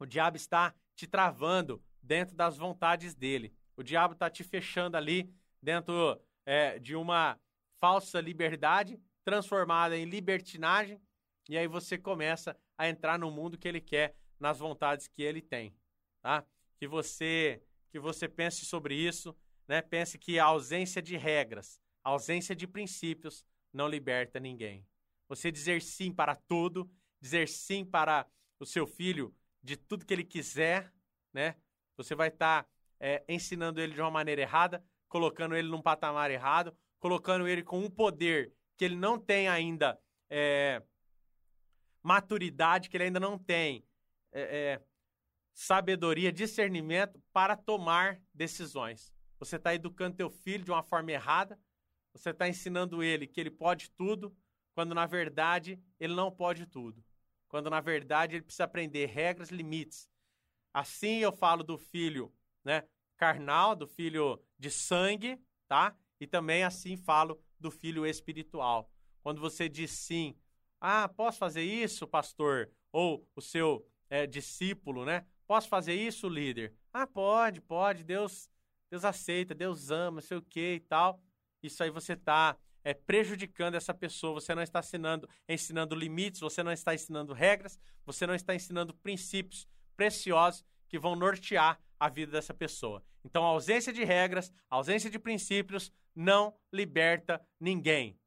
O 0.02 0.04
diabo 0.04 0.36
está 0.36 0.74
te 0.96 1.06
travando 1.06 1.80
dentro 2.02 2.34
das 2.34 2.58
vontades 2.58 3.14
dele. 3.14 3.54
O 3.76 3.84
diabo 3.84 4.14
está 4.14 4.28
te 4.28 4.42
fechando 4.42 4.96
ali 4.96 5.32
dentro 5.62 6.20
é, 6.44 6.76
de 6.80 6.96
uma 6.96 7.38
falsa 7.80 8.20
liberdade 8.20 9.00
transformada 9.24 9.96
em 9.96 10.04
libertinagem. 10.04 11.00
E 11.48 11.56
aí 11.56 11.68
você 11.68 11.96
começa 11.96 12.58
a 12.76 12.88
entrar 12.88 13.16
no 13.16 13.30
mundo 13.30 13.56
que 13.56 13.68
ele 13.68 13.80
quer, 13.80 14.16
nas 14.40 14.58
vontades 14.58 15.06
que 15.06 15.22
ele 15.22 15.40
tem, 15.40 15.72
tá? 16.20 16.44
Que 16.80 16.88
você 16.88 17.62
que 17.92 18.00
você 18.00 18.28
pense 18.28 18.64
sobre 18.64 18.96
isso, 18.96 19.36
né? 19.68 19.80
Pense 19.82 20.18
que 20.18 20.36
a 20.36 20.46
ausência 20.46 21.00
de 21.00 21.16
regras, 21.16 21.80
a 22.02 22.10
ausência 22.10 22.56
de 22.56 22.66
princípios 22.66 23.44
não 23.72 23.86
liberta 23.86 24.40
ninguém. 24.40 24.84
Você 25.28 25.52
dizer 25.52 25.80
sim 25.80 26.12
para 26.12 26.34
tudo, 26.34 26.90
dizer 27.20 27.48
sim 27.48 27.84
para 27.84 28.26
o 28.58 28.66
seu 28.66 28.84
filho 28.84 29.32
de 29.62 29.76
tudo 29.76 30.04
que 30.04 30.12
ele 30.12 30.24
quiser, 30.24 30.92
né? 31.32 31.56
Você 31.96 32.14
vai 32.14 32.28
estar 32.28 32.64
tá, 32.64 32.68
é, 32.98 33.24
ensinando 33.28 33.80
ele 33.80 33.94
de 33.94 34.00
uma 34.00 34.10
maneira 34.10 34.40
errada, 34.40 34.84
colocando 35.08 35.54
ele 35.54 35.68
num 35.68 35.82
patamar 35.82 36.30
errado, 36.30 36.76
colocando 36.98 37.46
ele 37.46 37.62
com 37.62 37.78
um 37.78 37.90
poder 37.90 38.52
que 38.76 38.84
ele 38.84 38.96
não 38.96 39.18
tem 39.18 39.48
ainda 39.48 39.98
é, 40.28 40.82
maturidade, 42.02 42.88
que 42.88 42.96
ele 42.96 43.04
ainda 43.04 43.20
não 43.20 43.38
tem 43.38 43.86
é, 44.32 44.40
é 44.40 44.82
sabedoria, 45.54 46.32
discernimento 46.32 47.22
para 47.32 47.56
tomar 47.56 48.20
decisões. 48.32 49.12
Você 49.38 49.56
está 49.56 49.74
educando 49.74 50.16
teu 50.16 50.30
filho 50.30 50.64
de 50.64 50.70
uma 50.70 50.82
forma 50.82 51.12
errada, 51.12 51.58
você 52.12 52.30
está 52.30 52.48
ensinando 52.48 53.02
ele 53.02 53.26
que 53.26 53.40
ele 53.40 53.50
pode 53.50 53.90
tudo, 53.90 54.34
quando 54.74 54.94
na 54.94 55.06
verdade 55.06 55.78
ele 56.00 56.14
não 56.14 56.30
pode 56.30 56.66
tudo. 56.66 57.04
Quando 57.52 57.68
na 57.68 57.82
verdade 57.82 58.34
ele 58.34 58.44
precisa 58.44 58.64
aprender 58.64 59.04
regras, 59.04 59.50
limites. 59.50 60.08
Assim 60.72 61.18
eu 61.18 61.30
falo 61.30 61.62
do 61.62 61.76
filho, 61.76 62.32
né, 62.64 62.82
carnal, 63.18 63.76
do 63.76 63.86
filho 63.86 64.42
de 64.58 64.70
sangue, 64.70 65.38
tá? 65.68 65.94
E 66.18 66.26
também 66.26 66.64
assim 66.64 66.96
falo 66.96 67.38
do 67.60 67.70
filho 67.70 68.06
espiritual. 68.06 68.90
Quando 69.22 69.38
você 69.38 69.68
diz 69.68 69.90
sim, 69.90 70.34
ah, 70.80 71.06
posso 71.10 71.36
fazer 71.38 71.62
isso, 71.62 72.08
pastor? 72.08 72.70
Ou 72.90 73.28
o 73.36 73.42
seu 73.42 73.86
é, 74.08 74.26
discípulo, 74.26 75.04
né? 75.04 75.26
Posso 75.46 75.68
fazer 75.68 75.92
isso, 75.94 76.30
líder? 76.30 76.74
Ah, 76.90 77.06
pode, 77.06 77.60
pode. 77.60 78.02
Deus, 78.02 78.48
Deus 78.90 79.04
aceita, 79.04 79.54
Deus 79.54 79.90
ama, 79.90 80.22
sei 80.22 80.38
o 80.38 80.42
que 80.42 80.76
e 80.76 80.80
tal. 80.80 81.22
Isso 81.62 81.82
aí 81.82 81.90
você 81.90 82.14
está 82.14 82.56
é, 82.84 82.94
prejudicando 82.94 83.74
essa 83.74 83.94
pessoa, 83.94 84.34
você 84.34 84.54
não 84.54 84.62
está 84.62 84.80
ensinando, 84.80 85.28
ensinando 85.48 85.94
limites, 85.94 86.40
você 86.40 86.62
não 86.62 86.72
está 86.72 86.94
ensinando 86.94 87.32
regras, 87.32 87.78
você 88.04 88.26
não 88.26 88.34
está 88.34 88.54
ensinando 88.54 88.94
princípios 88.94 89.68
preciosos 89.96 90.64
que 90.88 90.98
vão 90.98 91.14
nortear 91.14 91.80
a 91.98 92.08
vida 92.08 92.32
dessa 92.32 92.52
pessoa. 92.52 93.02
Então, 93.24 93.44
a 93.44 93.48
ausência 93.48 93.92
de 93.92 94.04
regras, 94.04 94.52
a 94.68 94.76
ausência 94.76 95.08
de 95.08 95.18
princípios 95.18 95.92
não 96.14 96.54
liberta 96.72 97.40
ninguém. 97.60 98.18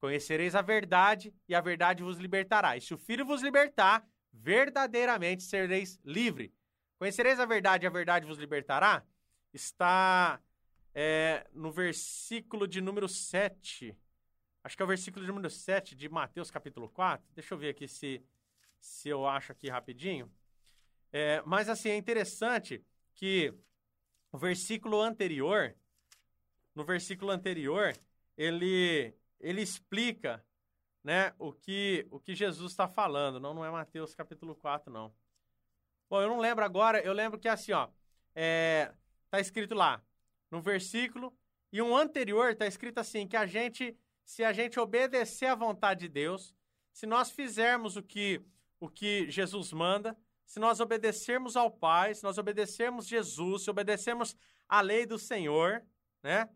Conhecereis 0.00 0.54
a 0.54 0.62
verdade 0.62 1.34
e 1.46 1.54
a 1.54 1.60
verdade 1.60 2.02
vos 2.02 2.16
libertará. 2.16 2.76
E 2.76 2.80
se 2.80 2.94
o 2.94 2.98
Filho 2.98 3.26
vos 3.26 3.42
libertar, 3.42 4.08
verdadeiramente 4.32 5.42
sereis 5.42 6.00
livre. 6.04 6.54
Conhecereis 6.98 7.38
a 7.38 7.44
verdade 7.44 7.84
e 7.84 7.86
a 7.86 7.90
verdade 7.90 8.26
vos 8.26 8.38
libertará? 8.38 9.04
Está 9.52 10.40
é, 10.94 11.46
no 11.52 11.70
versículo 11.70 12.66
de 12.66 12.80
número 12.80 13.08
7. 13.08 13.96
Acho 14.62 14.76
que 14.76 14.82
é 14.82 14.84
o 14.84 14.88
versículo 14.88 15.24
de 15.24 15.28
número 15.30 15.48
7 15.48 15.94
de 15.94 16.08
Mateus 16.08 16.50
capítulo 16.50 16.88
4. 16.88 17.26
Deixa 17.34 17.54
eu 17.54 17.58
ver 17.58 17.70
aqui 17.70 17.88
se, 17.88 18.22
se 18.78 19.08
eu 19.08 19.26
acho 19.26 19.52
aqui 19.52 19.68
rapidinho. 19.68 20.30
É, 21.12 21.42
mas 21.46 21.68
assim, 21.68 21.90
é 21.90 21.96
interessante 21.96 22.84
que 23.14 23.54
o 24.32 24.38
versículo 24.38 25.00
anterior, 25.00 25.74
no 26.74 26.84
versículo 26.84 27.30
anterior, 27.30 27.96
ele, 28.36 29.14
ele 29.40 29.62
explica 29.62 30.44
né, 31.02 31.34
o, 31.38 31.52
que, 31.52 32.06
o 32.10 32.20
que 32.20 32.34
Jesus 32.34 32.72
está 32.72 32.86
falando. 32.86 33.40
Não, 33.40 33.54
não 33.54 33.64
é 33.64 33.70
Mateus 33.70 34.14
capítulo 34.14 34.54
4, 34.54 34.92
não. 34.92 35.12
Bom, 36.08 36.20
eu 36.20 36.28
não 36.28 36.38
lembro 36.38 36.64
agora, 36.64 37.00
eu 37.00 37.12
lembro 37.12 37.38
que 37.38 37.48
assim, 37.48 37.72
ó, 37.72 37.88
é, 38.34 38.92
tá 39.30 39.38
escrito 39.40 39.74
lá, 39.74 40.02
no 40.50 40.60
versículo, 40.60 41.32
e 41.72 41.80
um 41.80 41.96
anterior 41.96 42.50
está 42.50 42.66
escrito 42.66 42.98
assim, 42.98 43.26
que 43.26 43.36
a 43.36 43.46
gente, 43.46 43.96
se 44.24 44.42
a 44.42 44.52
gente 44.52 44.80
obedecer 44.80 45.46
à 45.46 45.54
vontade 45.54 46.00
de 46.00 46.08
Deus, 46.08 46.54
se 46.92 47.06
nós 47.06 47.30
fizermos 47.30 47.96
o 47.96 48.02
que, 48.02 48.42
o 48.80 48.88
que 48.88 49.30
Jesus 49.30 49.72
manda, 49.72 50.16
se 50.44 50.58
nós 50.58 50.80
obedecermos 50.80 51.56
ao 51.56 51.70
Pai, 51.70 52.14
se 52.14 52.24
nós 52.24 52.36
obedecermos 52.36 53.06
Jesus, 53.06 53.62
se 53.62 53.70
obedecermos 53.70 54.36
à 54.68 54.80
lei 54.80 55.06
do 55.06 55.18
Senhor, 55.18 55.84
né? 56.22 56.48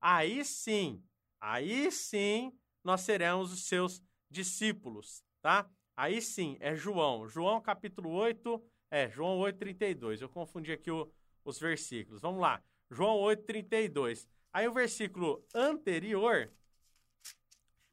Aí 0.00 0.44
sim, 0.44 1.02
aí 1.40 1.90
sim 1.92 2.58
nós 2.82 3.02
seremos 3.02 3.52
os 3.52 3.66
seus 3.66 4.02
discípulos, 4.30 5.22
tá? 5.42 5.68
Aí 5.96 6.20
sim, 6.20 6.56
é 6.58 6.74
João. 6.74 7.28
João 7.28 7.60
capítulo 7.60 8.10
8, 8.10 8.62
é, 8.90 9.10
João 9.10 9.38
8, 9.38 9.58
32. 9.58 10.20
Eu 10.20 10.28
confundi 10.28 10.72
aqui 10.72 10.90
o, 10.90 11.12
os 11.44 11.58
versículos. 11.58 12.20
Vamos 12.20 12.40
lá. 12.40 12.62
João 12.90 13.16
8, 13.18 13.44
32. 13.44 14.28
Aí 14.52 14.68
o 14.68 14.72
versículo 14.72 15.44
anterior, 15.54 16.52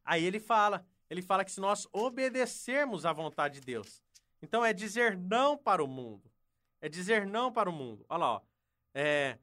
aí 0.05 0.23
ele 0.23 0.39
fala, 0.39 0.85
ele 1.09 1.21
fala 1.21 1.43
que 1.43 1.51
se 1.51 1.59
nós 1.59 1.87
obedecermos 1.91 3.05
à 3.05 3.11
vontade 3.11 3.59
de 3.59 3.65
Deus, 3.65 4.03
então 4.41 4.63
é 4.63 4.73
dizer 4.73 5.17
não 5.17 5.57
para 5.57 5.83
o 5.83 5.87
mundo. 5.87 6.31
É 6.81 6.89
dizer 6.89 7.25
não 7.25 7.51
para 7.51 7.69
o 7.69 7.73
mundo. 7.73 8.05
Olha 8.09 8.19
lá, 8.19 8.33
ó. 8.33 8.41
É, 8.93 9.37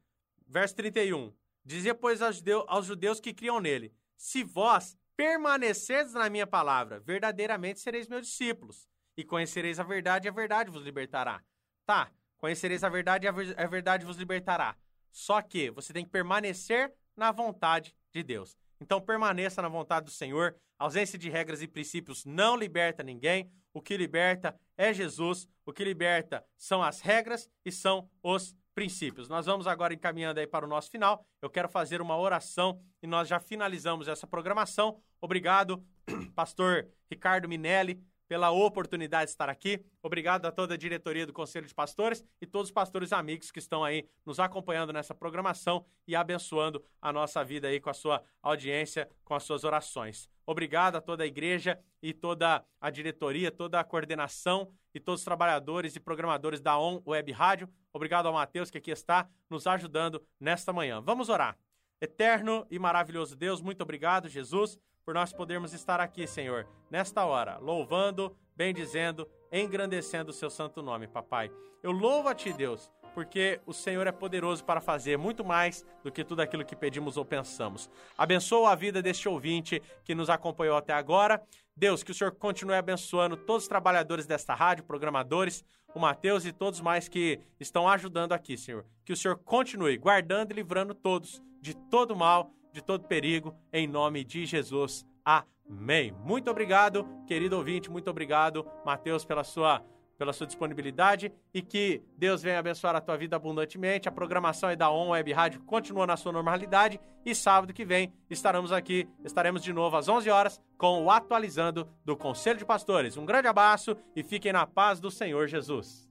verso 0.46 0.74
31. 0.76 1.32
Dizia, 1.64 1.94
pois, 1.94 2.20
aos 2.20 2.36
judeus, 2.36 2.64
aos 2.66 2.86
judeus 2.86 3.20
que 3.20 3.32
criam 3.32 3.60
nele: 3.60 3.94
Se 4.16 4.42
vós 4.42 4.96
permanecerdes 5.16 6.14
na 6.14 6.30
minha 6.30 6.46
palavra, 6.46 7.00
verdadeiramente 7.00 7.80
sereis 7.80 8.08
meus 8.08 8.26
discípulos, 8.26 8.88
e 9.16 9.24
conhecereis 9.24 9.78
a 9.78 9.82
verdade, 9.82 10.26
e 10.26 10.28
a 10.28 10.32
verdade 10.32 10.70
vos 10.70 10.82
libertará. 10.82 11.42
Tá, 11.84 12.10
conhecereis 12.38 12.82
a 12.84 12.88
verdade, 12.88 13.26
e 13.26 13.28
a 13.28 13.66
verdade 13.66 14.04
vos 14.04 14.16
libertará. 14.16 14.76
Só 15.12 15.40
que 15.42 15.70
você 15.70 15.92
tem 15.92 16.04
que 16.04 16.10
permanecer 16.10 16.92
na 17.16 17.32
vontade 17.32 17.94
de 18.12 18.22
Deus. 18.22 18.56
Então 18.80 19.00
permaneça 19.00 19.60
na 19.60 19.68
vontade 19.68 20.06
do 20.06 20.12
Senhor. 20.12 20.56
A 20.78 20.84
ausência 20.84 21.18
de 21.18 21.28
regras 21.28 21.62
e 21.62 21.68
princípios 21.68 22.24
não 22.24 22.56
liberta 22.56 23.02
ninguém. 23.02 23.50
O 23.74 23.82
que 23.82 23.96
liberta 23.96 24.58
é 24.76 24.92
Jesus. 24.92 25.48
O 25.66 25.72
que 25.72 25.84
liberta 25.84 26.44
são 26.56 26.82
as 26.82 27.00
regras 27.00 27.50
e 27.64 27.72
são 27.72 28.08
os 28.22 28.56
princípios. 28.78 29.28
Nós 29.28 29.46
vamos 29.46 29.66
agora 29.66 29.92
encaminhando 29.92 30.38
aí 30.38 30.46
para 30.46 30.64
o 30.64 30.68
nosso 30.68 30.88
final. 30.88 31.26
Eu 31.42 31.50
quero 31.50 31.68
fazer 31.68 32.00
uma 32.00 32.16
oração 32.16 32.80
e 33.02 33.08
nós 33.08 33.26
já 33.26 33.40
finalizamos 33.40 34.06
essa 34.06 34.24
programação. 34.24 35.02
Obrigado, 35.20 35.84
pastor 36.36 36.88
Ricardo 37.10 37.48
Minelli, 37.48 38.00
pela 38.28 38.50
oportunidade 38.50 39.24
de 39.24 39.30
estar 39.30 39.48
aqui. 39.48 39.82
Obrigado 40.02 40.44
a 40.46 40.52
toda 40.52 40.74
a 40.74 40.76
diretoria 40.76 41.26
do 41.26 41.32
Conselho 41.32 41.66
de 41.66 41.74
Pastores 41.74 42.22
e 42.40 42.46
todos 42.46 42.68
os 42.68 42.72
pastores 42.72 43.12
amigos 43.12 43.50
que 43.50 43.58
estão 43.58 43.82
aí 43.82 44.06
nos 44.24 44.38
acompanhando 44.38 44.92
nessa 44.92 45.14
programação 45.14 45.86
e 46.06 46.14
abençoando 46.14 46.84
a 47.00 47.12
nossa 47.12 47.42
vida 47.42 47.68
aí 47.68 47.80
com 47.80 47.88
a 47.88 47.94
sua 47.94 48.22
audiência, 48.42 49.08
com 49.24 49.34
as 49.34 49.42
suas 49.42 49.64
orações. 49.64 50.28
Obrigado 50.46 50.96
a 50.96 51.00
toda 51.00 51.24
a 51.24 51.26
igreja 51.26 51.78
e 52.02 52.12
toda 52.12 52.64
a 52.80 52.90
diretoria, 52.90 53.50
toda 53.50 53.80
a 53.80 53.84
coordenação 53.84 54.70
e 54.94 55.00
todos 55.00 55.22
os 55.22 55.24
trabalhadores 55.24 55.96
e 55.96 56.00
programadores 56.00 56.60
da 56.60 56.78
ON 56.78 57.02
Web 57.06 57.32
Rádio. 57.32 57.68
Obrigado 57.92 58.26
ao 58.26 58.34
Mateus 58.34 58.70
que 58.70 58.78
aqui 58.78 58.90
está 58.90 59.28
nos 59.48 59.66
ajudando 59.66 60.22
nesta 60.38 60.72
manhã. 60.72 61.00
Vamos 61.00 61.28
orar. 61.28 61.58
Eterno 62.00 62.66
e 62.70 62.78
maravilhoso 62.78 63.34
Deus, 63.34 63.60
muito 63.60 63.82
obrigado, 63.82 64.28
Jesus 64.28 64.78
por 65.08 65.14
nós 65.14 65.32
podermos 65.32 65.72
estar 65.72 66.00
aqui, 66.00 66.26
Senhor, 66.26 66.68
nesta 66.90 67.24
hora, 67.24 67.56
louvando, 67.56 68.36
bendizendo, 68.54 69.26
engrandecendo 69.50 70.28
o 70.28 70.34
seu 70.34 70.50
santo 70.50 70.82
nome, 70.82 71.08
papai. 71.08 71.50
Eu 71.82 71.92
louvo 71.92 72.28
a 72.28 72.34
ti, 72.34 72.52
Deus, 72.52 72.92
porque 73.14 73.58
o 73.64 73.72
Senhor 73.72 74.06
é 74.06 74.12
poderoso 74.12 74.62
para 74.62 74.82
fazer 74.82 75.16
muito 75.16 75.42
mais 75.42 75.82
do 76.04 76.12
que 76.12 76.22
tudo 76.22 76.42
aquilo 76.42 76.62
que 76.62 76.76
pedimos 76.76 77.16
ou 77.16 77.24
pensamos. 77.24 77.88
Abençoa 78.18 78.72
a 78.72 78.74
vida 78.74 79.00
deste 79.00 79.26
ouvinte 79.30 79.82
que 80.04 80.14
nos 80.14 80.28
acompanhou 80.28 80.76
até 80.76 80.92
agora. 80.92 81.42
Deus, 81.74 82.02
que 82.02 82.10
o 82.10 82.14
Senhor 82.14 82.32
continue 82.32 82.76
abençoando 82.76 83.34
todos 83.34 83.62
os 83.62 83.68
trabalhadores 83.68 84.26
desta 84.26 84.54
rádio, 84.54 84.84
programadores, 84.84 85.64
o 85.94 85.98
Mateus 85.98 86.44
e 86.44 86.52
todos 86.52 86.82
mais 86.82 87.08
que 87.08 87.40
estão 87.58 87.88
ajudando 87.88 88.34
aqui, 88.34 88.58
Senhor. 88.58 88.84
Que 89.06 89.14
o 89.14 89.16
Senhor 89.16 89.38
continue 89.38 89.96
guardando 89.96 90.52
e 90.52 90.54
livrando 90.54 90.94
todos 90.94 91.42
de 91.62 91.74
todo 91.74 92.14
mal, 92.14 92.52
de 92.72 92.82
todo 92.82 93.06
perigo, 93.06 93.54
em 93.72 93.86
nome 93.86 94.24
de 94.24 94.46
Jesus. 94.46 95.06
Amém. 95.24 96.12
Muito 96.24 96.50
obrigado, 96.50 97.06
querido 97.26 97.56
ouvinte, 97.56 97.90
muito 97.90 98.10
obrigado, 98.10 98.66
Mateus, 98.84 99.24
pela 99.24 99.44
sua 99.44 99.84
pela 100.18 100.32
sua 100.32 100.48
disponibilidade 100.48 101.32
e 101.54 101.62
que 101.62 102.02
Deus 102.16 102.42
venha 102.42 102.58
abençoar 102.58 102.96
a 102.96 103.00
tua 103.00 103.16
vida 103.16 103.36
abundantemente. 103.36 104.08
A 104.08 104.12
programação 104.12 104.68
aí 104.68 104.74
da 104.74 104.90
On 104.90 105.10
Web 105.10 105.32
Rádio 105.32 105.60
continua 105.60 106.06
na 106.06 106.16
sua 106.16 106.32
normalidade 106.32 107.00
e 107.24 107.34
sábado 107.34 107.72
que 107.72 107.84
vem 107.84 108.12
estaremos 108.28 108.72
aqui, 108.72 109.08
estaremos 109.24 109.62
de 109.62 109.72
novo 109.72 109.96
às 109.96 110.08
11 110.08 110.28
horas 110.28 110.60
com 110.76 111.04
o 111.04 111.10
Atualizando 111.10 111.88
do 112.04 112.16
Conselho 112.16 112.58
de 112.58 112.64
Pastores. 112.64 113.16
Um 113.16 113.24
grande 113.24 113.46
abraço 113.46 113.96
e 114.16 114.24
fiquem 114.24 114.52
na 114.52 114.66
paz 114.66 114.98
do 114.98 115.10
Senhor 115.10 115.46
Jesus. 115.46 116.08